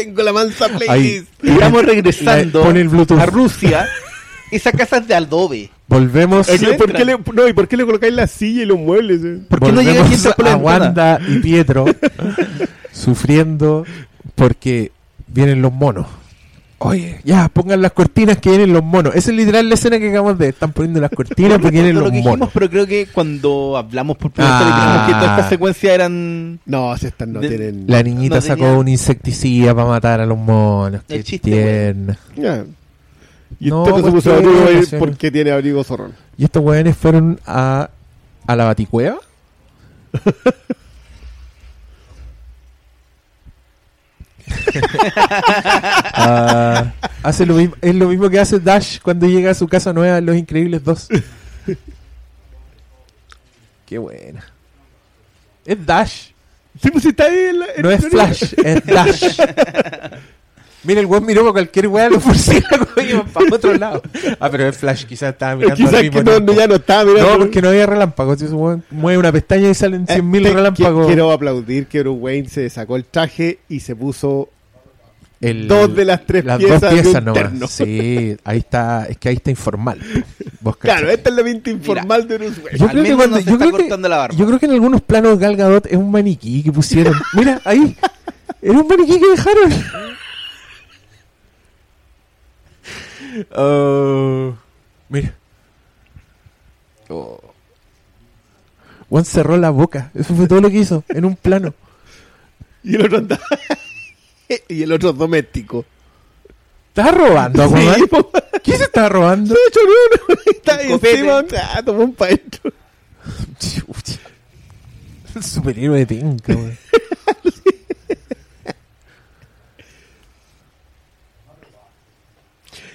[0.04, 0.78] Tengo la mansa Ahí.
[0.78, 1.28] playlist.
[1.44, 3.20] Estamos regresando La- pone el Bluetooth.
[3.20, 3.88] a Rusia.
[4.52, 5.70] Esa casa es de adobe.
[5.88, 6.50] Volvemos.
[6.50, 6.94] Oye, ¿por, entran.
[6.98, 9.22] qué le, no, ¿Y por qué le colocáis la silla y los muebles?
[9.24, 9.40] eh?
[9.48, 10.86] ¿Por qué no llega volvemos por la a ventana?
[10.86, 11.86] Wanda y Pietro
[12.92, 13.86] sufriendo
[14.36, 14.92] porque
[15.28, 16.08] vienen los monos.
[16.84, 19.14] Oye, ya, pongan las cortinas que vienen los monos.
[19.14, 20.54] Esa es literal la escena que acabamos de ver.
[20.56, 22.50] Están poniendo las cortinas porque vienen Todo los lo que dijimos, monos.
[22.54, 24.64] pero creo que cuando hablamos por primera Ah.
[24.64, 27.84] vez dijimos que todas estas secuencias eran No, si estas no De- tienen.
[27.88, 31.02] La niñita No sacó tenía- un insecticida para matar a los monos.
[31.08, 32.18] Qué El chiste, tierna.
[33.60, 36.14] Y No, usted no se puso tiene abrigo porque tiene abrigo zorrón.
[36.36, 37.92] Y estos weones fueron a,
[38.48, 39.18] a la baticueva.
[46.14, 46.92] Ah,
[47.24, 50.18] hace lo mismo, es lo mismo que hace Dash cuando llega a su casa nueva
[50.18, 51.08] en Los Increíbles 2.
[53.86, 54.44] Qué buena.
[55.66, 56.28] Es Dash,
[56.82, 58.06] Sí, pues está ahí en la- en no es.
[58.08, 59.38] Flash, es Dash.
[60.84, 64.02] Mira, el weón miró para cualquier weá los murciélagos y iban para otro lado.
[64.40, 66.52] Ah, pero es Flash, quizás estaba mirando Quizás al que mismo no, tiempo.
[66.54, 67.32] no, ya no estaba mirando.
[67.34, 68.40] No, porque no había relámpagos.
[68.40, 71.04] Si weón mueve una pestaña y salen Eh, 100.000 te- relámpagos.
[71.06, 74.50] qui- Quiero aplaudir que Bruce Wayne se sacó el traje y se puso
[75.40, 77.44] El- dos de las tres las piezas dos piezas nomás.
[77.44, 77.68] terno.
[77.68, 79.06] Sí, ahí está.
[79.06, 80.00] Es que ahí está informal.
[80.62, 82.78] Vos Claro, esta es la pinta informal de Bruce Wayne.
[82.80, 84.36] Yo creo, que cuando- creo que, la barba.
[84.36, 87.14] yo creo que en algunos planos Gal Gadot es un maniquí que pusieron.
[87.34, 87.96] Mira, ahí.
[88.64, 89.72] Era un maniquí que dejaron.
[93.56, 94.54] Oh,
[95.10, 95.34] mira.
[97.10, 97.40] Oh.
[99.10, 100.12] Juan cerró la boca.
[100.14, 101.74] Eso fue todo lo que hizo en un plano.
[102.84, 103.44] Y el otro andaba-
[104.68, 105.86] y el otro doméstico.
[106.88, 107.96] ¿Estás robando, Aquaman?
[107.96, 108.06] Sí.
[108.64, 109.54] ¿Quién se está robando?
[109.68, 109.80] Hecho,
[110.28, 111.44] no, está encima,
[111.76, 112.16] ah, tomó un.
[115.36, 116.78] El superhéroe de penca, weón.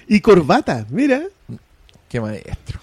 [0.07, 1.21] Y corbata, mira.
[2.09, 2.79] Qué maestro.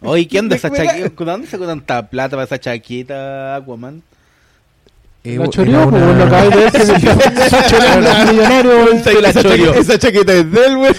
[0.00, 1.24] Oye, ¿qué onda esa chaqueta?
[1.24, 4.02] ¿Dónde sacó tanta plata para esa chaqueta, Aquaman?
[5.24, 6.92] Eh, La choreó, una- pues, lo acabas de ver que se
[8.32, 8.92] millonario.
[8.92, 9.66] Esa, choreó.
[9.72, 10.92] chaqueta, esa chaqueta es de él, güey.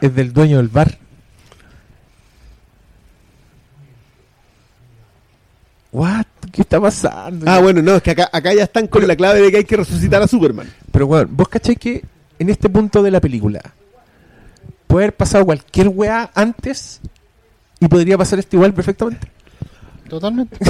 [0.00, 0.96] Es del dueño del bar.
[5.90, 6.26] What?
[6.52, 7.46] ¿Qué está pasando?
[7.48, 9.64] Ah, bueno, no, es que acá, acá ya están con la clave de que hay
[9.64, 10.70] que resucitar a Superman.
[10.92, 12.04] Pero bueno, vos cachai que
[12.38, 13.60] en este punto de la película
[14.86, 17.00] puede haber pasado cualquier weá antes
[17.80, 19.28] y podría pasar esto igual perfectamente.
[20.08, 20.56] Totalmente.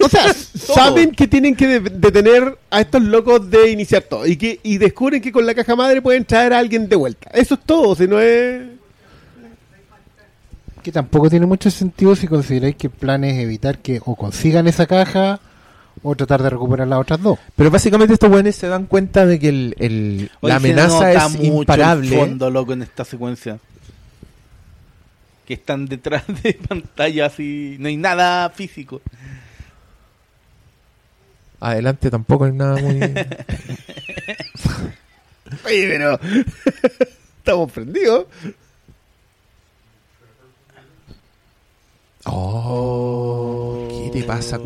[0.00, 4.36] O sea, saben que tienen que de- detener a estos locos de iniciar todo y
[4.36, 7.28] que y descubren que con la caja madre pueden traer a alguien de vuelta.
[7.34, 8.62] Eso es todo, si no es...
[10.84, 14.68] Que tampoco tiene mucho sentido si consideráis que el plan es evitar que o consigan
[14.68, 15.40] esa caja
[16.02, 17.38] o tratar de recuperar las otras dos.
[17.56, 21.26] Pero básicamente estos weones se dan cuenta de que el, el- la se amenaza nota
[21.26, 22.14] es mucho imparable.
[22.14, 23.58] El fondo, loco, en esta secuencia.
[25.46, 27.76] Que están detrás de pantalla así.
[27.78, 29.00] No hay nada físico.
[31.60, 33.00] Adelante tampoco hay nada muy...
[35.64, 36.20] Oye, pero...
[37.38, 38.26] Estamos prendidos.
[42.26, 44.58] Oh, ¿qué te pasa,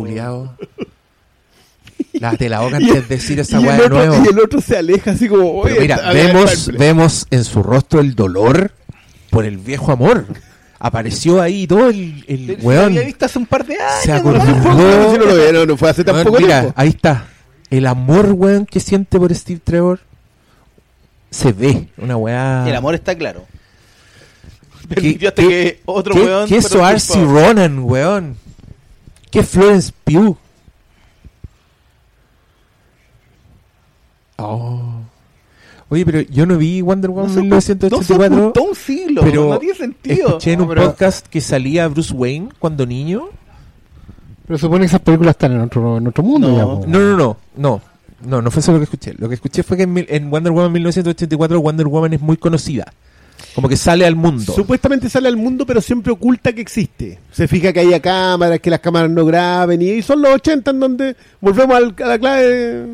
[2.31, 2.31] culiao?
[2.31, 4.23] Lávate la boca Y- antes de decir esa weá de nuevo.
[4.24, 5.51] y el otro se aleja así como...
[5.61, 8.73] Oye, Pero mira, a ver, vemos, vemos en su rostro el dolor
[9.31, 10.27] por el viejo amor.
[10.78, 12.81] Apareció ahí todo el, el weón.
[12.81, 14.03] lo había visto hace un par de años.
[14.03, 14.44] Se acordó.
[14.44, 15.12] No.
[15.12, 16.74] si no lo no, no fue hace tan Weón, poco mira, tiempo.
[16.81, 17.27] ahí está.
[17.70, 20.01] El amor, weón, que siente por Steve Trevor
[21.31, 21.89] se ve.
[21.97, 22.65] Una weá.
[22.69, 23.47] El amor está claro.
[24.89, 26.49] ¿Qué- Permitió hasta qué- que otro ¿Qué, weón.
[26.49, 27.47] qué Saoirse culpable.
[27.47, 28.36] Ronan, weón?
[29.31, 30.36] ¿Qué Florence Pugh?
[34.44, 34.81] Oh.
[35.89, 37.44] Oye, pero yo no vi Wonder No Woman se ocultó-
[37.98, 38.52] 1984.
[38.56, 39.20] No un siglo.
[39.23, 40.28] pero no tiene sentido.
[40.28, 43.24] Escuché en No, un pero- podcast que salía Bruce Wayne cuando niño.
[44.47, 46.81] Pero supone que esas películas están en otro, en otro mundo No.
[46.86, 47.81] No, no, no, no.
[48.27, 49.14] No, no fue eso lo que escuché.
[49.19, 52.86] Lo que escuché fue que en, Wonder Woman 1984 Wonder Woman es muy conocida.
[53.55, 54.52] Como que sale al mundo.
[54.52, 57.19] Supuestamente sale al mundo, pero siempre oculta que existe.
[57.32, 60.81] Se fija que haya cámaras, que las cámaras no graben, y son los 80 en
[60.81, 62.86] donde volvemos al- a la clave.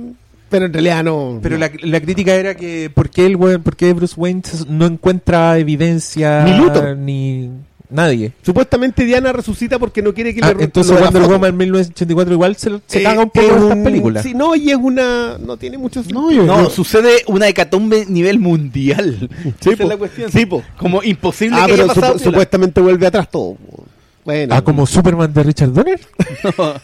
[0.51, 1.39] Pero en realidad no.
[1.43, 1.61] Pero no.
[1.67, 6.43] la, la crítica era que ¿por qué, el, por qué Bruce Wayne no encuentra evidencia
[6.45, 6.97] Ni Luthor.
[6.97, 7.51] ni
[7.91, 8.33] nadie?
[8.43, 11.35] Supuestamente Diana resucita porque no quiere que Ah, le entonces lo la Wonder foto.
[11.35, 14.23] Woman 1984 igual se, se Eh, caga un poco en estas películas.
[14.23, 15.37] Sí, no, y es una.
[15.39, 19.29] No tiene mucho No, yo- No, yo- sucede una hecatombe nivel mundial.
[19.61, 19.83] Sí, Esa po.
[19.85, 20.31] es la cuestión.
[20.33, 20.63] Sí, po.
[20.79, 22.15] Como imposible Ah, que pero haya pasado.
[22.17, 23.55] supu- supuestamente vuelve atrás todo.
[23.57, 23.85] po.
[24.29, 24.55] Bueno.
[24.55, 25.99] Ah, como Superman de Richard Donner.
[26.45, 26.75] Yo-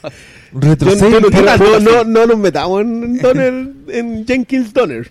[0.55, 1.11] Retrocede.
[1.11, 5.11] yo no, no, no, no nos metamos en, Donner, en Jenkins Donner.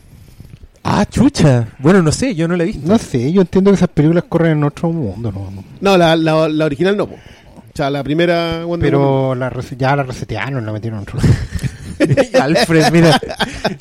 [0.84, 1.68] Ah, chucha.
[1.77, 2.88] Bueno, no sé, yo no la he visto.
[2.88, 5.64] No sé, yo entiendo que esas películas corren en otro mundo, ¿no?
[5.80, 7.05] No, la, la, la original no.
[7.05, 7.14] po.
[7.15, 8.65] O sea, la primera.
[8.65, 8.89] Wonder.
[8.89, 11.19] Pero la rese- ya la resetearon, la metieron en otro
[12.41, 13.19] Alfred, mira,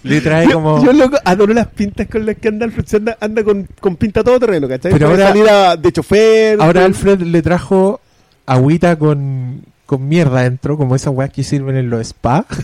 [0.03, 0.85] le trae Yo, como...
[0.85, 2.85] yo, loco, adoro las pintas con las que anda Alfred.
[2.85, 4.93] Se anda, anda con, con pinta todo terreno, ¿cachai?
[4.93, 6.61] Pero Puede ahora- salir a- de chofer.
[6.61, 8.01] Ahora con- Alfred le trajo
[8.47, 12.45] agüita con, con mierda dentro, como esas weas que sirven en los spa.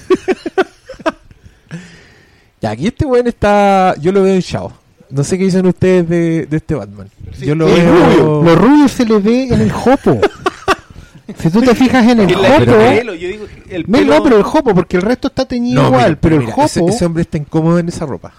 [2.61, 3.95] y aquí este weón está.
[4.01, 4.73] Yo lo veo hinchado.
[5.11, 7.09] No sé qué dicen ustedes de, de este Batman.
[7.41, 7.95] Yo lo Es veo.
[7.95, 8.43] rubio.
[8.45, 10.21] Lo rubio se le ve en el jopo.
[11.39, 12.65] si tú te fijas en el El, jopo.
[12.79, 15.83] pelo, yo digo, el Me- pelo- No, pero el jopo, porque el resto está teñido
[15.83, 16.67] No, igual, mira, pero el mira, jopo.
[16.67, 18.33] ese, ese hombre está incómodo en esa ropa.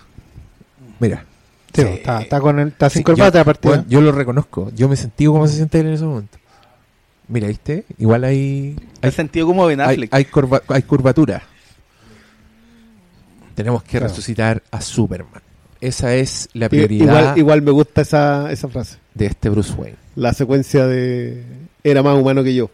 [1.00, 1.26] Mira.
[1.74, 1.88] Sí, Sí.
[1.88, 3.68] está, está con el, está sin Sí, corbata yo, aparte.
[3.68, 4.72] bueno, yo lo reconozco.
[4.76, 6.38] Yo me sentí como se siente él en ese momento.
[7.30, 7.86] Mira, ¿viste?
[8.00, 10.14] Igual hay, Hay hay, sentido como Ben hay, Affleck.
[10.14, 11.44] hay curva- hay curvatura.
[13.56, 14.08] Tenemos que Claro.
[14.08, 15.42] resucitar a Superman.
[15.82, 18.98] Esa es la prioridad Igual, igual me gusta esa, esa frase.
[19.14, 19.98] de este Bruce Wayne.
[20.16, 21.44] La secuencia de
[21.84, 22.70] era más humano que yo.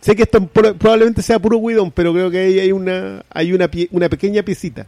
[0.00, 3.52] Sé que esto pro- probablemente sea puro Widon, pero creo que ahí hay una hay
[3.52, 4.86] una pie- una pequeña piecita.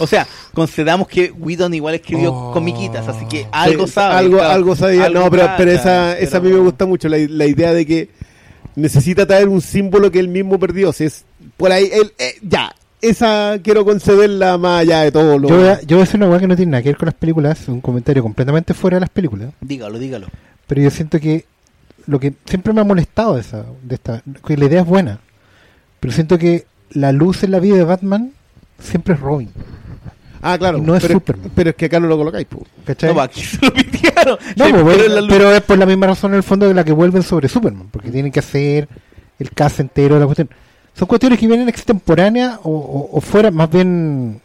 [0.00, 2.52] O sea, concedamos que Whedon igual escribió Oh.
[2.52, 4.14] comiquitas, así que algo Sí, sabe.
[4.16, 4.52] Algo, claro.
[4.52, 5.04] algo sabía.
[5.04, 7.86] Algo no, pero, pero esa, esa a mí me gusta mucho, la, la idea de
[7.86, 8.08] que
[8.76, 10.92] necesita traer un símbolo que él mismo perdió.
[10.92, 11.24] Si es
[11.56, 15.48] por ahí, él, eh, ya, esa quiero concederla más allá de todo lo...
[15.48, 16.96] Yo voy, a, yo voy a hacer una weá que no tiene nada que ver
[16.98, 20.28] con las películas, un comentario completamente fuera de las películas, Dígalo, dígalo.
[20.66, 21.44] pero yo siento que
[22.06, 25.20] lo que siempre me ha molestado de, esa, de esta, que la idea es buena,
[25.98, 28.32] pero siento que la luz en la vida de Batman
[28.78, 29.50] siempre es Robin,
[30.42, 30.78] ah, claro.
[30.78, 31.50] no es pero, Superman.
[31.54, 32.46] pero es que acá no lo colocáis.
[32.46, 32.62] po.
[32.84, 33.10] ¿cachai?
[33.10, 34.38] No, va, aquí se lo pitearon.
[34.56, 34.98] No, pues,
[35.28, 37.88] pero es por la misma razón en el fondo de la que vuelven sobre Superman,
[37.90, 38.88] porque tienen que hacer
[39.38, 40.50] el cast entero de la cuestión.
[40.94, 44.40] Son cuestiones que vienen extemporáneas o, o- o fuera, más bien,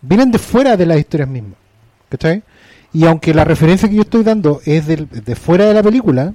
[0.00, 1.54] vienen de fuera de las historias mismas.
[2.08, 2.42] ¿Cachai?
[2.94, 6.34] Y aunque la referencia que yo estoy dando es del- de fuera de la película,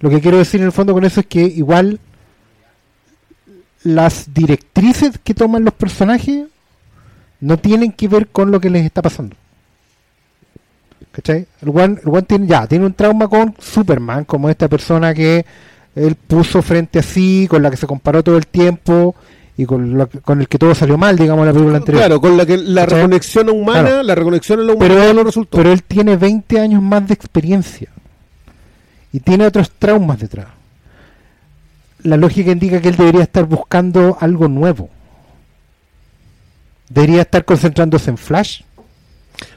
[0.00, 1.98] lo que quiero decir en el fondo con eso es que igual
[3.82, 6.46] las directrices que toman los personajes
[7.40, 9.36] no tienen que ver con lo que les está pasando.
[11.12, 11.46] ¿Cachai?
[11.62, 15.44] El one, el one tiene, ya, tiene un trauma con Superman, como esta persona que
[15.94, 19.14] él puso frente a sí, con la que se comparó todo el tiempo
[19.56, 22.02] y con, con el que todo salió mal, digamos, en la película anterior.
[22.02, 22.98] Claro, con la que la ¿Cachai?
[22.98, 24.02] reconexión humana, Claro.
[24.02, 25.56] la reconexión a la pero, humanidad él, no resultó.
[25.56, 27.88] pero él tiene 20 años más de experiencia
[29.12, 30.48] y tiene otros traumas detrás.
[32.02, 34.90] La lógica indica que él debería estar buscando algo nuevo.
[36.88, 38.60] Debería estar concentrándose en Flash,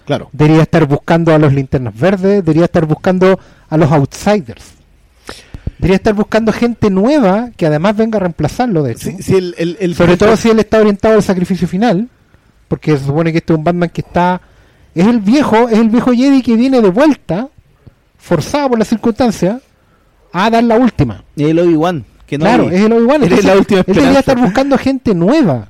[0.05, 0.29] claro.
[0.31, 3.39] debería estar buscando a los linternas verdes, debería estar buscando
[3.69, 4.63] a los outsiders.
[5.77, 9.09] Debería estar buscando gente nueva que además venga a reemplazarlo, de hecho.
[9.11, 12.09] Sí, sí, el, el- el- Sobre todo si él está orientado al sacrificio final,
[12.67, 14.41] porque se supone que este es un Batman que está...
[14.95, 17.47] Es el viejo, es el viejo Jedi que viene de vuelta,
[18.17, 19.61] forzado por las circunstancias,
[20.33, 21.23] a dar la última.
[21.37, 23.23] El Obi-Wan, que no claro, es el Obi-Wan.
[23.23, 23.29] Él
[23.85, 25.67] debería estar buscando gente nueva.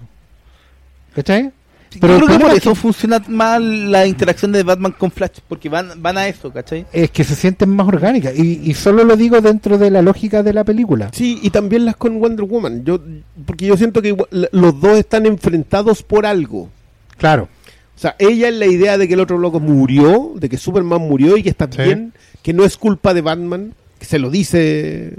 [1.23, 1.51] ¿Cachai?
[1.99, 5.39] Pero yo creo que por es eso funciona mal la interacción de Batman con Flash,
[5.47, 6.85] porque van, van a eso, ¿cachai?
[6.93, 8.37] Es que se sienten más orgánicas.
[8.37, 11.09] Y, y solo lo digo dentro de la lógica de la película.
[11.13, 12.85] Sí, y también las con Wonder Woman.
[12.85, 12.99] Yo,
[13.45, 14.15] porque yo siento que
[14.51, 16.69] los dos están enfrentados por algo.
[17.17, 17.49] Claro.
[17.95, 21.01] O sea, ella es la idea de que el otro loco murió, de que Superman
[21.01, 21.81] murió y que está Sí.
[21.81, 22.13] bien,
[22.43, 25.15] que no es culpa de Batman, que se lo dice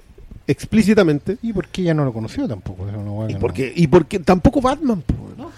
[0.46, 1.36] explícitamente.
[1.42, 2.86] ¿Y por qué ella no lo conoció tampoco?
[3.28, 5.02] Y no- porque, y porque tampoco Batman,
[5.36, 5.50] ¿no?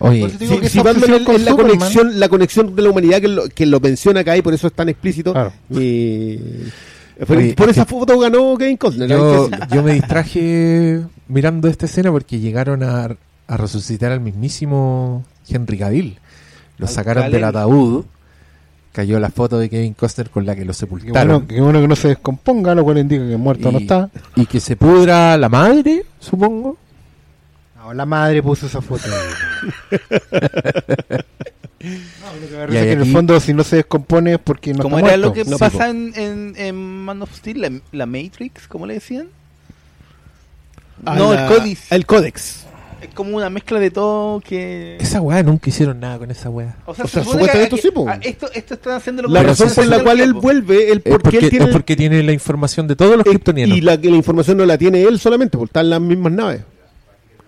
[0.00, 3.20] Oye, Si, que si Batman es, con la Superman- conexión, la conexión de la humanidad
[3.20, 5.32] que lo, que lo menciona acá y por eso es tan explícito.
[5.32, 5.52] Claro.
[5.70, 6.38] Y-
[7.26, 9.08] por, Oye, por es esa que- foto ganó Kevin Costner.
[9.08, 13.08] yo, que me distraje mirando esta escena porque llegaron a,
[13.48, 16.18] a resucitar al mismísimo Henry Cavill.
[16.78, 18.04] Lo Al sacaron del ataúd.
[18.92, 21.28] Cayó la foto de Kevin Costner con la que lo Qué sepultaron.
[21.28, 24.10] bueno, qué bueno que no se descomponga, lo cual indica que muerto no Y- está.
[24.34, 26.76] Y que se pudra la madre, supongo.
[27.78, 29.04] No, la madre puso esa foto.
[29.08, 29.96] no,
[32.40, 34.38] lo que me parece Y es que en el fondo, si no se descompone es
[34.40, 35.38] porque no como está era muerto.
[35.38, 35.84] lo que No, pasa po.
[35.84, 36.74] en, en, en
[37.04, 39.28] Man of Steel, la, la Matrix, ¿cómo le decían?
[41.04, 41.94] Ah, no, la- el Códice.
[41.94, 42.64] El Códex.
[43.00, 44.96] Es como una mezcla de todo que...
[44.98, 46.74] Esa weá nunca hicieron nada con esa weá.
[46.84, 48.06] O sea, O sea, supuestamente que- sí, po.
[48.08, 51.04] ah, esto, esto están haciendo lo La razón por la cual él vuelve, el Es
[51.04, 53.78] porque, porque, él tiene es porque tiene la información de todos los y- kryptonianos.
[53.78, 56.32] y la que la información no la tiene él solamente, porque están en las mismas
[56.32, 56.62] naves.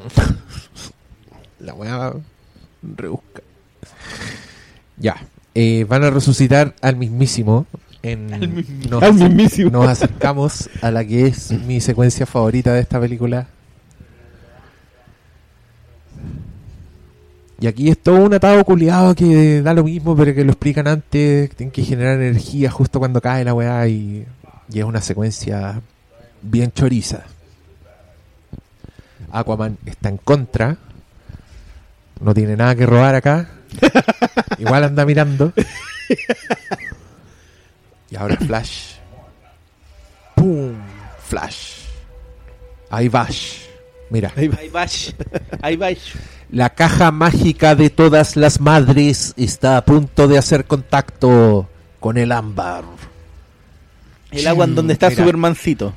[1.60, 2.12] La weá
[2.82, 3.42] rebusca.
[4.96, 5.16] Ya.
[5.54, 7.66] eh, van a resucitar al mismísimo.
[8.02, 8.88] En, Al mismísimo.
[8.90, 9.70] Nos, Al mismísimo.
[9.70, 13.46] nos acercamos a la que es mi secuencia favorita de esta película.
[17.60, 20.88] Y aquí es todo un atado culiado que da lo mismo, pero que lo explican
[20.88, 21.50] antes.
[21.54, 24.26] Tienen que generar energía justo cuando cae la weá y,
[24.72, 25.82] y es una secuencia
[26.40, 27.24] bien choriza.
[29.30, 30.76] Aquaman está en contra.
[32.20, 33.48] No tiene nada que robar acá.
[34.58, 35.52] Igual anda mirando.
[38.10, 38.94] Y ahora Flash.
[40.34, 40.74] ¡Pum!
[41.26, 41.80] Flash.
[42.90, 43.70] Ahí Bash.
[44.10, 44.32] Mira.
[44.36, 44.86] Ahí va.
[45.62, 45.88] Ahí va.
[46.50, 51.68] La caja mágica de todas las madres está a punto de hacer contacto
[52.00, 52.82] con el ámbar.
[54.32, 55.22] El agua en donde está Mira.
[55.22, 55.94] Supermancito.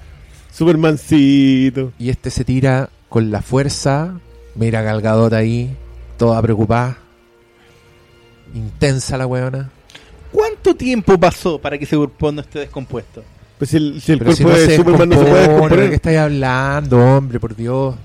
[0.51, 1.93] Supermancito.
[1.97, 4.15] Y este se tira con la fuerza.
[4.55, 5.77] Mira a Gal Gadot ahí,
[6.17, 6.97] toda preocupada.
[8.55, 9.69] Intensa la weona.
[10.31, 13.23] ¿Cuánto tiempo pasó para que ese cuerpo no esté descompuesto?
[13.59, 15.45] Pues si el, si el cuerpo si no de se Superman no se puede descompone,
[15.45, 15.89] ¿de descomponer.
[15.89, 17.39] qué estáis hablando, hombre?
[17.39, 17.95] Por Dios.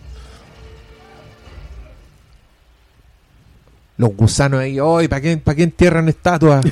[3.96, 5.08] Los gusanos ahí, ¡ay!
[5.08, 6.66] ¿Para qué, ¿Para qué entierran estatuas?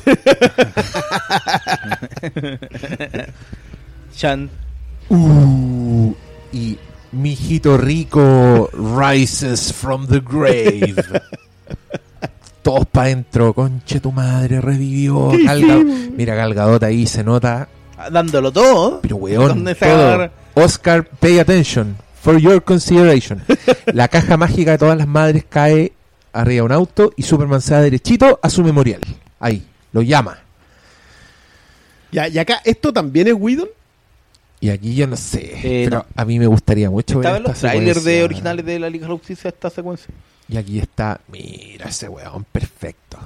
[4.15, 4.47] Chan.
[5.09, 6.13] Uh,
[6.53, 6.77] y
[7.17, 10.95] mi hijito rico rises from the grave.
[12.61, 15.31] Todos para adentro, conche tu madre, revivió.
[16.15, 17.69] Mira, Gal Gadot ahí se nota,
[18.11, 19.01] Dándolo todo.
[19.01, 19.65] pero weón.
[20.53, 23.41] Oscar, pay attention, for your consideration.
[23.93, 25.93] La caja mágica de todas las madres cae
[26.33, 29.01] arriba de un auto y Superman se da derechito a su memorial.
[29.39, 29.63] Ahí,
[29.93, 30.37] lo llama.
[32.11, 33.69] Ya, y acá, ¿esto también es Whedon?
[34.59, 36.05] Y aquí yo no sé, Eh, pero no.
[36.15, 39.05] a mí me gustaría mucho ver en los esta trailers de originales de la Liga
[39.05, 40.07] de la Justicia esta secuencia.
[40.49, 43.17] Y aquí está, mira ese weón, perfecto.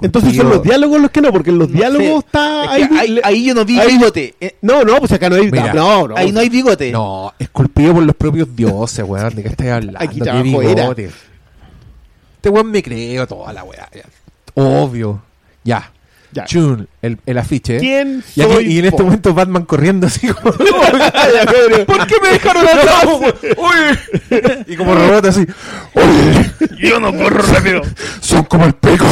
[0.00, 2.16] Entonces son los diálogos los que no, porque en los No diálogos sé.
[2.26, 2.64] está...
[2.64, 4.34] Es ahí, que ahí, ahí yo no vi ahí- bigote.
[4.40, 5.50] Eh, No, no, pues acá no hay...
[5.50, 5.74] Mira.
[5.74, 6.16] no, no.
[6.16, 6.90] ahí no hay bigote.
[6.90, 9.34] No, esculpido por los propios dioses, weón.
[9.34, 9.98] ¿De qué estáis hablando?
[10.00, 11.10] Aquí ¿Qué bigote?
[12.36, 13.88] Este weón me creo toda la weá.
[14.54, 15.20] Obvio.
[15.64, 15.90] Ya.
[16.34, 16.44] Ya.
[16.46, 17.78] Chun, el, el afiche.
[17.78, 19.04] ¿Quién Y, aquí- soy y en este po?
[19.04, 20.52] momento Batman corriendo así como...
[20.52, 23.04] ¿Por qué me dejaron atrás?
[23.56, 24.64] Uy.
[24.66, 25.46] Y como robot así.
[25.94, 26.50] Oye,
[26.80, 27.82] Yo no corro rápido.
[28.20, 29.06] son como el peco.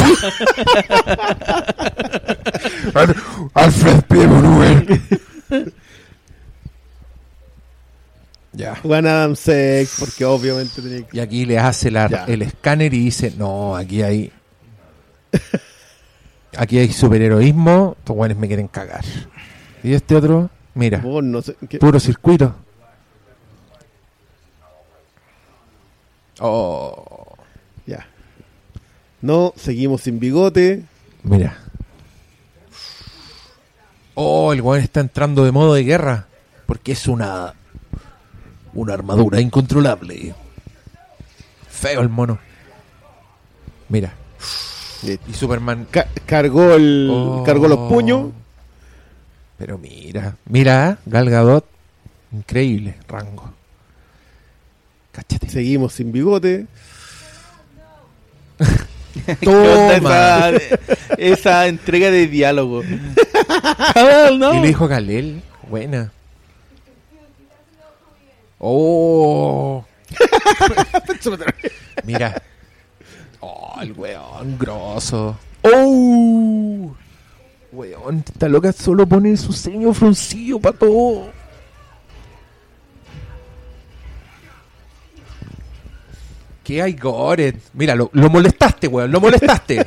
[2.95, 3.17] Al-
[3.55, 4.27] Alfred P.
[4.27, 5.03] Bruegel.
[8.53, 8.77] Ya.
[8.83, 11.17] Juan Adam Sex, porque obviamente tenía que...
[11.17, 14.33] Y aquí le hace la- el escáner y dice, no, aquí hay...
[16.57, 19.05] Aquí hay superheroísmo, estos guanes me quieren cagar.
[19.83, 21.57] Y este otro, mira, Vos no sé...
[21.69, 21.79] ¿qué?
[21.79, 22.55] puro circuito.
[26.41, 27.37] Oh,
[27.87, 28.07] Ya.
[29.21, 30.85] No, seguimos sin bigote.
[31.23, 31.57] mira.
[34.15, 36.27] Oh, el guan está entrando de modo de guerra.
[36.67, 37.55] Porque es una...
[38.75, 40.35] Una armadura incontrolable.
[41.69, 42.39] Feo el mono.
[43.89, 44.13] Mira.
[45.03, 47.43] Y Superman Ca- cargó el Oh.
[47.45, 48.31] cargó los puños.
[49.59, 51.67] Pero mira, mira, Gal Gadot,
[52.33, 53.53] increíble rango.
[55.13, 55.49] Cáchate.
[55.49, 56.67] Seguimos sin bigote.
[59.41, 60.49] ¿Qué onda Toma.
[60.49, 60.79] esa,
[61.19, 62.83] esa entrega de diálogo?
[64.39, 64.55] No.
[64.55, 66.11] Y le dijo Galel, buena.
[68.59, 69.85] Oh,
[72.05, 72.41] mira.
[73.45, 75.37] Oh, el weón grosso.
[75.63, 76.95] Oh,
[77.73, 81.27] weón, esta loca solo pone su ceño fruncido para todo.
[86.65, 87.57] ¿Qué hay, Goret?
[87.75, 89.85] Mira, lo, lo molestaste, weón, lo molestaste.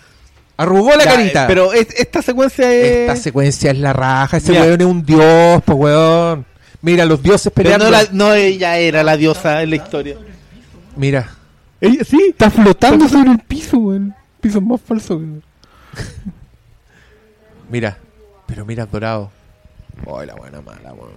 [0.58, 1.44] Arrugó la Ya, carita.
[1.44, 2.84] eh, Pero es- esta secuencia es.
[3.08, 4.36] Esta secuencia es la raja.
[4.36, 4.60] Ese Ya.
[4.62, 6.44] weón es un dios, pues weón.
[6.82, 10.16] Mira, los dioses pero no, la- no ella era la diosa en la historia.
[10.96, 11.30] Mira,
[11.80, 14.14] Ella- sí, está flotando sobre el piso, weón.
[14.40, 15.42] Piso más falso, weón.
[17.70, 17.96] mira,
[18.46, 19.30] pero mira, dorado.
[20.06, 21.12] Oh, la buena mala, weón.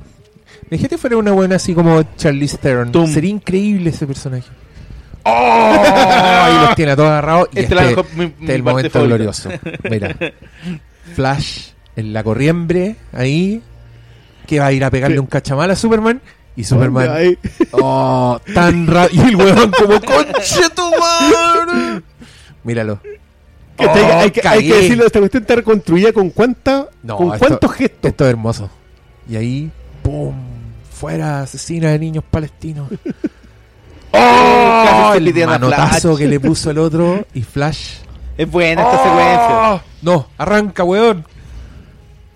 [0.69, 2.91] Imagínate fuera una buena así como Charlize Theron.
[2.91, 3.07] Tum.
[3.07, 4.47] Sería increíble ese personaje.
[5.23, 5.31] ¡Oh!
[5.31, 7.49] Ahí los tiene a todos agarrados.
[7.53, 9.15] Y este, mi- este mi es el momento favorita.
[9.15, 9.49] glorioso.
[9.89, 10.15] Mira.
[11.15, 13.61] Flash en la corriembre, ahí.
[14.47, 16.21] Que va a ir a pegarle un cachamal a Superman.
[16.55, 17.37] Y Superman.
[17.71, 19.25] Oh, tan rápido.
[19.25, 22.01] Y el weón como conche tu madre.
[22.63, 22.99] Míralo.
[23.77, 24.81] Que te- Oh, hay, que, hay que cagué.
[24.83, 28.11] decirlo, esta cuestión está reconstruida con cuánta, No, con esto- cuántos gestos.
[28.11, 28.69] Esto es hermoso.
[29.27, 29.71] Y ahí,
[30.03, 30.33] ¡pum!
[30.91, 32.87] Fuera, asesina de niños palestinos.
[34.11, 35.13] ¡Oh!
[35.15, 37.25] El manotazo que le puso el otro.
[37.33, 37.95] Y Flash.
[38.37, 39.03] Es buena esta ¡Oh!
[39.03, 39.83] secuencia.
[40.01, 41.25] No, arranca, weón.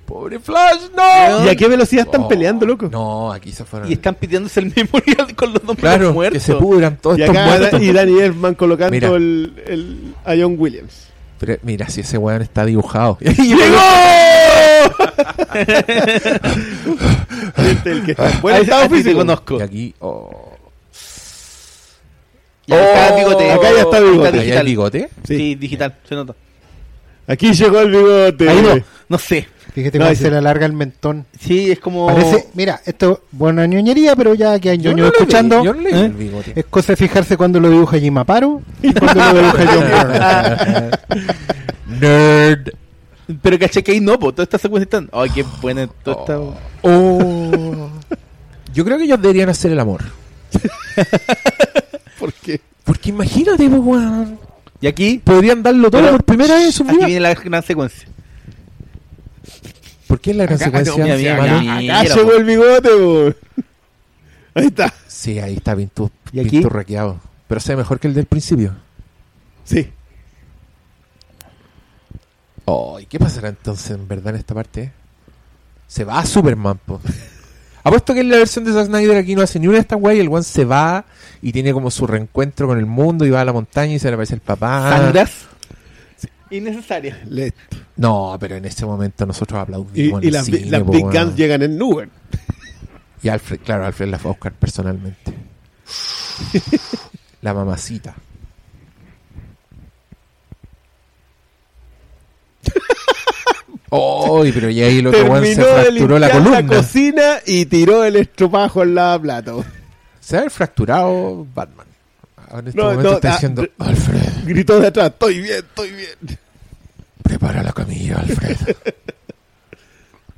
[0.08, 1.46] Pobre Flash, no.
[1.46, 2.88] ¿Y a qué velocidad están Oh, peleando, loco?
[2.90, 3.90] No, aquí se fueron.
[3.90, 6.42] Y están pidiéndose el memorial con los nombres claro, muertos.
[6.42, 7.82] que se pudran todos Y estos acá muertos.
[7.82, 9.10] y Danny Elfman colocando Mira.
[9.10, 11.08] el, el- a John Williams.
[11.40, 13.18] Pero mira, si ese weón está dibujado.
[17.58, 19.58] Este, el que está en buen A- estado a ti te conozco.
[19.60, 20.52] Y aquí, oh.
[22.66, 23.52] Y acá Oh, bigote.
[23.52, 24.28] acá ya está bigote.
[24.28, 24.66] ¿Ahí hay digital.
[24.66, 25.10] bigote?
[25.26, 25.38] Sí.
[25.38, 25.56] Sí.
[25.56, 26.36] digital, se nota.
[27.28, 28.50] Aquí llegó el bigote.
[28.50, 28.80] Ahí no,
[29.10, 29.48] no sé.
[29.78, 31.28] Fíjate No, cómo se le alarga el mentón.
[31.40, 32.08] Sí, es como.
[32.08, 35.74] Parece, mira, esto buena ñoñería, pero ya que hay Yo ñoño no escuchando, vi- yo
[35.76, 36.10] no le vi ¿eh?
[36.10, 36.54] bigote.
[36.56, 40.92] es cosa de fijarse cuando lo dibuja Jim Aparo y cuando lo dibuja
[41.88, 42.00] John.
[42.02, 42.70] Nerd.
[43.42, 45.10] Pero caché que ahí no, pues todas estas secuencias están.
[45.14, 45.86] Ay, qué buena.
[46.04, 46.40] Toda esta...
[46.82, 47.90] Oh.
[48.74, 50.02] Yo creo que ellos deberían hacer el amor.
[52.20, 52.62] ¿Por qué?
[52.84, 54.40] Porque imagínate, pues, weón.
[54.82, 55.22] Y aquí.
[55.24, 57.06] Podrían darlo todo Pero- por primera vez en su Aquí vida.
[57.06, 58.08] viene la gran secuencia.
[60.08, 60.96] ¿Por qué es la gran Acá- secuencia?
[61.04, 61.60] mira, mira, Manu?
[61.60, 61.74] mira.
[61.74, 62.36] Acá Mira, llegó po.
[62.38, 63.34] el bigote, po.
[64.56, 64.94] Ahí está.
[65.08, 66.50] Sí, ahí está pintu, ¿Y aquí?
[66.50, 67.20] pinturraqueado.
[67.48, 68.74] Pero se ve mejor que el del principio.
[69.64, 69.92] Sí.
[72.66, 74.92] Oh, ¿y qué pasará entonces en verdad en esta parte?
[75.88, 77.00] Se va a Superman, po.
[77.84, 80.00] Apuesto que en la versión de Zack Snyder aquí no hace ni una de estas
[80.02, 81.06] weas y el one se va
[81.42, 84.10] y tiene como su reencuentro con el mundo y va a la montaña y se
[84.10, 84.90] le aparece el papá.
[84.98, 85.32] Sangras.
[86.50, 87.22] Innecesaria.
[87.30, 87.54] Le-
[87.98, 90.24] No, pero en ese momento nosotros Y, aplaudimos.
[90.24, 91.04] y en el las, cine, bi- las po, Big.
[91.06, 92.10] Guns llegan en Nubel.
[93.24, 95.34] Y Alfred, claro, Alfred la fue a buscar personalmente.
[97.42, 98.14] la mamacita.
[103.90, 106.76] ¡Ay, pero y ahí el otro weón se Terminó de fracturó la limpiar la, columna!
[106.78, 109.64] cocina y tiró el estropajo al lavaplato.
[110.20, 111.88] Se va a haber fracturado Batman.
[112.48, 115.42] Ahora en este No, momento no, está ah, diciendo: re- Alfred, Gritó de atrás, estoy
[115.42, 116.40] bien, estoy bien.
[117.24, 118.58] prepara la camilla, Alfred.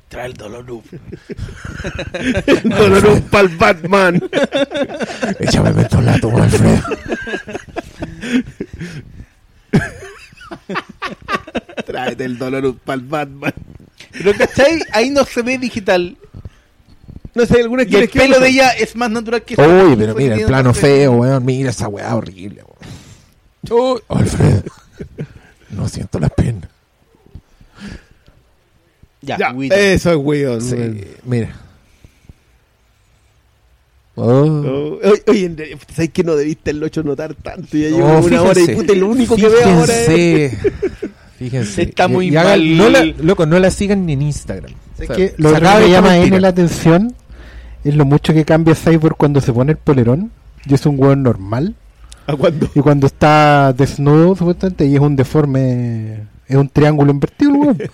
[0.08, 0.66] Trae el dolor.
[2.64, 4.20] Dolor para el Batman.
[5.38, 6.80] Échame mentolato, Alfred.
[11.86, 13.54] Tráete el dolor para el Batman.
[14.12, 14.80] Pero ¿cachai?
[14.92, 16.16] Ahí no se ve digital.
[17.34, 20.14] No sé, algunas Y el que pelo de ella es más natural que Uy, pero
[20.14, 21.44] que mira, el plano feo, weón.
[21.44, 22.62] Mira esa weá horrible,
[23.68, 23.94] weón.
[23.94, 24.64] Uy, Alfred.
[25.70, 26.68] No siento las penas.
[29.22, 30.60] Ya, Ya, eso es weón.
[30.60, 31.04] Sí, weón.
[31.24, 31.56] mira.
[34.16, 34.98] Oh.
[35.02, 37.68] Oh, oye, ¿sabes que no debiste el 8 notar tanto?
[37.76, 40.06] Ya llevo No, una hora y puta, lo único que veo ahora es...
[40.08, 40.58] Fíjense.
[41.38, 41.82] Fíjense.
[41.84, 42.76] Está muy Y mal.
[42.76, 44.72] No la, loco, no la sigan ni en Instagram.
[44.98, 47.14] Es O sea, que lo que me llama N la atención
[47.84, 50.30] es lo mucho que cambia Cyborg cuando se pone el polerón
[50.66, 51.74] y es un weón normal.
[52.26, 52.68] ¿A cuándo?
[52.74, 57.78] Y cuando está desnudo, supuestamente, y es un deforme, es un triángulo invertido, el weón.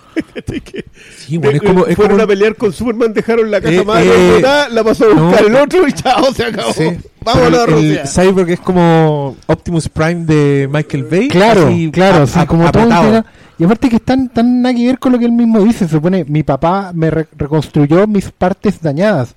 [1.17, 3.83] Sí, bueno, es como, es Fueron como- a pelear con Superman, dejaron la casa Eh,
[3.85, 4.41] más eh,
[4.71, 5.47] la pasó a buscar no.
[5.47, 6.73] el otro y chao, se acabó.
[6.73, 6.85] Sí.
[7.23, 8.01] Vámonos a el, Rusia.
[8.03, 11.27] el Cyborg es como Optimus Prime de Michael Bay.
[11.29, 13.23] Claro, así, claro, a- así a- como todo
[13.57, 15.85] Y aparte que están tan nada que ver con lo que él mismo dice.
[15.85, 19.35] Se supone, mi papá me re- reconstruyó mis partes dañadas.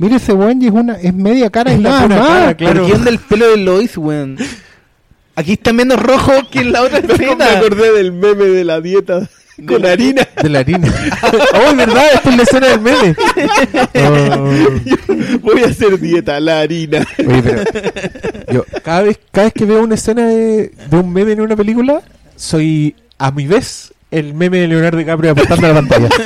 [0.00, 2.18] Mire ese weón y es una, es media cara y Es la nada más.
[2.28, 2.74] cara, claro.
[2.74, 4.36] ¿Pero quién del pelo de Lois, weón?
[5.36, 7.58] Aquí está menos rojo que en la otra Me escena.
[7.58, 9.28] acordé del meme de la dieta
[9.66, 10.26] con la- harina.
[10.42, 10.88] De la harina.
[11.54, 13.14] oh, es verdad, esta es la escena del meme.
[13.94, 15.38] Oh.
[15.42, 17.06] Voy a hacer dieta a la harina.
[17.18, 17.62] Oye, pero
[18.52, 21.56] yo cada vez, cada vez que veo una escena de, de un meme en una
[21.56, 22.00] película,
[22.36, 26.08] soy a mi vez el meme de Leonardo DiCaprio apuntando a la pantalla.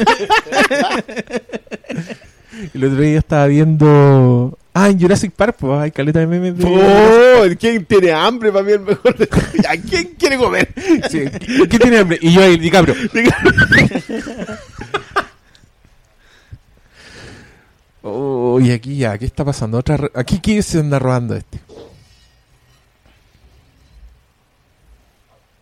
[2.75, 4.59] El otro día estaba viendo.
[4.73, 6.65] Ah, en Jurassic Park, pues hay caleta de memes de.
[6.67, 9.17] Oh, ¿Quién tiene hambre para mí el mejor?
[9.17, 9.29] de-
[9.69, 10.73] ¿A quién quiere comer?
[11.11, 12.19] Sí, ¿qué, qué tiene hambre?
[12.21, 12.95] Y yo ahí, DiCaprio.
[18.03, 19.79] Oh, y aquí ya, ¿qué está pasando?
[19.79, 21.59] Otra re- aquí quién se anda robando este.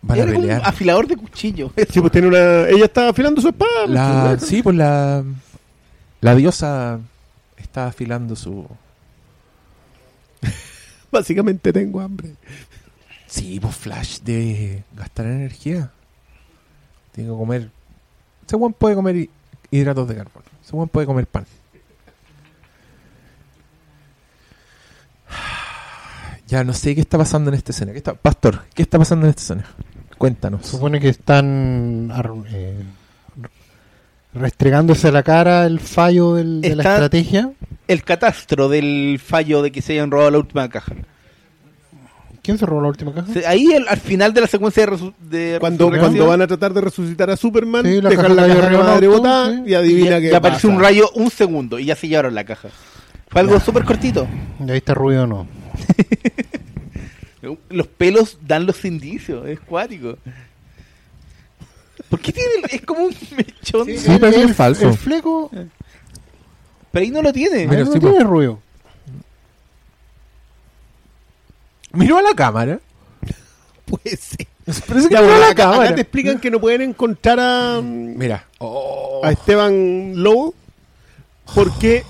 [0.01, 0.61] Van a como un pelear.
[0.65, 1.71] afilador de cuchillo.
[1.89, 2.67] Sí, pues tiene una...
[2.67, 3.87] Ella está afilando su espada.
[3.87, 5.23] La, pues, sí, pues la,
[6.23, 6.99] la diosa
[7.57, 8.65] está afilando su...
[11.11, 12.29] Básicamente tengo hambre.
[13.27, 15.91] Sí, pues Flash de gastar energía.
[17.11, 17.69] Tiene que comer...
[18.47, 19.29] Ese buen puede comer hi-
[19.71, 20.45] hidratos de carbono.
[20.63, 21.45] Ese buen puede comer pan.
[26.47, 27.91] Ya no sé qué está pasando en esta escena.
[27.93, 29.65] ¿Qué está, Pastor, ¿qué está pasando en esta escena?
[30.17, 30.65] Cuéntanos.
[30.67, 32.11] Supone que están
[32.47, 32.83] eh,
[34.35, 37.51] restregándose a la cara el fallo del- de la estrategia.
[37.87, 40.93] El catastro del fallo de que se hayan robado la última caja.
[42.41, 43.27] ¿Quién se robó la última caja?
[43.47, 46.73] Ahí el- al final de la secuencia de, resu- de Cuando, cuando van a tratar
[46.73, 49.63] de resucitar a Superman, Sí, la dejan caja la caja de madre botada sí.
[49.67, 50.67] y adivina apareció pasa.
[50.67, 52.67] un rayo un segundo y ya se llevaron la caja.
[53.29, 54.27] Fue algo súper cortito.
[54.65, 55.47] Y ahí está ruido no.
[57.69, 60.17] Los pelos dan los indicios, es cuático.
[62.13, 63.87] ¿Por qué tiene el- es como un mechón?
[63.87, 64.87] Sí, parece que es falso.
[64.89, 65.49] El fleco
[66.91, 67.65] Pero ahí no lo tiene.
[67.65, 68.59] Mira, no sí, tiene ruido.
[71.93, 72.79] Miró a la cámara.
[73.85, 74.47] Puede ser.
[74.87, 75.95] Parece que Ya, bueno, la acá, acá cámara.
[75.95, 78.45] te explican que no pueden encontrar a, Mira.
[78.59, 79.21] Oh.
[79.23, 80.53] a Esteban Lobo
[81.53, 82.03] porque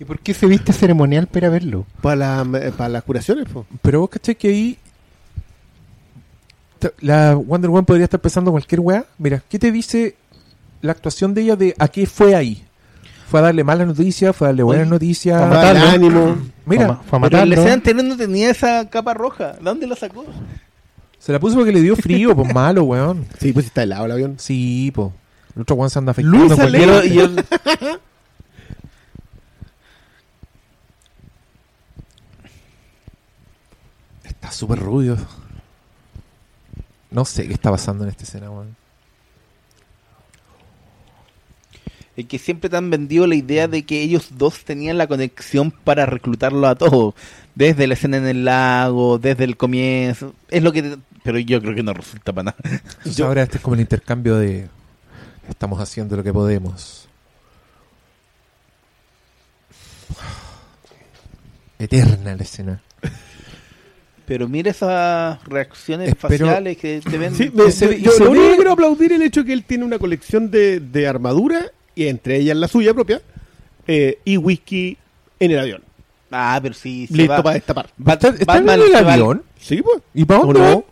[0.00, 1.86] ¿Y por qué se viste ceremonial para verlo?
[2.02, 3.46] para, la- para las curaciones.
[3.48, 3.66] po.
[3.82, 4.78] Pero vos cachai que ahí.
[7.00, 9.04] La Wonder Woman podría estar pensando cualquier weá.
[9.18, 10.16] Mira, ¿qué te dice
[10.80, 12.64] la actuación de ella de a qué fue ahí?
[13.28, 14.34] ¿Fue a darle malas noticias?
[14.34, 15.40] ¿Fue a darle buenas Oye, noticias?
[15.40, 16.06] Para darle matarlo.
[16.06, 16.36] ánimo.
[16.66, 17.54] Mira, Fue a fue a Pero matarlo.
[17.54, 19.52] escena anterior no tenía esa capa roja.
[19.54, 20.24] ¿De dónde la sacó?
[21.18, 23.26] se la puso porque le dio frío, pues malo, weón.
[23.40, 24.36] Sí, pues está helado el avión.
[24.38, 25.08] Sí, pues.
[25.56, 26.38] El otro weón se anda afectando.
[26.38, 27.42] Luz cualquier- Y yo- y yo-
[34.24, 35.16] Está súper rubio.
[37.10, 38.76] No sé qué está pasando en esta escena, weón.
[42.16, 45.70] Es que siempre te han vendido la idea de que ellos dos tenían la conexión
[45.70, 47.14] para reclutarlo a todos.
[47.54, 50.34] Desde la escena en el lago, desde el comienzo.
[50.48, 50.82] Es lo que...
[50.82, 52.56] te- Pero yo creo que no resulta para nada.
[52.64, 54.68] Entonces Yo- ahora este es como el intercambio de
[55.48, 57.08] estamos haciendo lo que podemos.
[61.78, 62.82] Eterna la escena.
[64.28, 67.34] Pero mira esas reacciones Espero- faciales que te ven.
[67.34, 69.84] Sí, se yo se lo único ve- que quiero aplaudir el hecho que él tiene
[69.84, 73.22] una colección de, de armadura y entre ellas la suya propia
[73.86, 74.96] eh, y whisky
[75.40, 75.82] en el avión.
[76.30, 77.06] Ah, pero sí.
[77.06, 77.86] se Listo va- para destapar.
[78.06, 79.42] ¿Está, está Batman en el avión?
[79.58, 80.02] ¿Sí, pues?
[80.12, 80.60] ¿Y para ¿O dónde?
[80.60, 80.84] no?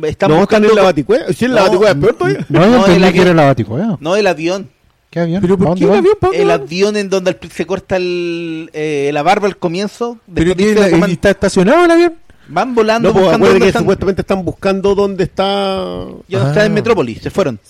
[0.00, 0.08] va?
[0.08, 1.32] Están no, están en la baticueva.
[1.32, 1.94] Si en la No, baticueva.
[1.94, 3.98] No, yo No, entendí el baticueva.
[4.00, 4.70] No, el avión.
[5.12, 5.42] ¿Qué avión?
[5.42, 6.14] ¿Pero ¿Pa' por qué el avión?
[6.18, 10.18] ¿Para El avión en donde se corta el, eh, la barba al comienzo.
[10.34, 12.14] ¿Pero la- y está estacionado el avión?
[12.48, 13.82] Van volando No, pues buscando acuérdate dónde que están.
[13.82, 16.48] supuestamente están buscando dónde está Ya no Ah.
[16.48, 17.60] están en Metrópolis, se fueron.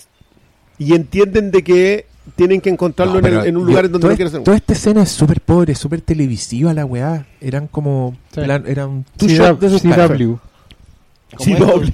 [0.79, 2.05] y entienden de que
[2.37, 4.27] tienen que encontrarlo No, en, el- pero en un yo- lugar en donde no quieren
[4.33, 7.25] hacer Toda esta escena es súper pobre, súper televisiva la weá.
[7.41, 8.15] Eran como...
[8.33, 8.39] Sí.
[8.41, 9.59] plan- eran two CW.
[9.59, 9.79] de.
[9.79, 10.39] CW.
[11.35, 11.65] Como Sí, esto.
[11.65, 11.93] doble.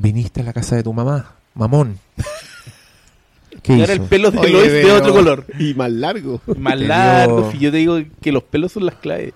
[0.00, 1.98] Viniste a la casa de tu mamá, mamón.
[3.62, 3.92] ¿Qué hizo?
[3.92, 5.46] el pelo de Oye, Lois de pero- otro color.
[5.58, 6.40] Y más largo.
[6.56, 7.42] Más Te largo.
[7.42, 9.34] dio- Si yo te digo que los pelos son las claves.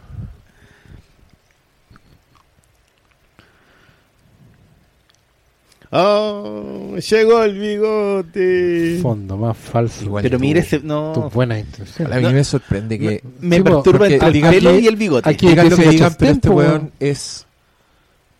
[5.96, 8.98] Oh, llegó el bigote.
[9.00, 10.04] Fondo más falso.
[10.04, 10.80] Igual Pero mire ese.
[10.80, 11.12] No.
[11.14, 12.22] Tus buenas A intenciones.
[12.22, 13.22] mí me sorprende que...
[13.40, 15.30] Me po, perturba entre el pelo que- y el bigote.
[15.30, 16.90] aquí- digan lo que digan, pero este weón.
[16.98, 17.46] es...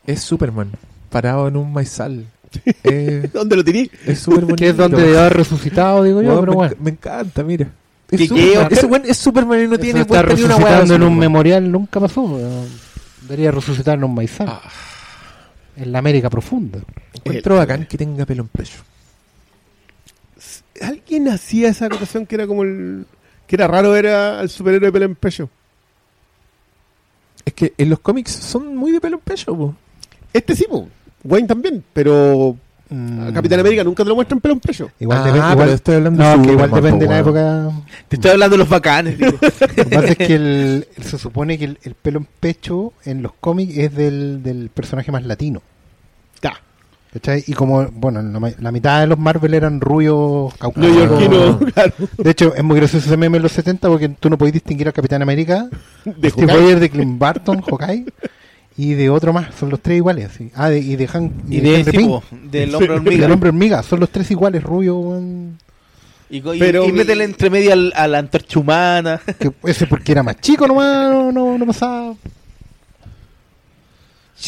[0.07, 0.71] Es Superman,
[1.15, 2.27] parado en un maizal.
[2.85, 3.87] Eh, ¿Dónde lo tenía?
[4.07, 4.57] es súper bonito.
[4.63, 6.75] Que es donde debe haber resucitado, digo yo, pero me, bueno.
[6.81, 7.69] me encanta, mira.
[8.11, 8.69] Es ¿Qué, Superman.
[8.69, 8.75] qué?
[8.75, 11.19] Ese weón es Superman y no Eso tiene vuelta ni una resucitando en un Superman.
[11.19, 12.39] memorial nunca pasó.
[13.23, 14.49] Debería resucitar en un maizal.
[14.49, 14.61] Ah.
[15.77, 16.79] En la América profunda.
[17.15, 18.79] Encuentro bacán que tenga pelo en pecho.
[20.81, 23.07] Alguien hacía esa acotación que era como el.
[23.47, 25.49] que era raro ver a- al superhéroe de pelo en pecho.
[27.45, 29.75] Es que en los cómics son muy de pelo en pecho, po.
[30.33, 30.89] Este sí, po.
[31.25, 32.57] Wayne también, pero
[32.91, 33.33] a Mm.
[33.33, 34.91] Capitán América nunca te lo muestran pelo en pecho.
[35.01, 37.19] Igual, Ah, depende- pero igual- estoy hablando no, de que igual Superman, depende de la
[37.19, 37.71] época.
[38.09, 39.19] Te estoy hablando de los bacanes.
[39.19, 39.33] digo.
[39.61, 43.23] Lo que pasa es que el- se supone que el, el pelo en pecho en
[43.23, 45.63] los cómics es del, del personaje más latino.
[46.43, 46.53] Ya.
[47.13, 47.43] ¿cachai?
[47.47, 48.21] Y como, bueno,
[48.59, 50.95] la, mitad de los Marvel eran rubios caucásicos.
[50.97, 51.93] Neoyorquino, claro.
[52.19, 54.89] De hecho, es muy gracioso ese meme en los 70 porque tú no podés distinguir
[54.89, 55.69] al Capitán América,
[56.05, 56.53] De Steve.
[56.53, 58.05] Rogers, de Clint Barton, Hawkeye,
[58.77, 59.55] y de otro más.
[59.55, 60.31] Son los tres iguales.
[60.37, 60.51] sí.
[60.55, 63.23] Ah, de- y de, Han, Y de sí, po, del hombre Y hormiga.
[63.23, 63.83] del hombre hormiga.
[63.83, 64.97] Son los tres iguales, rubio.
[64.97, 65.59] weón.
[66.31, 69.21] Y, y- Pero- y métele entre medio al- a la antorcha humana.
[69.39, 72.15] Que ese porque era más chico nomás, no, no, no pasaba.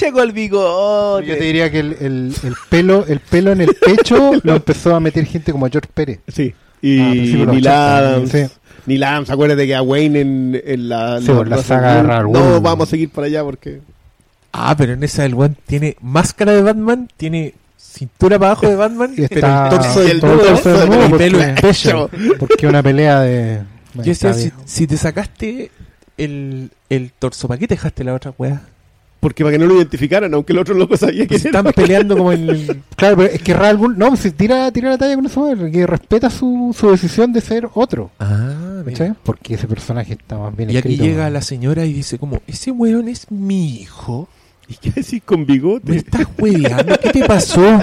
[0.01, 1.27] Llegó el bigote.
[1.27, 4.94] Yo te diría que el, el, el pelo el pelo en el pecho lo empezó
[4.94, 6.20] a meter gente como George Pérez.
[6.28, 6.53] Sí.
[6.82, 8.31] Y Ah, de Neil 80, Adams.
[8.31, 8.39] sí.
[8.86, 12.61] Neil Adams, acuérdate que a Wayne en, en la, Sí, por la saga de No,
[12.61, 13.81] vamos a seguir para allá porque.
[14.58, 18.76] Ah, pero en esa el weón tiene máscara de Batman, tiene cintura para abajo de
[18.76, 21.38] Batman, Y pero está el torso y del el todo torso del el nudo pelo
[21.38, 22.10] porque, en pecho.
[22.38, 23.62] porque una pelea de...
[23.94, 24.34] Yo Está
[24.66, 25.70] si, te sacaste
[26.18, 28.62] el, el torso, ¿para qué te dejaste la otra weá?
[29.20, 32.16] Porque para que no lo identificaran, aunque el otro loco sabía que Se están peleando
[32.16, 32.82] como en el...
[32.96, 36.28] Claro, pero es que Ghul- no, si tira, tira la talla con eso, que respeta
[36.30, 38.10] su, su decisión de ser otro.
[38.20, 39.16] Ah, mira.
[39.24, 41.04] Porque ese personaje está más bien Y aquí escrito.
[41.04, 41.32] llega weón.
[41.32, 44.28] la señora y dice como, ese weón es mi hijo.
[44.68, 45.97] ¿Y qué decís con ¿Me bigote?
[45.97, 46.98] estás hueveando?
[46.98, 47.80] ¿Qué te pasó?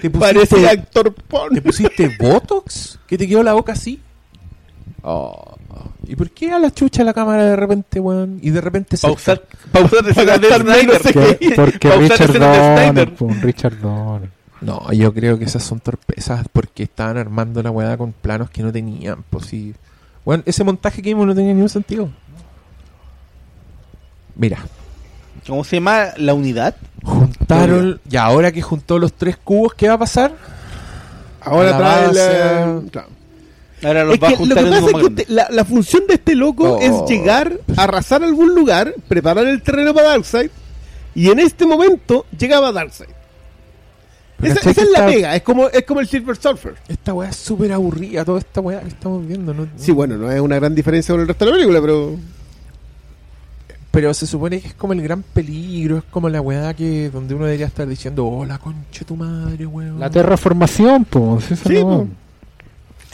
[0.00, 1.54] ¿Te Parece pusiste, actor porno.
[1.54, 2.98] ¿Te pusiste Botox?
[3.06, 4.00] ¿Que te quedó la boca así?
[5.02, 5.56] Oh.
[6.06, 8.38] ¿Y por qué a la chucha la cámara de repente, weón?
[8.42, 9.06] Y de repente se...
[9.06, 11.00] Pausar, pausar de Snyder.
[11.56, 14.30] Porque Pausar Richard Donner, po, Richard Donner.
[14.60, 18.62] No, yo creo que esas son torpezas porque estaban armando la weá con planos que
[18.62, 19.24] no tenían.
[19.30, 19.74] Pues sí.
[20.24, 22.10] Bueno, ese montaje que vimos no tenía ningún sentido.
[24.34, 24.58] Mira,
[25.46, 26.74] ¿Cómo se llama la unidad?
[27.04, 28.00] juntaron.
[28.08, 30.32] Y ahora que juntó los tres cubos, ¿qué va a pasar?
[31.40, 32.80] Ahora trae la...
[32.90, 33.08] claro.
[33.84, 35.48] Ahora los Es va a que lo juntar que en pasa es que usted- la,
[35.50, 36.80] la función de este loco Oh.
[36.80, 40.50] es llegar, arrasar algún lugar, preparar el terreno para Darkseid,
[41.16, 43.08] y en este momento llegaba Darkseid.
[44.40, 46.74] Esa, ¿cachai esa es la pega, es como, es como el Silver Surfer.
[46.88, 49.52] Esta weá es súper aburrida, toda esta weá que estamos viendo.
[49.54, 49.66] ¿no?
[49.76, 52.16] Sí, bueno, no es una gran diferencia con el resto de la película, pero...
[53.92, 57.34] Pero se supone que es como el gran peligro, es como la weá que donde
[57.34, 60.00] uno debería estar diciendo, oh, la concha de tu madre, weón.
[60.00, 61.44] La terraformación, pues.
[61.66, 62.08] Sí, no-.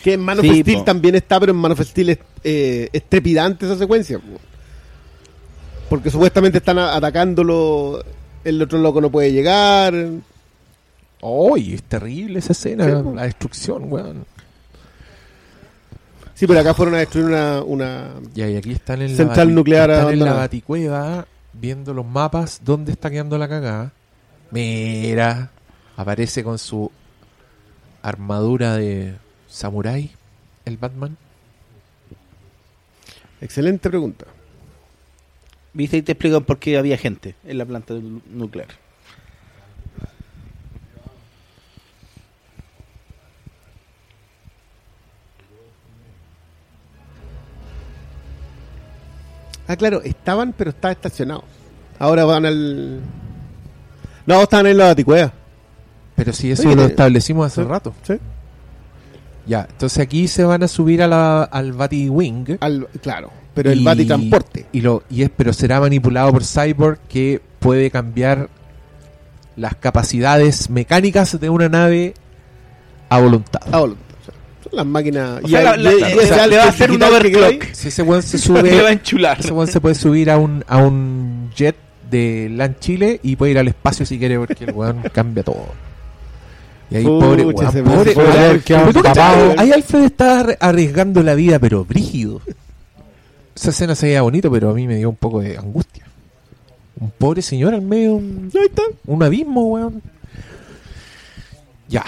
[0.02, 0.84] Que en Man of Sí, Steel po.
[0.84, 4.18] también está, pero en Man of Steel es, eh, es trepidante esa secuencia.
[4.20, 4.38] po.
[5.90, 8.04] Porque supuestamente están atacándolo,
[8.44, 9.92] el otro loco no puede llegar.
[11.20, 14.24] Oh, y es terrible esa escena, Sí, la destrucción, weón.
[16.38, 17.62] Sí, pero acá fueron a destruir una...
[17.62, 18.10] una...
[18.32, 22.06] Y ahí aquí están en Central la, bati- nuclear están en la baticueva viendo los
[22.06, 23.90] mapas dónde está quedando la cagada.
[24.52, 25.50] Mira,
[25.96, 26.92] aparece con su
[28.02, 29.14] armadura de
[29.48, 30.12] samurái,
[30.64, 31.16] el Batman.
[33.40, 34.26] Excelente pregunta.
[35.72, 38.68] Viste y te explican por qué había gente en la planta nu- nuclear.
[49.68, 51.44] Ah, claro, estaban, pero estaban estacionados.
[51.98, 53.00] Ahora van al...
[54.26, 55.32] No, estaban en la baticueva.
[56.16, 57.68] Pero si eso Oye, lo eh, establecimos hace sí.
[57.68, 57.94] rato.
[58.02, 58.14] Sí.
[59.46, 62.58] Ya, entonces aquí se van a subir a la, al Batiwing.
[62.60, 64.66] Al, claro, pero el y- batitransporte.
[64.72, 68.48] Y lo, y es, pero será manipulado por Cyborg que puede cambiar
[69.56, 72.14] las capacidades mecánicas de una nave
[73.08, 73.60] a voluntad.
[73.72, 74.04] A voluntad.
[74.72, 75.40] Las máquinas...
[75.42, 77.64] O sea, la- la- y- le va a hacer un overclock.
[77.72, 79.40] Si ese weón se Le va a sube, enchular.
[79.40, 81.76] ese weón se puede subir a un, a un jet
[82.10, 85.66] de LAN Chile y puede ir al espacio si quiere porque el weón cambia todo.
[86.90, 89.54] Y ahí pobre, weón, pobre, Pero.
[89.58, 92.40] Ahí Alfred está arri- arriesgando la vida, pero brígido.
[93.54, 96.04] Esa escena se veía bonito, pero a mí me dio un poco de angustia.
[97.00, 98.82] Un pobre señor al medio un, Ahí está.
[99.06, 100.02] un abismo, weón.
[101.88, 102.04] Ya.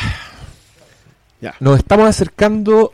[1.60, 2.92] Nos estamos acercando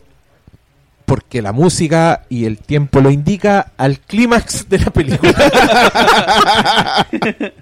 [1.04, 5.32] porque la música y el tiempo lo indica al clímax de la película.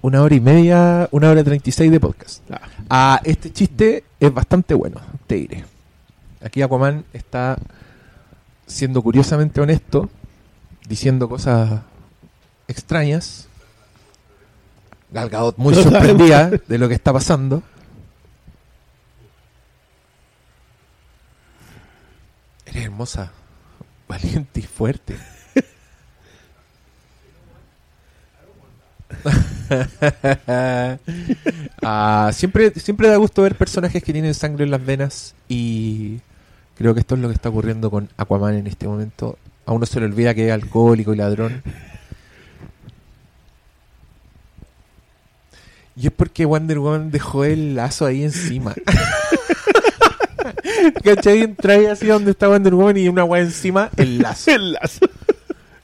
[0.00, 2.42] una hora y media, una hora treinta y seis de podcast.
[2.50, 2.60] Ah.
[2.88, 5.64] Ah, este chiste es bastante bueno, te diré.
[6.42, 7.56] Aquí Aquaman está
[8.66, 10.08] siendo curiosamente honesto,
[10.88, 11.80] diciendo cosas
[12.68, 13.48] extrañas.
[15.10, 17.62] Gal Gadot muy sorprendida de lo que está pasando.
[22.74, 23.32] Hermosa,
[24.08, 25.16] valiente y fuerte.
[31.82, 36.20] Ah, siempre, siempre da gusto ver personajes que tienen sangre en las venas y
[36.76, 39.38] creo que esto es lo que está ocurriendo con Aquaman en este momento.
[39.66, 41.62] A uno se le olvida que es alcohólico y ladrón.
[45.96, 48.74] Y es porque Wonder Woman dejó el lazo ahí encima.
[50.92, 51.42] ¿Cachai?
[51.42, 54.50] Entra ahí así donde está Wonder Woman y una weá encima, el lazo.
[54.50, 55.06] El lazo.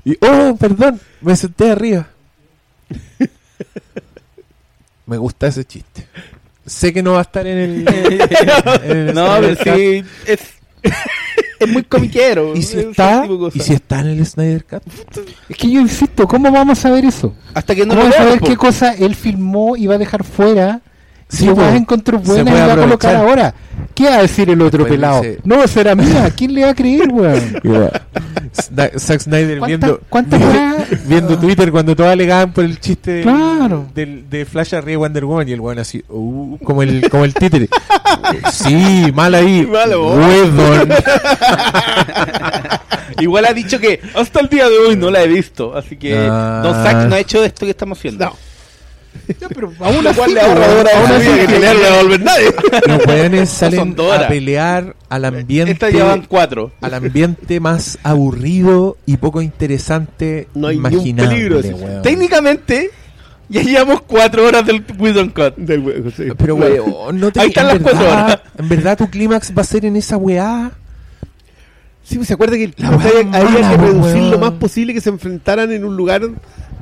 [0.05, 2.09] Y, oh, perdón, me senté arriba.
[5.07, 6.07] Me gusta ese chiste.
[6.65, 7.89] Sé que no va a estar en el.
[8.85, 10.41] en el No, pero sí, es,
[11.59, 12.55] es muy comiquero.
[12.55, 13.27] ¿Y si es está?
[13.53, 14.83] ¿Y si está en el Snyder Cut?
[15.49, 17.35] Es que yo insisto, ¿cómo vamos a saber eso?
[17.55, 19.99] Hasta que no ¿Cómo lo vamos a saber qué cosa él filmó y va a
[19.99, 20.81] dejar fuera?
[21.29, 23.55] Sí, Si lo a encontrar Se buena y va a colocar ahora.
[24.01, 25.21] ¿Qué va a decir el otro pelado?
[25.21, 26.33] dice- No, será mía.
[26.37, 27.61] ¿Quién le va a creer, weón?
[28.57, 30.39] Sna- Zack Snyder ¿Cuánta- viendo, cuánta
[31.07, 33.87] viendo, Twitter cuando todos alegaban por el chiste del- Claro.
[33.95, 37.25] del, de Flash arriba de Wonder Woman y el weón así, uh, como el, como
[37.27, 37.69] el títere.
[38.53, 39.67] sí, mal ahí.
[39.71, 40.17] Malo, vos.
[40.19, 40.89] Huevón.
[43.21, 45.77] Igual ha dicho que hasta el día de hoy no la he visto.
[45.77, 46.61] Así que Ah.
[46.65, 48.25] Don Zack no ha hecho esto que estamos haciendo.
[48.27, 48.37] No.
[49.55, 51.67] Pero aún así, le weón, ahorra ahora aún una así vida que que- no le
[51.67, 52.47] va a devolver nadie.
[52.87, 55.73] Los weones salen a pelear al ambiente.
[55.73, 56.73] Estas llevan cuatro.
[56.81, 61.69] al ambiente más aburrido y poco interesante No hay ni un imaginable, peligro, así.
[61.73, 62.03] weón.
[62.03, 62.91] Técnicamente,
[63.49, 65.57] ya llevamos cuatro horas del Wisdom Cut.
[65.57, 66.25] Del huevo, sí.
[66.37, 68.41] Pero weón, no te Ahí están las cuatro verdad- horas.
[68.59, 70.73] En verdad tu clímax va a ser en esa weá.
[72.05, 73.25] Sí, pues, se acuerda que La había, weá había
[73.61, 74.31] mala, que reducir weón.
[74.33, 76.23] lo más posible que se enfrentaran en un lugar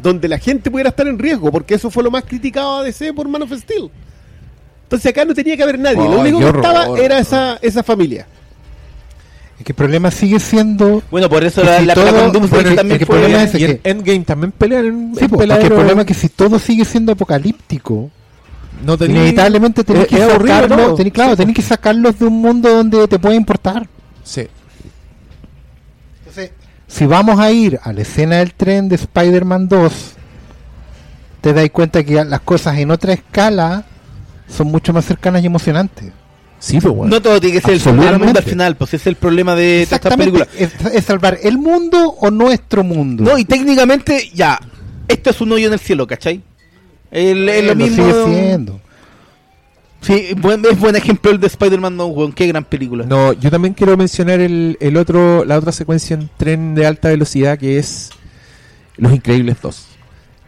[0.03, 3.13] donde la gente pudiera estar en riesgo, porque eso fue lo más criticado a DC
[3.13, 3.91] por Man of Steel.
[4.85, 7.01] Entonces acá no tenía que haber nadie, lo único que estaba horror.
[7.01, 8.27] era esa, esa familia.
[9.59, 11.03] Es que el problema sigue siendo.
[11.11, 13.19] Bueno, por eso la, si la todo- pelea con Doomsday bueno, también el fue...
[13.19, 16.07] problema es en que- Endgame también pelean en Sí, en po, porque el problema es
[16.07, 18.09] que si todo sigue siendo apocalíptico,
[18.87, 22.69] no tenía- inevitablemente tenés es- que sacarlos, tenés- claro, tenés que sacarlos de un mundo
[22.71, 23.89] donde te puede importar.
[24.23, 24.47] Sí.
[26.89, 29.93] Si vamos a ir a la escena del tren de Spider-Man 2,
[31.43, 33.85] te das cuenta que las cosas en otra escala
[34.49, 36.13] son mucho más cercanas y emocionantes.
[36.59, 37.15] Sí, pues, bueno.
[37.15, 39.83] No todo tiene que ser el mundo al final, pues ese es el problema de
[39.83, 40.49] Exactamente, películas.
[40.59, 43.23] es, es salvar el mundo o nuestro mundo.
[43.23, 44.59] No, y técnicamente, ya,
[45.07, 46.43] esto es un hoyo en el cielo, ¿cachai?
[47.13, 47.97] El- es lo Eh, mismo.
[47.97, 48.81] sigue siendo.
[50.01, 53.05] Sí, buen, es buen ejemplo el de Spider-Man No, weón, qué gran película.
[53.05, 57.09] No, yo también quiero mencionar el, el otro, la otra secuencia en tren de alta
[57.09, 58.11] velocidad que es
[58.97, 59.87] Los Increíbles 2.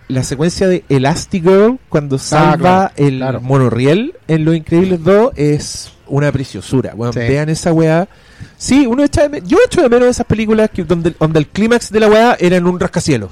[0.09, 3.41] La secuencia de Elastigirl cuando salva Ah, claro, el claro.
[3.41, 6.95] monorriel en Los Increíbles 2 es una preciosura.
[6.95, 7.21] Bueno, Sí.
[7.21, 8.09] vean esa weá.
[8.57, 11.91] Sí, uno echa de yo echo de menos esas películas que donde, donde el clímax
[11.93, 13.31] de la weá era en un rascacielos.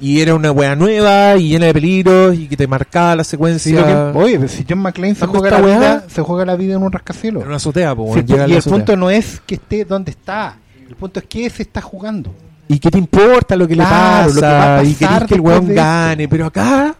[0.00, 3.84] Y era una weá nueva y llena de peligros y que te marcaba la secuencia.
[4.12, 5.78] que- oye, si John McClane se ¿Dónde juega, la weá?
[5.78, 7.42] vida, se juega la vida en un rascacielos.
[7.42, 8.72] en una azotea, po, Sí, y el azotea.
[8.78, 10.56] punto no es que esté donde está,
[10.88, 12.34] el punto es que se está jugando.
[12.68, 14.26] ¿Y qué te importa lo que le pasa?
[14.28, 16.26] lo que va a y querés pasar que el weón gane.
[16.26, 16.94] Pero acá,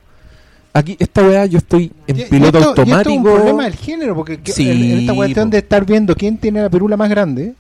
[0.73, 2.98] aquí, esta weá, yo estoy en Y- y piloto esto- y automático.
[2.98, 5.52] esto es un problema del género, porque Sí, en, en esta cuestión po.
[5.52, 7.55] de estar viendo quién tiene la perula más grande,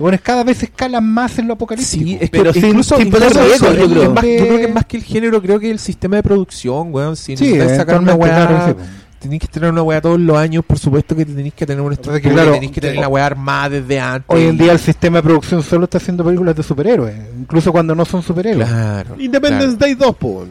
[0.00, 2.04] bueno, es cada vez escalan más en lo apocalíptico.
[2.04, 4.10] Sí, es que Pero sin- incluso, sin incluso eso, yo creo.
[4.10, 6.22] más- yo creo que es De- más que el género, creo que el sistema de
[6.22, 7.16] producción, weón.
[7.16, 8.74] Si Sí, necesitas sacar una weá,
[9.18, 11.94] tenéis que tener una weá todos los años, por supuesto que tenéis que tener una
[11.94, 14.24] estructura, que claro, tenéis que tener la weá armada desde antes.
[14.34, 17.94] Hoy en día el sistema de producción solo está haciendo películas de superhéroes, incluso cuando
[17.94, 18.66] no son superhéroes.
[18.66, 19.16] Claro.
[19.20, 19.78] Independence claro.
[19.78, 20.48] Day 2, po, weón.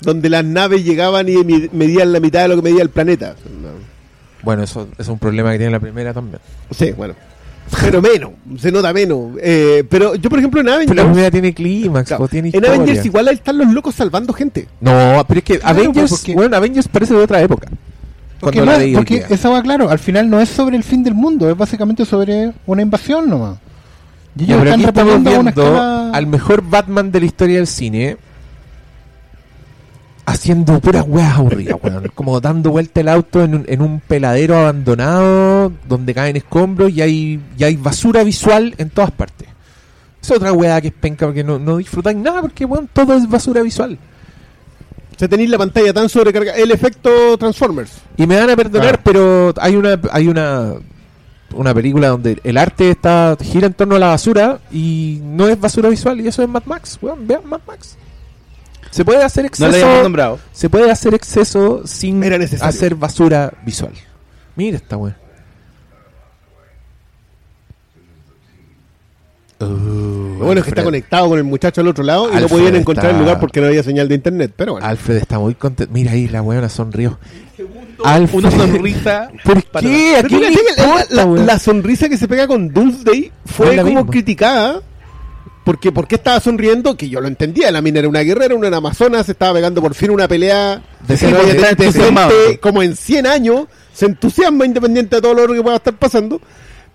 [0.00, 1.36] donde las naves llegaban y
[1.72, 3.34] medían la mitad de lo que medía el planeta.
[3.60, 3.68] No.
[4.42, 6.40] Bueno, eso es un problema que tiene la primera también.
[6.70, 7.14] Sí, bueno.
[7.80, 9.32] Pero menos, se nota menos.
[9.40, 12.64] Eh, pero yo, por ejemplo, en Pero la Avengers, primera tiene clímax, claro, tiene en.
[12.64, 14.68] Avengers igual están los locos salvando gente.
[14.80, 17.68] No, pero es que Claro, Avengers, pues, porque- bueno, Avengers parece de otra época.
[18.40, 21.48] Porque, no- porque esa va claro, al final no es sobre el fin del mundo,
[21.50, 23.56] es básicamente sobre una invasión nomás.
[24.38, 27.56] Y ellos pero están aquí estamos una viendo escala- al mejor Batman de la historia
[27.56, 28.16] del cine
[30.34, 32.10] haciendo puras weas aburridas, weón.
[32.14, 37.02] Como dando vuelta el auto en un, en un peladero abandonado donde caen escombros y
[37.02, 39.48] hay, y hay basura visual en todas partes.
[40.22, 43.28] Es otra wea que es penca porque no, no disfrutáis nada porque, weón, todo es
[43.28, 43.98] basura visual.
[45.16, 46.56] Se tenéis la pantalla tan sobrecargada.
[46.58, 47.92] El efecto Transformers.
[48.16, 49.02] Y me van a perdonar, Claro.
[49.04, 50.72] pero hay una hay una
[51.54, 55.60] una película donde el arte está gira en torno a la basura y no es
[55.60, 57.96] basura visual y eso es Mad Max, weón, vean Mad Max.
[58.90, 60.38] Se puede hacer No exceso, lo habíamos nombrado.
[60.52, 62.22] se puede hacer exceso sin
[62.60, 63.92] hacer basura visual.
[64.56, 65.16] Mira esta weón.
[69.60, 69.68] Lo
[70.46, 73.06] bueno es que está conectado con el muchacho al otro lado y no podían encontrar
[73.06, 74.52] está- el lugar porque no había señal de internet.
[74.56, 74.86] Pero bueno.
[74.86, 75.92] Alfred está muy contento.
[75.92, 77.18] Mira ahí la weona sonrió.
[77.98, 78.50] Una Alfred.
[78.50, 79.30] sonrisa.
[79.44, 80.16] ¿Por qué?
[80.18, 80.74] ¿A Pero quién le fíjate
[81.08, 84.06] que la, sonrisa que se pega con Doomsday fue como misma.
[84.10, 84.82] criticada.
[85.64, 86.94] Porque, ¿Por qué estaba sonriendo?
[86.96, 87.70] Que yo lo entendía.
[87.72, 91.16] La mina era una guerrera, una amazona, se estaba pegando por fin una pelea De
[91.16, 93.66] de- como en 100 años.
[93.92, 96.40] Se entusiasma independiente de todo lo que pueda estar pasando.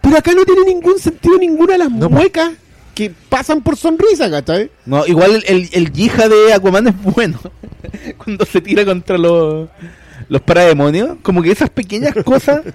[0.02, 2.16] Pero acá no tiene ningún sentido ninguna de las No, po.
[2.16, 2.52] muecas
[2.94, 4.70] que pasan por sonrisa, ¿cachai?
[4.86, 7.40] No, igual el, el, el yija de Aquaman es bueno.
[8.24, 9.68] Cuando se tira contra los,
[10.28, 11.18] los parademonios.
[11.24, 12.62] Como que esas pequeñas cosas.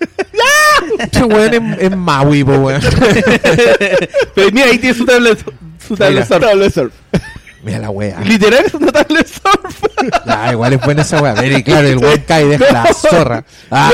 [0.98, 2.80] Este weón es, es Maui, po, weón.
[4.34, 5.30] Pero mira, ahí tiene su tabla,
[5.86, 6.26] su tabla Mira.
[6.26, 6.40] surf.
[6.40, 6.92] Tabla de surf.
[7.62, 8.20] Mira la wea.
[8.20, 9.84] Literal es una tabla surf.
[10.26, 11.34] Ah, igual es buena esa weá.
[11.34, 13.44] Pero y claro, el weón cae y deja la zorra.
[13.70, 13.90] Ah,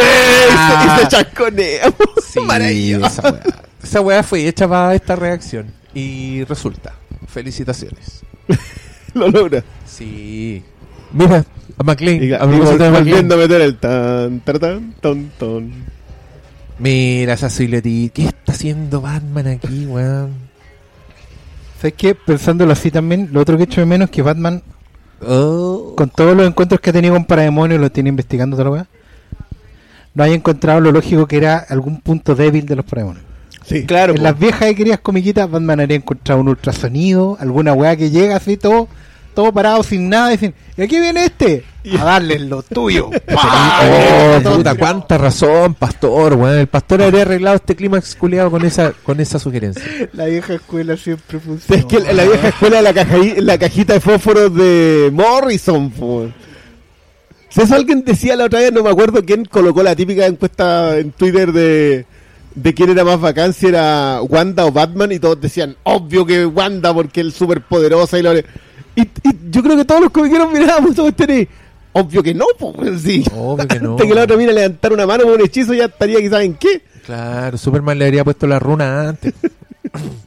[2.32, 3.22] sí, Maravilloso.
[3.82, 5.72] esa weá fue hecha para esta reacción.
[5.94, 6.92] Y resulta.
[7.26, 8.20] Felicitaciones.
[9.14, 9.64] Lo logra.
[9.86, 10.62] Sí.
[11.12, 11.44] Mira,
[11.78, 12.22] a McLean.
[12.22, 15.72] Y, y volviendo a meter el tan, tan, ton, ton.
[16.78, 18.14] Mira esa siluetita.
[18.14, 20.30] ¿Qué está haciendo Batman aquí, weón?
[21.78, 22.14] ¿Sabes qué?
[22.14, 24.62] Pensándolo así también, lo otro que echo de menos es que Batman,
[25.22, 25.94] Oh.
[25.96, 28.86] con todos los encuentros que ha tenido con Parademonios, lo tiene investigando toda la weá,
[30.14, 33.24] no haya encontrado lo lógico que era algún punto débil de los Parademonios.
[33.64, 33.84] Sí.
[33.86, 38.10] Claro, en las viejas y queridas comiquitas, Batman habría encontrado un ultrasonido, alguna weá que
[38.10, 38.88] llega así todo,
[39.36, 41.62] todo parado sin nada, y dicen, ¿y aquí viene este?
[42.00, 43.10] A darle lo tuyo.
[43.28, 46.58] Oh, puta, cuánta razón, pastor, weón.
[46.58, 49.82] El pastor habría arreglado este clímax culiado con esa, con esa sugerencia.
[50.12, 51.80] La vieja escuela siempre funciona.
[51.80, 55.90] Es que la vieja escuela la, caja, la cajita de fósforos de Morrison.
[55.90, 56.28] po.
[57.50, 60.98] Si eso alguien decía la otra vez, no me acuerdo quién colocó la típica encuesta
[60.98, 62.06] en Twitter de
[62.56, 66.46] de quién era más bacán, si era Wanda o Batman, y todos decían, obvio que
[66.46, 68.32] Wanda, porque es súper poderosa y lo...
[68.94, 71.48] Y, y yo creo que todos los comiqueros mirábamos todo este
[71.92, 73.24] Obvio que no, pues sí.
[73.34, 73.92] Obvio que no.
[73.92, 76.54] Antes que la otra mina levantar una mano con un hechizo ya estaría quizás en
[76.54, 76.82] qué.
[77.06, 79.32] Claro, Superman le habría puesto la runa antes.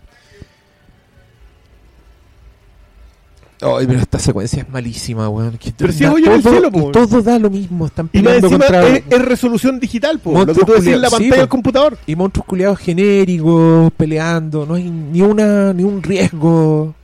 [3.62, 5.60] Ay, pero esta secuencia es malísima, weón.
[5.78, 6.92] Pero si es hoyo en el cielo, po.
[6.92, 7.88] todo da lo mismo.
[7.88, 8.88] Están Y más peleando encima contra...
[8.88, 10.48] es, es resolución digital, pues.
[10.48, 11.52] Lo que tú decís en la culiados, sí, pantalla del po.
[11.52, 11.98] computador.
[12.08, 14.66] Y monstruos culiados genéricos, peleando.
[14.66, 16.96] No hay ni una ni un riesgo.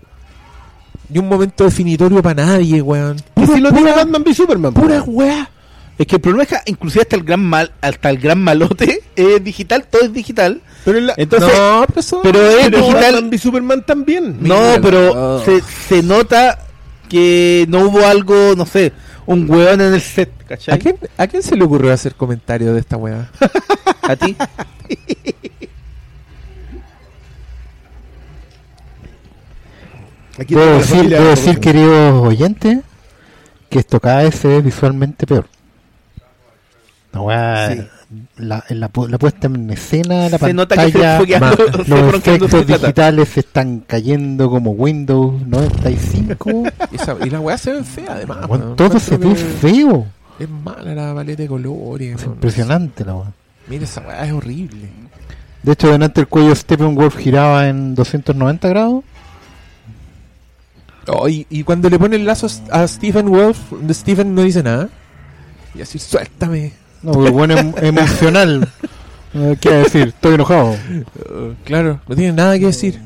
[1.10, 3.18] Ni un momento definitorio para nadie, weón.
[3.36, 4.74] Y si lo tiene Batman v Superman.
[4.74, 5.50] pura weá.
[5.98, 9.02] Es que el problema es que inclusive hasta el gran mal, hasta el gran malote
[9.16, 10.62] es digital, todo es digital.
[10.84, 13.14] Pero, en la- Entonces, no, pero pero es pero digital.
[13.14, 14.38] Batman v Superman también.
[14.42, 15.44] No, pero oh.
[15.46, 16.60] se, se nota
[17.08, 18.92] que no hubo algo, no sé,
[19.26, 20.76] un hueón en el set, ¿cachai?
[20.76, 23.30] ¿A quién, ¿A quién se le ocurrió hacer comentarios de esta weá?
[24.02, 24.36] ¿A ti?
[30.40, 32.80] Aquí Debo decir, debo de decir, queridos oyentes,
[33.70, 35.48] que esto cada vez se ve visualmente peor.
[37.14, 37.82] La, Sí.
[38.38, 41.64] la, la, pu- la puesta en escena, la Se nota que se pantalla, más se
[41.86, 46.64] fueron los efectos digitales se están cayendo como Windows 95.
[46.92, 48.48] Y, esa- y la weá se ve fea, además.
[48.76, 50.06] Todo se ve que feo.
[50.38, 52.16] Es mala la paleta de colores.
[52.20, 53.32] Es impresionante la weá.
[53.68, 54.90] Mira, esa weá es horrible.
[55.64, 59.04] De hecho, delante el cuello Steppenwolf giraba en 290 grados.
[61.08, 63.58] Oh, y, y cuando le ponen lazos a Stephen Wolf,
[63.92, 64.90] Stephen no dice nada.
[65.76, 66.74] Y así, suéltame.
[67.04, 68.68] No, porque bueno, em- emocional.
[69.60, 70.08] ¿Qué decir?
[70.08, 70.72] Estoy enojado.
[70.72, 73.00] Uh, claro, no tiene nada que decir.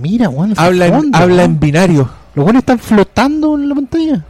[0.00, 2.08] Mira, ese Habla en, fondo, habla en binario.
[2.34, 4.24] Los buenos están flotando en la pantalla.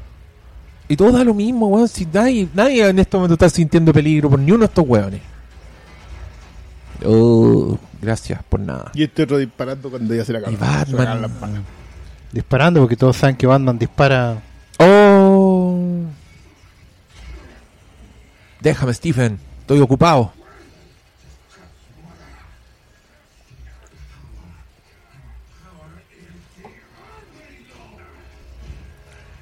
[0.89, 1.89] Y todo da lo mismo, weón.
[1.89, 5.21] Si nadie, nadie en este momento está sintiendo peligro por ni uno de estos weones.
[7.05, 8.91] Oh, gracias por nada.
[8.95, 10.59] Y este otro disparando cuando ya se la Y acabó.
[10.59, 11.65] Batman.
[12.33, 14.43] Disparando porque todos saben que Batman dispara.
[14.79, 16.05] Oh.
[18.61, 19.39] Déjame, Stephen.
[19.61, 20.33] Estoy ocupado.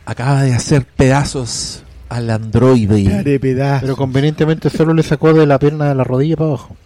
[0.05, 3.41] Acaba de hacer pedazos al androide.
[3.41, 6.77] Pero convenientemente solo le sacó de la pierna de la rodilla para abajo.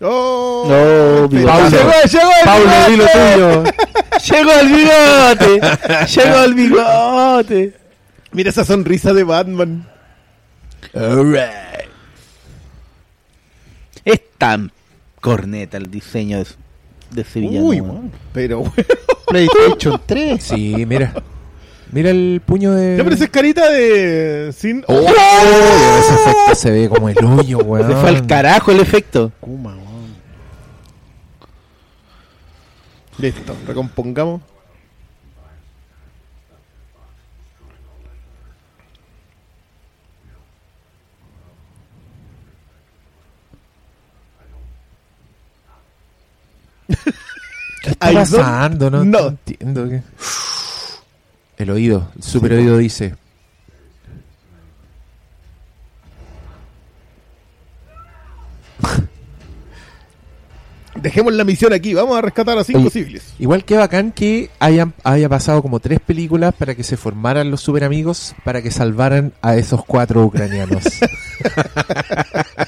[0.00, 0.64] ¡Oh!
[0.68, 1.28] No.
[1.28, 3.74] ¡Llegó, llegó el Pablo, bigote!
[4.30, 5.60] Llegó el bigote.
[6.14, 7.74] Llegó el bigote.
[8.32, 9.88] Mira esa sonrisa de Batman.
[10.94, 11.88] Alright.
[14.04, 14.72] Es tan
[15.20, 16.46] corneta el diseño de,
[17.10, 17.66] de ese villano.
[17.66, 18.12] Uy, weón.
[18.32, 18.74] pero bueno.
[19.26, 20.42] PlayStation 3.
[20.42, 21.12] Sí, mira.
[21.90, 22.96] Mira el puño de.
[22.98, 24.52] Ya pero esa es carita de.
[24.56, 24.84] Sin.
[24.88, 27.88] Oh, ese efecto se ve como el hoyo, weón.
[27.90, 29.32] Se fue al carajo el efecto.
[29.40, 29.88] Kuma, weón.
[33.18, 34.42] Listo, recompongamos.
[47.82, 48.90] ¿Qué está pasando?
[48.90, 49.88] No, no entiendo.
[49.88, 50.02] qué-
[51.58, 53.16] El oído, el super oído dice.
[60.94, 61.94] Dejemos la misión aquí.
[61.94, 62.90] Vamos a rescatar a cinco Oye.
[62.90, 63.34] civiles.
[63.40, 67.60] Igual que bacán que hayan, haya pasado como tres películas para que se formaran los
[67.60, 70.84] super amigos para que salvaran a esos cuatro ucranianos.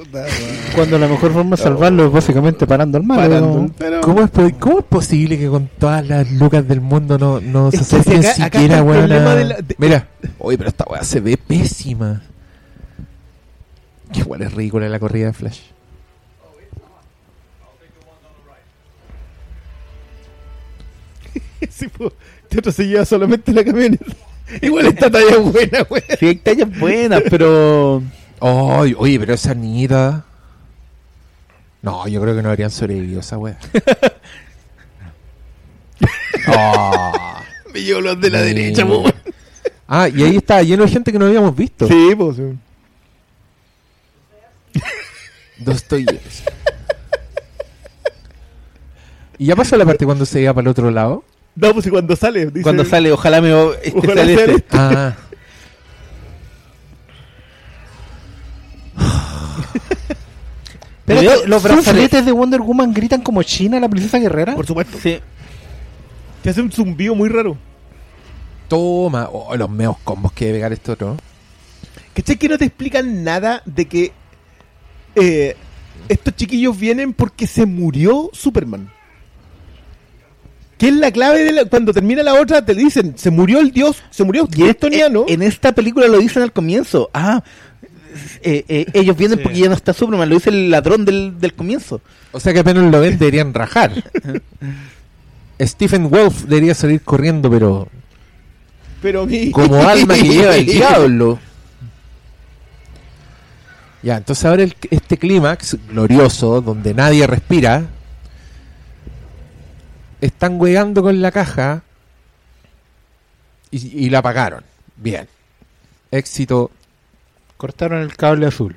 [0.74, 3.22] Cuando la mejor forma de salvarlo es básicamente parando al malo.
[3.22, 3.74] Parando, weón.
[3.76, 7.40] pero- ¿Cómo es, po- ¿Cómo es posible que con todas las lucas del mundo no,
[7.40, 10.08] no se acerquen siquiera, weón, problema a- de la- de- Mira,
[10.38, 12.22] oye, pero esta weá se ve pésima.
[14.12, 15.60] Que igual es ridícula la corrida de Flash.
[21.70, 21.86] Sí,
[22.42, 24.04] este otro se lleva solamente la camioneta.
[24.60, 26.02] Igual esta talla es buena, güey.
[26.18, 28.02] Sí, hay tallas buenas, pero.
[28.42, 30.24] Ay, oye, pero esa niñita.
[31.80, 33.58] No, yo creo que no habrían sobrevivido esa weá.
[36.48, 37.40] Ah.
[37.72, 39.04] Me llevo los de la derecha, po.
[39.86, 41.86] Ah, y ahí está lleno de gente que no habíamos visto.
[41.86, 42.36] Sí, pues.
[45.58, 46.50] Dostoyevsky.
[49.38, 51.24] ¿Y ya pasó la parte cuando se iba para el otro lado?
[51.54, 52.46] No, pues y cuando sale.
[52.46, 53.50] Dice, Cuando sale, ojalá me.
[53.82, 54.54] Este Ojalá sale este.
[54.56, 54.76] este.
[54.76, 55.16] Ah.
[61.04, 64.54] Pero que los brazaletes de Wonder Woman gritan como China, la princesa guerrera.
[64.54, 64.98] Por supuesto.
[65.02, 65.18] Sí.
[66.42, 67.56] Que hace un zumbido muy raro.
[68.68, 71.16] Toma, oh, los meos combos que debe pegar esto otro.
[72.14, 74.12] ¿Cachai que no te explican nada de que
[75.14, 75.56] eh,
[76.08, 78.90] estos chiquillos vienen porque se murió Superman?
[80.78, 82.64] ¿Qué es la clave de la- cuando termina la otra?
[82.64, 85.24] Te dicen, se murió el dios, se murió Kryptoniano.
[85.28, 87.08] En esta película lo dicen al comienzo.
[87.14, 87.42] Ah,
[88.42, 89.42] eh, eh, ellos vienen Sí.
[89.44, 90.28] porque ya no está Superman.
[90.28, 92.00] Lo dice el ladrón del, del comienzo.
[92.32, 93.92] O sea que apenas lo ven deberían rajar.
[95.60, 97.88] Stephen Wolf debería salir corriendo, pero
[99.00, 99.50] Pero mi...
[99.50, 101.38] como alma que lleva el diablo.
[104.02, 107.84] Ya, entonces ahora el- este clímax glorioso, donde nadie respira,
[110.20, 111.82] están hueando con la caja
[113.70, 114.64] y, y la apagaron.
[114.96, 115.28] Bien.
[116.10, 116.70] Éxito.
[117.62, 118.74] Cortaron el cable azul.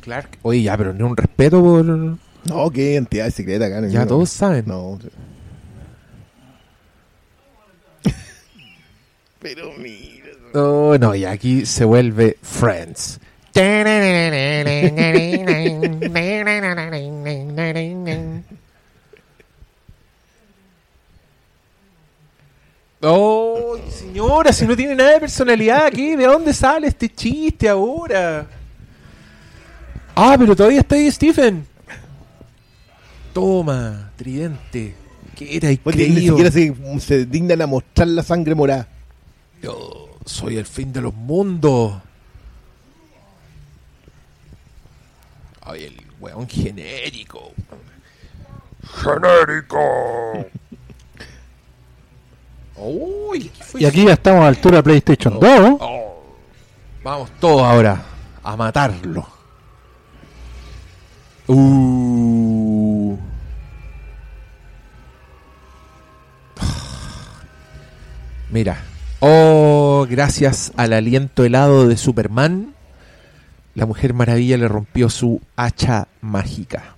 [0.00, 0.38] Clark.
[0.40, 1.84] Oye, ya, pero ni un respeto por...
[1.84, 3.86] No, qué entidad secreta acá.
[3.88, 4.06] Ya no.
[4.06, 4.64] todos saben.
[4.66, 4.98] No.
[9.38, 10.30] Pero mira.
[10.54, 13.20] Oh, no, y aquí se vuelve Friends.
[23.04, 28.46] Oh, señora, si no tiene nada de personalidad aquí, ¿de dónde sale este chiste ahora?
[30.14, 31.66] Ah, pero todavía está ahí Stephen.
[33.32, 34.94] Toma, tridente.
[35.34, 36.50] ¿Qué era Porque ni increíble?
[36.50, 38.88] siquiera se, se dignan a mostrar la sangre morada.
[39.62, 41.94] Yo soy el fin de los mundos.
[45.62, 47.52] Ay, el weón genérico.
[49.02, 50.46] Genérico.
[52.84, 55.76] Uy, ¿qué fue Y aquí ya estamos a altura PlayStation 2.
[55.80, 56.24] Oh,
[57.02, 58.02] vamos todos ahora
[58.42, 59.26] a matarlo.
[61.46, 63.16] Uh.
[68.50, 68.82] Mira.
[69.24, 72.74] Oh, gracias al aliento helado de Superman,
[73.76, 76.96] la Mujer Maravilla le rompió su hacha mágica.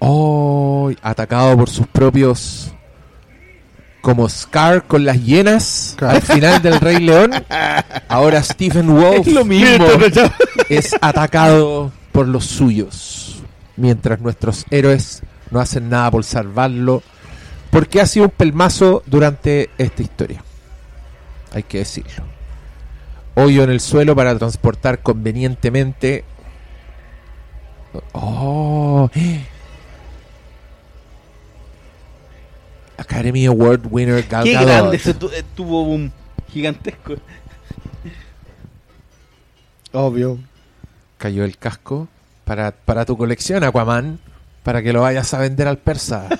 [0.00, 2.72] Oh, atacado por sus propios
[4.00, 7.32] como Scar con las hienas al final del Rey León.
[8.08, 9.86] Ahora Stephen Wolf Es lo mismo.
[10.68, 13.42] es atacado por los suyos,
[13.76, 17.02] mientras nuestros héroes no hacen nada por salvarlo,
[17.70, 20.42] porque ha sido un pelmazo durante esta historia.
[21.52, 22.24] Hay que decirlo.
[23.34, 26.24] Hoyo en el suelo para transportar convenientemente.
[28.12, 29.10] Oh,
[32.98, 34.68] Academy Award winner Gal Qué Gadot.
[34.68, 36.12] grande ese tu- eh, tuvo un
[36.52, 37.14] gigantesco.
[39.92, 40.38] Obvio.
[41.16, 42.08] cayó el casco
[42.44, 44.18] para, para tu colección, Aquaman,
[44.62, 46.28] para que lo vayas a vender al persa.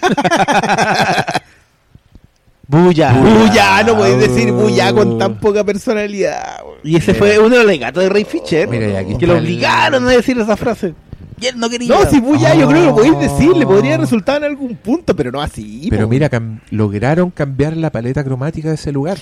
[2.67, 3.13] Bulla.
[3.15, 6.59] Bulla, no podéis decir bulla con tan poca personalidad.
[6.85, 8.69] Y ese fue uno de los legatos de Ray Fisher.
[8.69, 10.95] Mira, que lo el- obligaron a decir esa frase.
[11.41, 11.89] Y él no quería.
[11.89, 15.15] No, si bulla yo creo que lo podéis decir, le podría resultar en algún punto,
[15.15, 15.87] pero no así.
[15.91, 16.09] Pero po.
[16.11, 19.19] mira, cam- lograron cambiar la paleta cromática de ese lugar.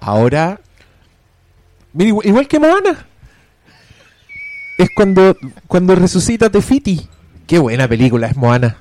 [0.00, 0.60] Ahora,
[1.92, 3.06] mira, igual, igual que Moana.
[4.78, 5.36] Es cuando,
[5.66, 7.08] cuando resucita Tefiti.
[7.46, 8.76] Qué buena película es Moana.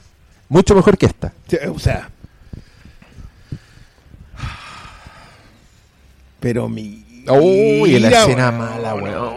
[0.50, 1.34] Mucho mejor que esta.
[1.48, 2.10] Sí, O sea.
[6.40, 7.04] Pero mi.
[7.30, 9.34] Uy, la escena mala, weón.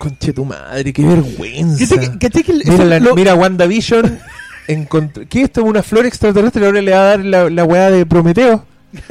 [0.00, 1.84] Conche tu madre, qué vergüenza.
[1.94, 4.18] ¿Cachai que- cachai que el- Mira, la- lo- mira WandaVision.
[4.66, 5.62] encontró- ¿Qué es esto?
[5.62, 6.64] ¿Una flor extraterrestre?
[6.64, 8.64] Ahora le va a dar la, la weá de Prometeo.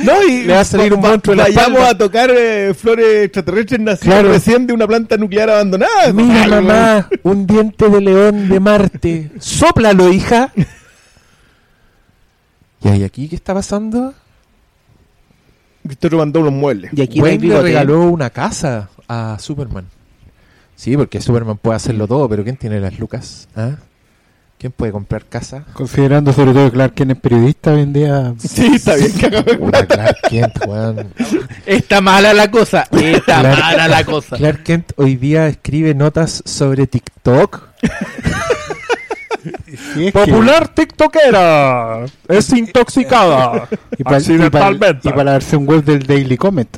[0.00, 1.90] No, y Le va a salir un va- monstruo en la Vayamos espalda.
[1.90, 4.28] a tocar eh, flores extraterrestres nacidas Claro.
[4.32, 6.10] recién de una planta nuclear abandonada.
[6.14, 9.30] Mira, Ay, mamá, un diente de león de Marte.
[9.40, 10.52] Sóplalo, hija.
[12.82, 14.14] ¿Y ahí aquí qué está pasando?
[15.88, 16.90] Estoy robando unos muebles.
[16.94, 19.86] Y aquí Wayne le regaló una casa a Superman.
[20.76, 23.48] Sí, porque Superman puede hacerlo todo, pero ¿quién tiene las lucas?
[23.56, 23.72] ¿Ah?
[24.56, 25.64] ¿Quién puede comprar casa?
[25.72, 28.34] Considerando sobre todo que Clark Kent es periodista hoy en día.
[28.38, 30.54] Sí, está bien, Clark Kent.
[31.66, 32.86] Está mala la cosa.
[32.92, 34.36] Está Clark- mala la cosa.
[34.36, 37.62] Clark Kent hoy día escribe notas sobre TikTok.
[39.94, 42.04] Sí, es que- Popular TikTokera.
[42.28, 43.66] Es intoxicada.
[43.98, 44.70] Y para, y, para,
[45.02, 46.68] y para la versión web del Daily Comet.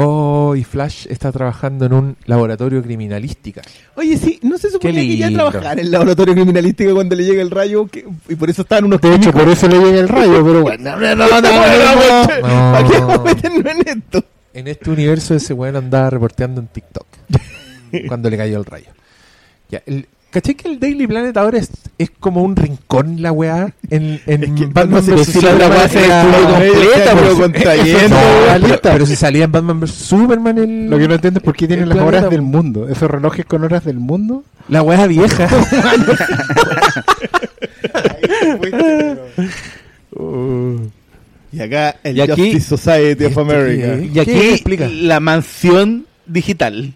[0.00, 3.62] Oh, y Flash está trabajando en un laboratorio criminalística.
[3.96, 7.24] Oye, sí, no se suponía Qué que ya trabajar en el laboratorio criminalístico cuando le
[7.24, 9.98] llega el rayo que- y por eso estaban unos De hecho, por eso le llega
[9.98, 10.84] el rayo, pero bueno.
[10.96, 12.72] No, no, no, no, no, no, No.
[12.72, 14.24] ¿Para qué vamos a meternos en esto?
[14.54, 17.06] En este universo ese weón andaba reporteando en TikTok.
[18.06, 18.86] cuando le cayó el rayo.
[19.70, 23.72] Ya, el, ¿Caché que el Daily Planet ahora es, es como un rincón la weá?
[23.88, 28.80] En, en Es que Batman vs si la Superman weá se completa, pero con pero,
[28.82, 31.66] pero si salía en Batman vs Superman el, Lo que no entiendo es por qué
[31.66, 32.88] tienen las horas del mundo.
[32.88, 34.44] Esos relojes con horas del mundo.
[34.68, 35.48] la weá vieja.
[41.50, 43.94] Y acá el Y aquí- Justice Society of ¿Esto America.
[43.94, 44.04] es?
[44.04, 44.88] Y ¿Qué aquí explica?
[44.88, 46.92] la mansión digital.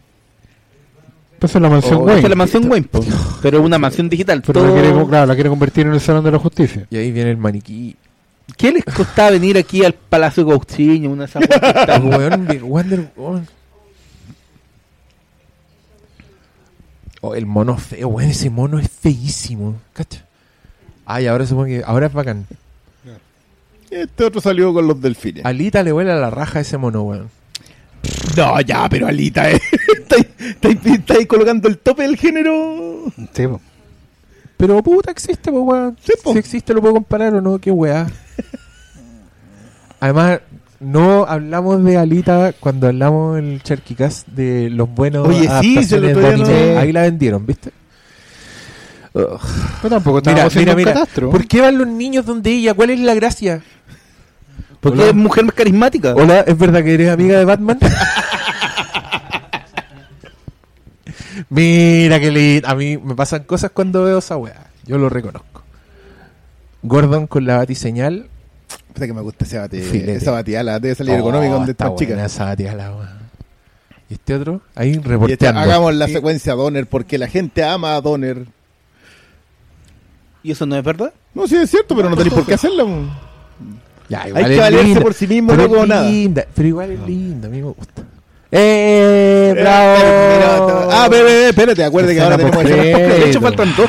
[1.43, 2.15] Pues es la mansión Oh, Wayne.
[2.15, 3.05] Esta es la mansión Wayne, po.
[3.43, 4.43] pero es una mansión digital.
[4.47, 6.87] Pero todo- la quiere, claro, la quiere convertir en el Salón de la Justicia.
[6.89, 7.97] y ahí viene el maniquí.
[8.57, 11.11] ¿Qué les costaba venir aquí al Palacio Gauchiño?
[11.11, 11.27] Una
[12.63, 13.49] Wonder Woman.
[17.21, 18.31] Oh, el mono feo, weón.
[18.31, 19.77] Ese mono es feísimo.
[19.93, 20.25] ¿Cacha?
[21.07, 21.83] Ay, ahora supongo que.
[21.85, 22.47] Ahora es bacán.
[23.91, 25.45] Este otro salió con los delfines.
[25.45, 27.29] Alita le huele a la raja a ese mono, weón.
[28.37, 29.61] No, ya, pero Alita, eh.
[29.99, 33.05] estáis, estáis- estáis colocando el tope del género.
[33.33, 33.61] Sí, po.
[34.57, 35.97] Pero puta, existe, pues, weón.
[36.03, 36.33] Sí, po.
[36.33, 38.07] Si existe, lo puedo comparar o no, qué weá.
[40.01, 40.41] Además,
[40.81, 46.01] no hablamos de Alita cuando hablamos en el Cherkicast de los buenos Oye, sí, se
[46.01, 47.71] lo no- Ahí la vendieron, ¿viste?
[49.15, 49.39] Ugh.
[49.83, 50.93] Pero tampoco Mira, estábamos mira, mira.
[50.95, 51.31] catastro.
[51.31, 52.75] ¿Por qué van los niños donde ella?
[52.75, 53.63] ¿Cuál es la gracia?
[54.83, 55.09] Porque Hola.
[55.11, 56.13] es mujer más carismática.
[56.15, 57.79] Hola, ¿es verdad que eres amiga de Batman?
[61.49, 62.69] Mira qué lindo.
[62.69, 64.67] A mí me pasan cosas cuando veo esa weá.
[64.85, 65.63] Yo lo reconozco.
[66.83, 68.27] Gordon con la batiseñal.
[68.93, 70.17] Puta que me gusta ese bate, Filete.
[70.17, 70.79] esa batiala.
[70.81, 72.19] Debe salir Oh, económico donde está chicas.
[72.33, 73.19] esa batiala, weá.
[74.11, 74.61] ¿Y este otro?
[74.75, 75.61] Ahí este, reporteando.
[75.61, 78.47] hagamos la Y- secuencia Donner porque la gente ama a Donner.
[80.43, 81.13] ¿Y eso no es verdad?
[81.35, 82.89] No, sí es cierto, pero no tenéis por qué hacerlo.
[84.09, 85.01] Ya, Hay que valerse linda.
[85.01, 86.09] por sí mismo, pero no como nada.
[86.11, 88.03] linda, Pero igual es linda, a mí me gusta.
[88.51, 89.55] ¡Eh!
[89.59, 90.89] ¡Bravo!
[90.93, 92.99] Ah, bebé, bebé, espérate, acuérdate que ahora tenemos post-crédito.
[92.99, 93.89] De hecho, faltan dos.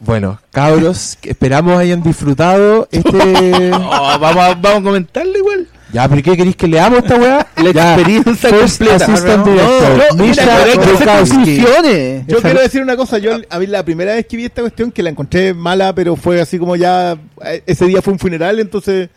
[0.00, 3.70] Bueno, cabros, esperamos hayan disfrutado este...
[3.74, 5.66] Oh, vamos, a, vamos a comentarle igual.
[5.92, 7.46] ya, pero ¿qué queréis que leamos esta weá?
[7.56, 7.94] La Ya.
[7.94, 9.04] experiencia First completa.
[9.06, 12.24] Assistant No, Director, no, mira.
[12.26, 14.92] Yo quiero decir una cosa, yo a mí la primera vez que vi esta cuestión
[14.92, 18.58] que la encontré mala, pero fue así como ya eh, ese día fue un funeral,
[18.60, 19.08] entonces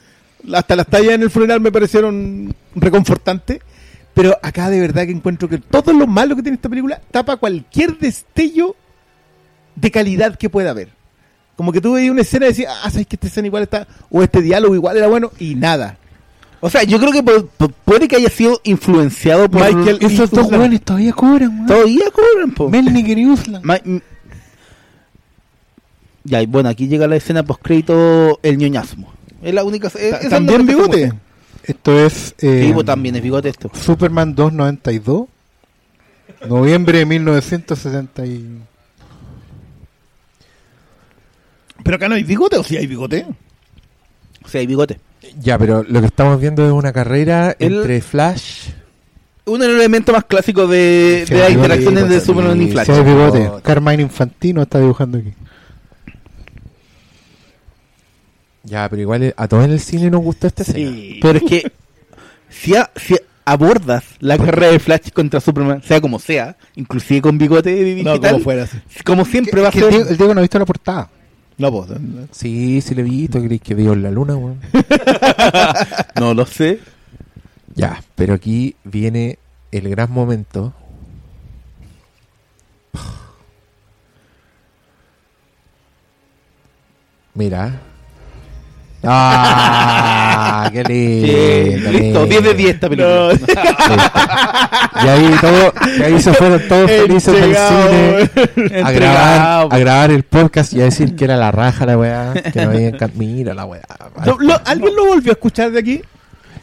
[0.54, 3.60] hasta las tallas en el funeral me parecieron reconfortantes.
[4.14, 7.38] Pero acá de verdad que encuentro que todo lo malo que tiene esta película tapa
[7.38, 8.76] cualquier destello
[9.76, 10.90] de calidad que pueda haber.
[11.56, 13.88] Como que tú veías una escena y decías, ah, sabes que esta escena igual está,
[14.10, 15.98] o este diálogo igual era bueno, y nada.
[16.60, 20.32] O sea, yo creo que pu- pu- puede que haya sido influenciado por Michael Esos
[20.32, 21.68] dos weones todavía cobran, weón.
[21.68, 22.70] Todavía cobran, po.
[22.70, 23.62] Melnick y Uslan.
[23.64, 23.80] Ma-
[26.24, 29.14] Ya, y bueno, aquí llega la escena post crédito el ñoñasmo.
[29.42, 29.88] Es la única.
[29.88, 31.14] es- es También que bigote.
[31.64, 33.70] Esto es eh, Sí, pues también es bigote esto.
[33.74, 35.28] Superman 292.
[36.48, 38.60] Noviembre de 1960 y...
[41.84, 43.26] Pero acá no hay bigote, o sí hay bigote.
[44.44, 45.00] O sea, hay bigote.
[45.42, 48.70] Ya, pero lo que estamos viendo es una carrera El- entre Flash...
[49.46, 52.88] Un elemento más clásico de, Sí, de las interacciones bigote, de Superman y Flash.
[52.88, 53.50] Sí, bigote.
[53.64, 55.34] Carmine Infantino está dibujando aquí.
[58.68, 60.90] Ya, pero igual a todos en el cine nos gustó esta escena.
[60.92, 61.20] Sí.
[61.22, 61.72] Pero es que
[62.50, 63.16] si, a- si
[63.46, 67.72] abordas la carrera de Flash contra Superman, sea como sea, inclusive con bigote
[68.04, 68.78] No, digital, como fuera así.
[69.06, 69.84] como siempre va a ser...
[69.84, 71.10] el, Diego, el Diego no ha visto la portada.
[71.58, 71.90] No, pues.
[72.32, 74.60] Sí, sí le he visto, creéis que vio en la luna, weón.
[76.20, 76.80] No lo sé.
[77.74, 79.40] Ya, pero aquí viene
[79.72, 80.74] el gran momento.
[87.34, 87.80] Mira.
[89.04, 90.70] ¡Ah!
[90.74, 91.92] ¡Qué Sí, lindo!
[91.92, 93.30] listo, 10 de 10 esta película.
[93.32, 93.46] Listo.
[95.04, 100.12] Y ahí, todo, y ahí se fueron todos felices del cine a grabar, a grabar
[100.12, 102.34] el podcast y a decir que era la raja la weá.
[102.34, 103.84] Que no había Mira la weá.
[104.26, 106.02] Lo- lo- ¿Alguien lo volvió a escuchar de aquí?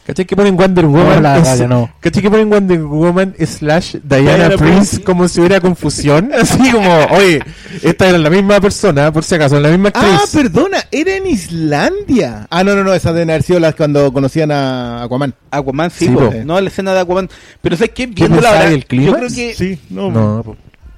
[0.06, 1.22] ¿Cachai que ponen Wonder Woman?
[1.22, 1.90] la es- radio no.
[2.00, 5.00] ¿Cachai que ponen Wonder Woman slash Diana, Diana Prince Prince.
[5.02, 6.30] como si hubiera confusión?
[6.38, 7.40] Así como, oye,
[7.82, 10.06] esta era la misma persona, por si acaso, la misma actriz.
[10.12, 12.46] Ah, perdona, era en Islandia.
[12.50, 15.34] Ah, no, no, no, esas deben haber sido las cuando conocían a Aquaman.
[15.50, 16.30] Aquaman, sí, Sí, po.
[16.30, 16.34] po.
[16.44, 17.30] no la escena de Aquaman.
[17.62, 18.06] Pero ¿sabes qué?
[18.06, 19.16] Viendo la verdad, del yo clímax?
[19.16, 20.10] creo que, Sí, no.
[20.10, 20.56] no,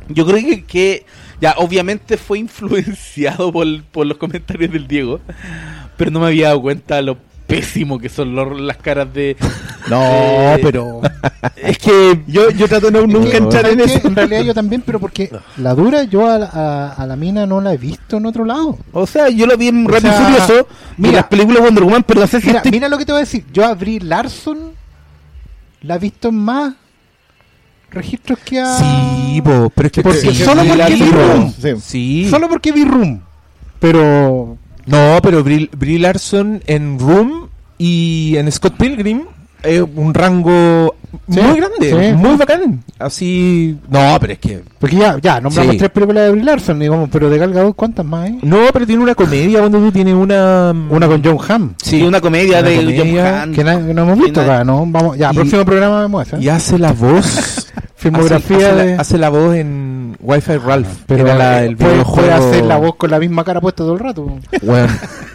[0.09, 1.07] yo creo que, que
[1.41, 5.21] ya obviamente fue influenciado por, por los comentarios del Diego,
[5.97, 9.37] pero no me había dado cuenta lo pésimo que son los- las caras de...
[9.89, 11.01] No, Eh, pero.
[11.57, 14.09] Es que Yo, yo trato de no, nunca Que, entrar en ¿sabes eso.
[14.09, 17.47] En realidad yo también, pero porque la dura yo a, la- a- a la mina
[17.47, 18.77] no la he visto en otro lado.
[18.93, 21.13] O sea, yo lo vi en Rápido sea, Furioso mira.
[21.15, 23.13] las películas de Wonder Woman, pero no sé si Mira, estoy- mira lo que te
[23.13, 23.45] voy a decir.
[23.53, 24.73] Yo a Brie Larson
[25.83, 26.75] la he visto en más
[27.91, 28.77] registros que ha...
[28.79, 31.55] Sí, po, pero es que Porque sí, solo porque vi Room.
[31.61, 31.71] Sí.
[31.81, 32.29] Sí.
[32.29, 33.21] Solo porque vi Room.
[33.79, 34.59] Pero...
[34.87, 37.49] No, pero Brie, Brie Larson en Room
[37.79, 39.23] y en Scott Pilgrim
[39.63, 40.95] es un rango
[41.31, 42.13] Sí, muy grande, sí.
[42.15, 42.85] muy bacán.
[42.99, 45.79] Así, no, pero es que Porque ya, ya, nombramos Sí.
[45.79, 48.39] tres películas de Brie Larson, digamos, pero de Gal Gadot, ¿cuántas más hay?
[48.43, 51.75] no, pero tiene una comedia cuando tú tienes una Una con John Hamm.
[51.83, 52.63] sí, Y una comedia
[58.11, 58.95] Filmografía hace, hace de...
[58.97, 62.29] la, hace la voz en Wi-Fi Ralph, pero que era la, el puede, videojuego.
[62.29, 64.39] puede hacer la voz con la misma cara puesta todo el rato.
[64.63, 64.89] Weón,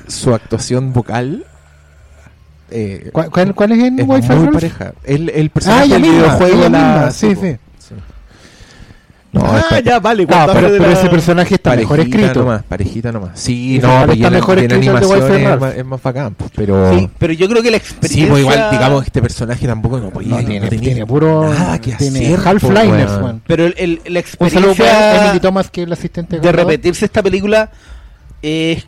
[0.07, 1.45] su actuación vocal
[2.73, 4.53] eh, ¿Cuál, cuál, cuál es en es Wi-Fi muy Ralph?
[4.53, 4.93] pareja.
[5.03, 7.55] El, el Ah, personaje ella del misma, videojuego la- misma, sí, sí.
[9.33, 10.25] No, ah, es ya, vale.
[10.25, 12.41] No, pero, la- ese personaje está mejor escrito.
[12.41, 13.39] Nomás, parejita nomás.
[13.39, 16.97] Sí, no, pero está en, mejor en animación es más, es más bacán, pues, pero...
[16.99, 18.27] Sí, pero yo creo que la Sí, experiencia...
[18.29, 21.49] pues igual, digamos, este personaje tampoco no podía, No, no tiene, tenía tiene puro.
[21.53, 23.23] nada que tiene hacer, Half-Liners, po, weón.
[23.23, 23.41] weón.
[23.47, 27.71] Pero el, el- la experiencia Thomas, que es el asistente de repetirse esta película
[28.41, 28.85] es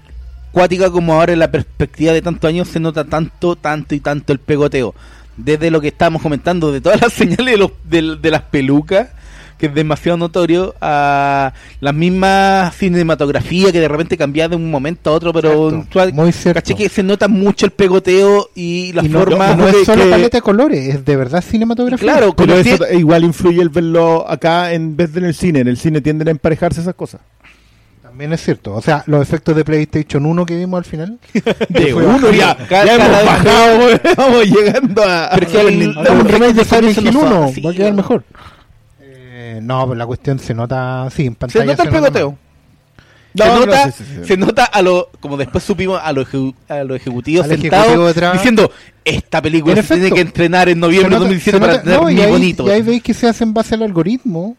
[0.51, 4.33] cuática como ahora en la perspectiva de tantos años se nota tanto, tanto y tanto
[4.33, 4.93] el pegoteo.
[5.37, 9.07] Desde lo que estábamos comentando, de todas las señales de, los, de, de las pelucas,
[9.57, 15.09] que es demasiado notorio, a la misma cinematografía que de repente cambia de un momento
[15.09, 16.59] a otro, pero Exacto, tú- muy cierto.
[16.61, 19.49] caché que se nota mucho el pegoteo y la Y no, forma...
[19.55, 22.05] no, no es solo que- paleta de colores, es de verdad cinematografía.
[22.13, 25.59] Claro, Pero eso igual influye el verlo acá en vez de en el cine.
[25.61, 27.21] En el cine tienden a emparejarse esas cosas.
[28.01, 28.73] También es cierto.
[28.75, 31.17] O sea, los efectos de PlayStation 1 que vimos al final.
[31.69, 33.79] De fue uno ya, Cada- ya cada hemos bajado,
[34.17, 35.29] vamos llegando a...
[35.33, 37.93] Pero que el- un remake de Silent Hill no son 1, así, va a quedar
[37.93, 38.23] mejor.
[39.45, 41.63] Eh, no, pero la cuestión se nota, sí, en pantalla.
[41.65, 42.37] Se nota el pegoteo.
[43.35, 44.25] No, se, no, nota, sí, sí, sí.
[44.27, 46.27] se nota a lo, como después supimos, a los
[46.69, 48.71] a los ejecutivos sentados diciendo,
[49.03, 52.09] esta película se tiene que entrenar en noviembre de nota- 2017 se para tener no,
[52.11, 52.67] y muy ahí- bonito.
[52.67, 54.55] Y ahí veis que se hace en base al algoritmo,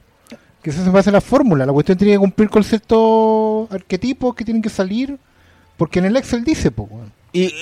[0.60, 1.64] que se hace en base a la fórmula.
[1.64, 5.18] La cuestión tiene que cumplir con ciertos arquetipos que tienen que salir,
[5.76, 7.12] porque en el Excel dice, pues, weón.
[7.32, 7.54] Y,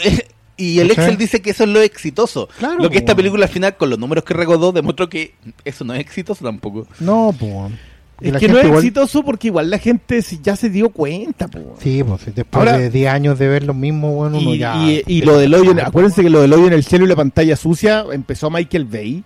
[0.62, 0.90] y el.
[0.90, 2.48] Excel dice que eso es lo exitoso.
[2.58, 5.34] Claro, lo que esta película al final, con los números que regodó, demostró que
[5.64, 6.86] eso no es exitoso tampoco.
[7.00, 7.72] No, pues.
[8.20, 11.76] Es que no es igual- exitoso porque igual la gente ya se dio cuenta, po.
[11.80, 14.76] Sí, pues después Ahora- de 10 años de ver lo mismo, bueno, uno Y, ya.
[14.76, 17.08] y- y lo del hoyo, en- acuérdense que lo del hoyo en el cielo y
[17.08, 19.24] la pantalla sucia empezó Michael Bay.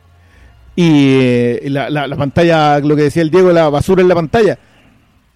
[0.79, 0.89] Y
[1.21, 4.59] eh, la, la- la pantalla, lo que decía el Diego, la basura en la pantalla.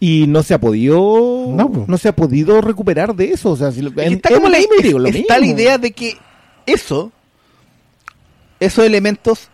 [0.03, 1.53] Y no se ha podido
[1.87, 3.51] No, se ha podido recuperar de eso.
[3.51, 5.93] O sea, si lo- en- está como la, Game digo lo está la idea de
[5.93, 6.17] que
[6.67, 7.13] eso,
[8.59, 9.49] esos elementos,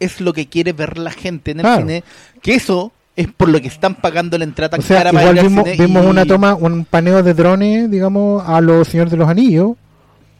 [0.00, 1.82] es lo que quiere ver la gente en el Claro.
[1.82, 2.04] cine.
[2.42, 5.38] Que eso es por lo que están pagando la entrada O sea, cara para igual
[5.38, 9.12] al vimos, cine vimos y- una toma, un paneo de drones, digamos, a los Señores
[9.12, 9.76] de los Anillos,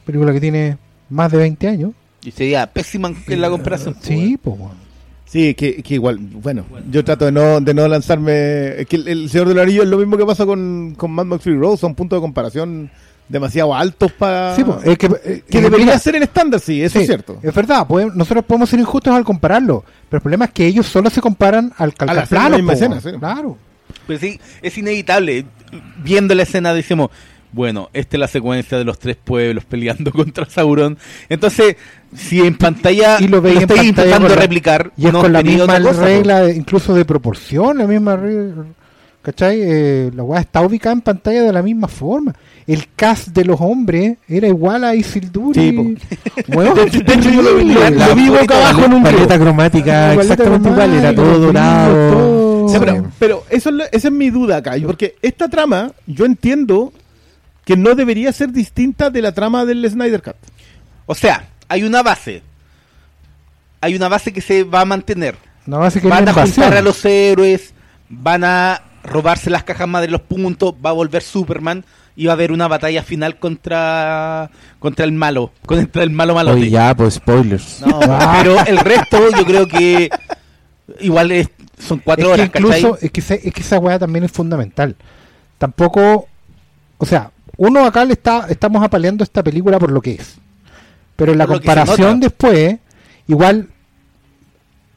[0.05, 0.77] película que tiene
[1.09, 1.93] más de 20 años.
[2.25, 3.97] Y sería pésima en la comparación.
[4.01, 4.84] Sí, pues, weón.
[5.35, 8.81] Sí, que, que igual, bueno, yo trato de no, de no lanzarme.
[8.83, 11.25] Es que el, el Señor del Anillo es lo mismo que pasa con, con Mad
[11.25, 12.89] Max Fury Road, son puntos de comparación
[13.29, 14.55] demasiado altos para.
[14.55, 17.07] Sí, pues, es que, eh, que debería mira, ser el estándar, sí, eso sí, es
[17.07, 17.41] cierto.
[17.43, 20.87] Es verdad, podemos- nosotros podemos ser injustos al compararlo, pero el problema es que ellos
[20.87, 23.15] solo se comparan al Al calcar hacer la plano, misma po, escena, weón.
[23.15, 23.19] sí.
[23.19, 23.59] Claro.
[24.07, 25.47] Pues sí, es inevitable.
[26.05, 27.11] Viendo la escena decimos,
[27.55, 30.99] bueno, esta es la secuencia de los tres pueblos peleando contra Sauron.
[31.29, 31.77] Entonces,
[32.15, 35.13] si en pantalla Y lo veis en estoy pantalla intentando con la- replicar, Y es
[35.13, 38.65] no con la misma cosa, regla, incluso de proporción, la misma regla.
[39.23, 39.59] ¿Cachai?
[39.63, 42.35] Eh, la weá está ubicada en pantalla de la misma forma.
[42.67, 45.55] El cast de los hombres era igual a Isildur.
[45.55, 45.97] Sí.
[46.49, 46.83] Weón, De
[47.15, 47.91] hecho, yo lo vi- increíble.
[47.99, 51.95] lo- lo vi boca abajo en un paleta cromática Paleta exactamente igual, era todo dorado.
[52.13, 52.69] todo.
[52.69, 56.93] Sí, pero, pero eso es esa es mi duda acá, porque esta trama, yo entiendo
[57.65, 60.37] que no debería ser distinta de la trama del Snyder Cut.
[61.07, 62.43] O sea, hay una base.
[63.81, 65.37] Hay una base que se va a mantener.
[65.67, 67.75] No va a ser que Van la a juntar a los héroes,
[68.09, 71.85] van a robarse las cajas madre los puntos, va a volver Superman
[72.17, 76.61] y va a haber una batalla final contra contra el malo, contra el malo malote.
[76.61, 77.81] Oye, ya, pues spoilers.
[77.85, 77.99] No,
[78.39, 80.11] pero el resto yo creo que
[81.01, 83.07] igual es- son cuatro es horas, que incluso ¿cachai?
[83.07, 84.97] es que, esa- es que esa weá también es fundamental.
[85.59, 86.29] Tampoco,
[86.99, 90.37] o sea, uno acá le está, estamos apaleando esta película por lo que es.
[91.17, 92.77] Pero en la Por comparación después,
[93.29, 93.69] igual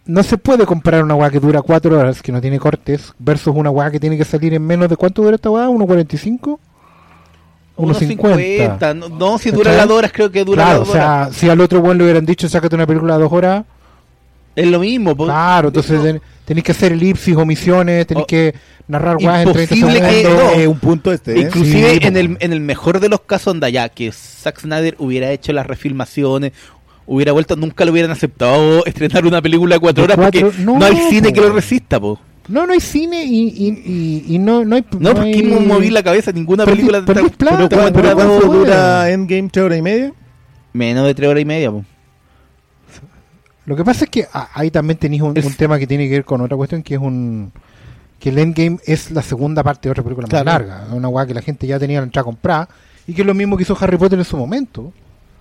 [0.06, 3.54] no se puede comparar una weá que dura cuatro horas, que no tiene cortes, versus
[3.56, 6.58] una weá que tiene que salir en menos de cuánto dura esta weá, 1.45,
[7.78, 8.80] 1.50.
[8.80, 8.96] 1.50.
[8.96, 11.30] No, no, si dura las dos horas, creo que dura Claro, las o horas.
[11.30, 13.66] sea, si al otro weón le hubieran dicho, sácate una película de dos horas,
[14.58, 15.16] Es lo mismo.
[15.16, 15.26] po.
[15.26, 18.54] Claro, entonces ten- tenéis que hacer elipsis, omisiones, tenéis O- que
[18.88, 20.44] narrar weas en 30 imposible que- segundos.
[20.44, 20.52] no.
[20.60, 21.40] Es un punto este, ¿eh?
[21.42, 22.20] Inclusive Sí, en, po.
[22.20, 25.66] el, en el mejor de los casos, anda ya, que Zack Snyder hubiera hecho las
[25.68, 26.52] refilmaciones,
[27.06, 30.78] hubiera vuelto, nunca lo hubieran aceptado estrenar una película de cuatro horas cuatro- porque no,
[30.80, 31.34] no, hay cine po.
[31.36, 32.20] que lo resista, po.
[32.50, 34.86] No, no hay cine y, y, y, y no, no hay.
[35.00, 37.82] No, porque hay- no moví la cabeza ninguna Perdí- película de perdí esta- plata, Pero.
[37.82, 39.10] ¿cuánto ¿cuánto dura dura?
[39.12, 39.50] Endgame?
[39.52, 40.14] ¿Tres horas y media?
[40.72, 41.84] Menos de tres horas y media, po.
[43.68, 46.26] Lo que pasa es que ah, ahí también tenéis un, tema que tiene que ver
[46.26, 47.52] con otra cuestión que es un
[48.18, 50.46] que el Endgame es la segunda parte de otra película Claro.
[50.46, 52.68] más larga, una weá que la gente ya tenía la entrada comprada
[53.06, 54.92] y que es lo mismo que hizo Harry Potter en su momento,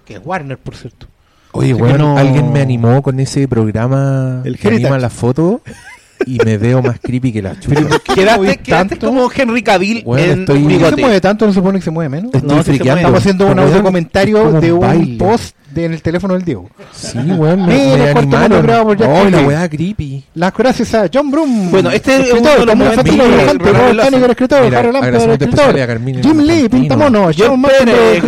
[0.05, 1.07] que es Warner por cierto.
[1.53, 5.63] Oye, Así bueno, no- alguien me animó con ese programa El que anima la foto
[6.25, 7.81] y me veo más creepy que la chucha.
[8.15, 11.47] Quedaste, como Henry Cavill Weón, en estoy- ¿Por qué se mueve tanto?
[11.47, 12.35] ¿No se supone que se mueve menos?
[12.35, 12.75] Estoy No, se.
[12.75, 15.19] Estamos haciendo un audio comentario de un baile.
[15.19, 16.71] post de, en el teléfono del Diego.
[16.93, 20.25] Sí, weón, me, Mira, por Jack Oh, la weá creepy.
[20.35, 21.71] Las gracias a John Broom.
[21.71, 26.69] Bueno, este es uno de los momentos escritor, escritor, especial a Carmina Jim Lee.
[26.69, 28.23] Pintamono, John Pérez,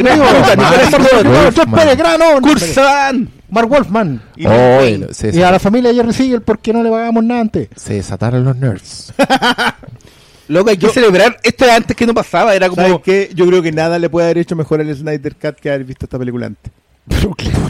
[1.97, 3.38] Grano, Cursan.
[3.50, 4.20] Mark Wolfman.
[4.36, 7.68] Y Oh, bueno, Y a la familia Jerry Siegel, porque no le pagamos nada antes?
[7.76, 9.12] se desataron los nerds.
[10.48, 11.36] Loco, hay que celebrar.
[11.42, 12.80] Esto era antes que no pasaba, era como.
[12.80, 13.30] ¿Sabes qué?
[13.34, 16.06] Yo creo que nada le puede haber hecho mejor al Snyder Cut que haber visto
[16.06, 16.72] esta película antes.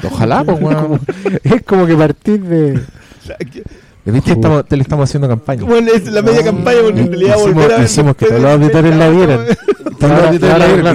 [0.05, 1.00] Ojalá, pues, weón.
[1.42, 2.74] Es como que partir de.
[2.76, 3.62] O sea, que-
[4.05, 4.32] ¿Le ¿Viste?
[4.32, 5.64] Estamos, te le estamos haciendo campaña.
[5.64, 8.40] Bueno, es la media campaña porque en realidad Hicimos- volver a ver hicimos que todos
[8.40, 9.40] los de- auditores la vieran.
[9.98, 10.94] Todos los auditores la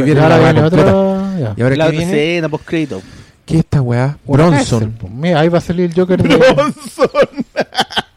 [0.69, 1.53] claro, ya.
[1.57, 2.05] ¿Y ahora la viene?
[2.05, 3.01] escena post crédito.
[3.45, 4.17] ¿Qué es esta weá?
[4.25, 4.79] Bronson.
[4.79, 5.11] cárcel, pues.
[5.11, 6.35] Mira, ahí va a salir el Joker de.
[6.35, 7.09] Bronson.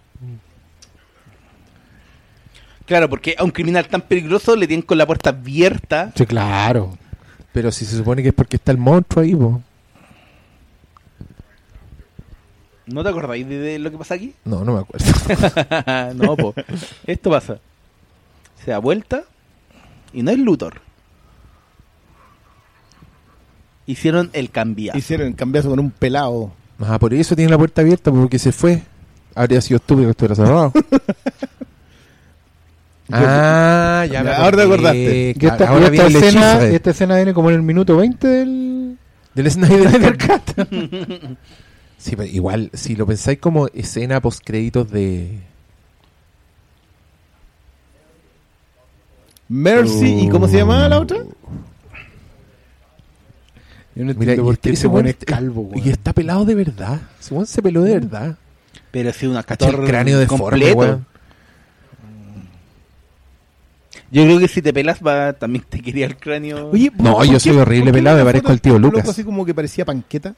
[2.86, 6.12] Claro, porque a un criminal tan peligroso le tienen con la puerta abierta.
[6.14, 6.96] Sí, claro.
[7.52, 9.60] Pero si se supone que es porque está el monstruo ahí, po.
[12.86, 14.34] ¿No te acordáis de, de lo que pasa aquí?
[14.44, 16.14] No, no me acuerdo.
[16.14, 16.54] no, po.
[17.06, 17.58] Esto pasa.
[18.64, 19.24] Se da vuelta
[20.12, 20.85] y no es Luthor.
[23.86, 24.98] Hicieron el cambiazo.
[24.98, 26.52] Hicieron el cambiazo con un pelado.
[26.80, 28.82] Ah, por eso tiene la puerta abierta, porque se fue.
[29.34, 30.72] Habría sido estúpido que estuviera cerrado.
[33.12, 35.34] ah, ya me ahora te acordaste.
[35.38, 37.96] Y esta, ahora y viene esta escena, hechizo esta escena viene como en el minuto
[37.96, 38.98] 20 del.
[39.34, 40.68] del Snyder Cut.
[41.98, 45.38] sí, pero igual, si lo pensáis como escena post créditos de.
[49.48, 51.18] Mercy, ¿y cómo se llamaba la otra?
[53.96, 55.84] Yo no Mira, entiendo y por este- qué ese se pone weón- calvo, weón.
[55.86, 57.00] Y está pelado de verdad.
[57.18, 58.36] Ese weón se peló de verdad.
[58.92, 60.76] Pero sí, un Cacha actor el cráneo deforme, completo.
[60.78, 61.06] weón.
[64.10, 66.68] Yo creo que si te pelas va, también te quería el cráneo.
[66.70, 68.98] Oye, No, ¿por yo qué- soy horrible pelado, me parezco al tío de Lucas.
[69.00, 70.34] loco así como que parecía panqueta?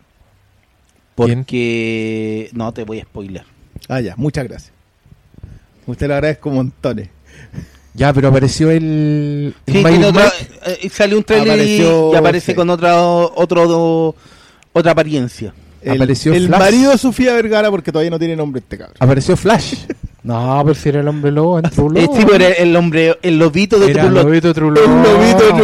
[1.14, 3.42] porque no te voy a spoiler.
[3.88, 4.72] Ah, ya, muchas gracias.
[5.84, 7.08] Usted lo agradezco montones.
[7.98, 9.54] Ya, pero apareció el.
[9.66, 10.34] el Sí, Mighty tiene otra, Mark.
[10.80, 12.54] eh, sale un trailer y- Apareció, y, aparece sí.
[12.56, 14.14] con otra otro
[14.72, 15.52] otra apariencia.
[15.82, 16.58] El, Apareció el Flash.
[16.60, 18.96] marido de Sofía Vergara, porque todavía no tiene nombre este cabrón.
[19.00, 19.74] Apareció Flash.
[20.20, 22.18] No, pero si era el hombre lobo en True Eh, Love.
[22.18, 24.24] sí, pero era el hombre, el lobito de Era True el Blood.
[24.24, 25.04] lobito True El Love.
[25.06, 25.62] lobito de True.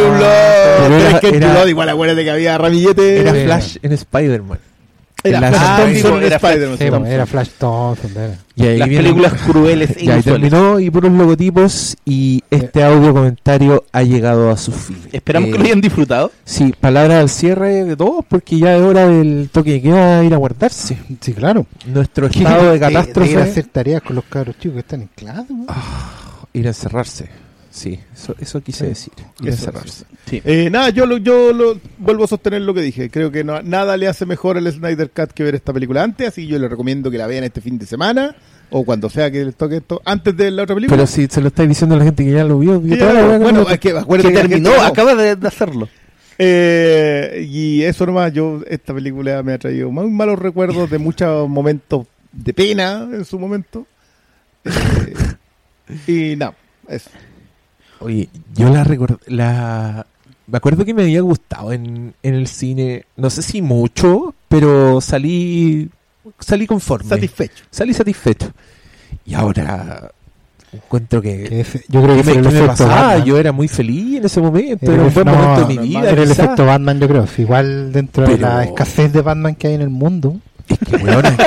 [0.79, 3.19] Pero era- es que en True igual acuérdate que había ramillete.
[3.19, 3.33] Era.
[3.33, 4.57] Flash en Spider-Man.
[5.29, 6.77] Era Flash Ah, Thompson sí, en era Flash- Spider-Man.
[6.77, 7.13] Sí, sí.
[7.13, 8.11] era Flash Thompson.
[8.15, 8.35] era.
[8.55, 10.25] Y ahí Las viene- películas crueles e ahí inusuales.
[10.25, 14.97] terminó y puros logotipos y este audio comentario ha llegado a su fin.
[15.11, 16.31] Esperamos Eh, que lo hayan disfrutado.
[16.45, 20.33] Sí, palabras al cierre de todos porque ya es hora del toque de queda ir
[20.33, 20.97] a guardarse.
[21.19, 21.65] Sí, claro.
[21.85, 25.09] Nuestro estado de ir a catástrofe, hacer tareas con los cabros chicos que están en
[25.15, 25.51] clase.
[25.51, 25.65] weón.
[26.53, 27.27] ir a encerrarse.
[27.75, 29.11] Sí, eso, eso quise decir.
[29.43, 29.69] Eso.
[30.29, 30.41] Sí.
[30.45, 33.09] Eh, nada, yo, lo, yo lo, vuelvo a sostener lo que dije.
[33.09, 36.29] Creo que no- nada le hace mejor al Snyder Cut que ver esta película antes,
[36.29, 38.33] así que yo les recomiendo que la vean este fin de semana
[38.69, 40.95] o cuando sea que les toque esto, antes de la otra película.
[40.95, 42.97] Pero si se lo estáis diciendo a la gente que ya lo vio, Sí,
[43.41, 44.81] bueno, es que acuérdate terminó, no.
[44.81, 45.89] acaba de, de hacerlo.
[46.37, 51.49] Eh, y eso nomás, yo, esta película me ha traído muy malos recuerdos de muchos
[51.49, 53.85] momentos de pena en su momento.
[54.65, 56.55] Eh, y nada,
[56.87, 57.09] eso.
[57.99, 60.05] Oye, yo la recuerdo, la...
[60.47, 65.01] Me acuerdo que me había gustado en, en el cine, no sé si mucho, pero
[65.01, 65.89] salí
[66.39, 67.09] salí conforme.
[67.09, 67.63] Satisfecho.
[67.71, 68.51] salí satisfecho.
[69.25, 70.11] Y ahora
[70.71, 71.65] encuentro que...
[71.87, 72.95] Yo creo que ¿Qué me, pasaba?
[72.95, 73.25] Batman.
[73.25, 75.87] Yo era muy feliz en ese momento, Era un el- buen no, momento de mi
[75.87, 76.09] vida.
[76.11, 77.25] Era el efecto Batman, yo creo.
[77.37, 80.37] Igual dentro de la escasez de Batman que hay en el mundo.
[80.67, 81.23] Es que, weón,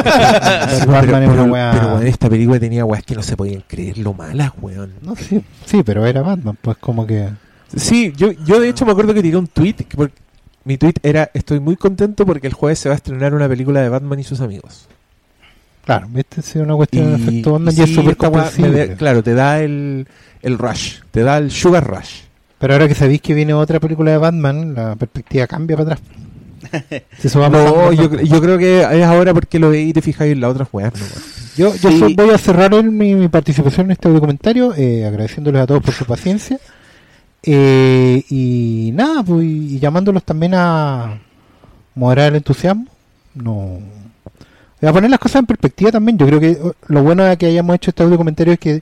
[1.72, 4.92] pero, esta película tenía weas que no se podían creer lo malas, weón.
[5.02, 6.56] No, sí, sí, pero era Batman.
[6.60, 7.28] Pues como que.
[7.76, 9.74] Sí, yo, yo de hecho me acuerdo que tiré un tweet.
[9.74, 10.12] Que por-
[10.64, 13.80] mi tweet era: Estoy muy contento porque el jueves se va a estrenar una película
[13.80, 14.88] de Batman y sus amigos.
[15.84, 18.94] Claro, viste, es una cuestión de efecto Batman y, es súper comprensible.
[18.96, 20.06] Claro, te da el,
[20.42, 22.22] el rush, te da el sugar rush.
[22.58, 26.00] Pero ahora que sabéis que viene otra película de Batman, la perspectiva cambia para atrás.
[27.50, 30.68] No, yo, creo que es ahora porque lo veis y te fijáis en las otras
[30.72, 30.92] weas.
[30.94, 31.06] no.
[31.56, 32.14] Yo, yo Sí.
[32.14, 36.04] voy a cerrar mi, mi participación en este documentario, eh, agradeciéndoles a todos por su
[36.04, 36.58] paciencia.
[37.42, 41.18] Eh, y nada, pues, y, llamándolos también a
[41.94, 42.86] moderar el entusiasmo.
[43.34, 43.78] No.
[44.80, 46.16] Voy a poner las cosas en perspectiva también.
[46.18, 48.80] Yo creo que eh, lo bueno de que hayamos hecho este documentario es que,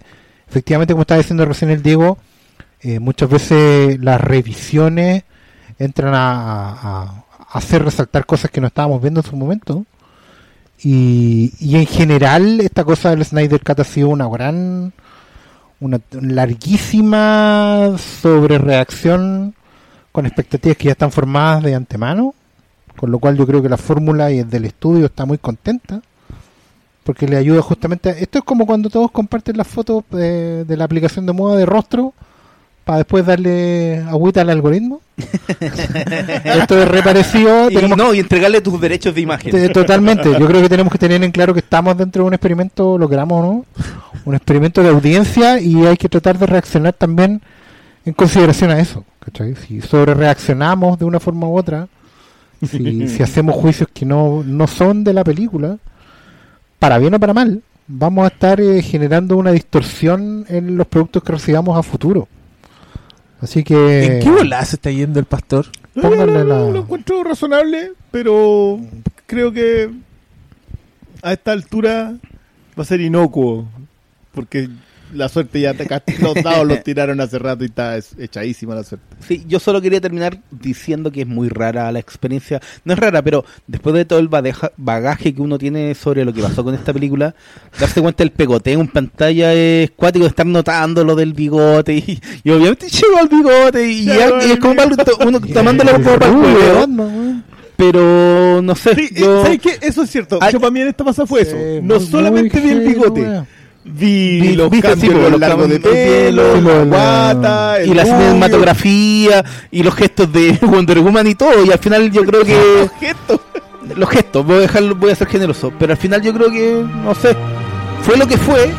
[0.48, 2.18] efectivamente, como estaba diciendo recién el Diego,
[2.82, 5.24] eh, muchas veces las revisiones
[5.78, 7.24] entran a- a
[7.56, 9.84] hacer resaltar cosas que no estábamos viendo en su momento.
[10.82, 14.92] Y, y en general esta cosa del Snyder Cut ha sido una gran,
[15.80, 19.54] una larguísima sobrereacción
[20.12, 22.34] con expectativas que ya están formadas de antemano,
[22.96, 26.00] con lo cual yo creo que la fórmula y el del estudio está muy contenta,
[27.04, 30.76] porque le ayuda justamente, a- esto es como cuando todos comparten las fotos de, de
[30.76, 32.14] la aplicación de moda de rostro
[32.86, 35.00] para después darle agüita al algoritmo.
[36.44, 39.50] esto es reparecido, Y, no, y entregarle tus derechos de imagen.
[39.50, 40.30] Te- Totalmente.
[40.38, 43.08] Yo creo que tenemos que tener en claro que estamos dentro de un experimento, lo
[43.08, 43.64] queramos o no,
[44.24, 47.42] un experimento de audiencia y hay que tratar de reaccionar también
[48.04, 49.04] en consideración a eso.
[49.18, 49.56] ¿cachai?
[49.56, 51.88] Si sobre reaccionamos de una forma u otra,
[52.64, 55.76] si, si hacemos juicios que no, no son de la película,
[56.78, 61.24] para bien o para mal, vamos a estar eh, generando una distorsión en los productos
[61.24, 62.28] que recibamos a futuro.
[63.40, 64.04] Así que...
[64.04, 64.30] ¿En qué
[64.64, 65.66] se está yendo el pastor?
[65.94, 68.80] No, no, no, la- Lo encuentro razonable, pero
[69.26, 69.90] creo que
[71.22, 72.14] a esta altura
[72.78, 73.66] va a ser inocuo.
[74.32, 74.68] Porque
[75.14, 75.86] la suerte ya te
[76.20, 79.06] los dados los tiraron hace rato y está es- echadísima la suerte.
[79.26, 82.60] Sí, yo solo quería terminar diciendo que es muy rara la experiencia.
[82.84, 86.32] No es rara, pero después de todo el badeja- bagaje que uno tiene sobre lo
[86.32, 87.34] que pasó con esta película,
[87.78, 92.20] darse cuenta del pegoteo en pantalla es cuático de estar notando lo del bigote y,
[92.44, 94.88] y obviamente llegó el bigote y, ya- y es el como para
[95.26, 97.44] uno tomándolo como para el weón.
[97.76, 99.42] pero no sé, Sí, yo...
[99.42, 99.78] ¿sabes qué?
[99.82, 100.38] Eso es cierto.
[100.40, 101.56] Ay- yo para mí en esta pasada fue eso.
[101.82, 103.42] No solamente vi el bigote.
[103.88, 107.94] Vi, Vi- los viste, cambios sí, los los largos de pelo, la guata, el y
[107.94, 108.16] la rubio.
[108.18, 112.88] cinematografía y los gestos de Wonder Woman y todo y al final yo creo que
[113.00, 113.40] Gesto.
[113.94, 116.84] los gestos voy a dejarlo voy a ser generoso pero al final yo creo que
[117.04, 117.36] no sé
[118.02, 118.72] fue lo que fue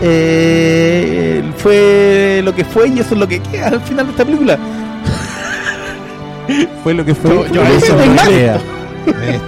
[0.00, 4.24] eh, fue lo que fue y eso es lo que queda al final de esta
[4.24, 4.58] película
[6.82, 7.30] Fue lo que fue.
[7.30, 7.96] Yo- yo eso
[8.28, 8.58] queda.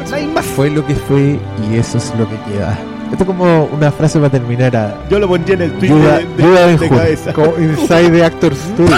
[0.09, 1.39] no hay más Fue lo que fue
[1.71, 2.79] y eso es lo que queda.
[3.13, 4.95] Esto es como una frase para terminar a.
[5.09, 6.99] Yo lo pondría en el tweet Yuda- de, de- Yuda de Benjur.
[6.99, 7.33] cabeza.
[7.33, 8.97] Como Inside the Actors Studio.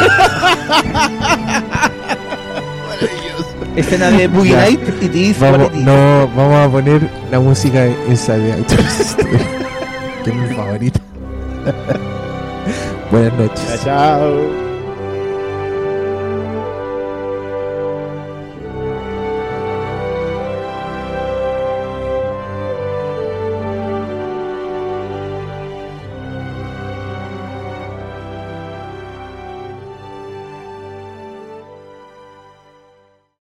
[3.76, 4.56] escena de Boogie.
[4.56, 9.38] Night y Vamos, no, vamos a poner la música de esa de Actors Studio,
[10.24, 11.00] que es mi favorita.
[13.10, 13.80] Buenas noches.
[13.84, 14.65] Chao.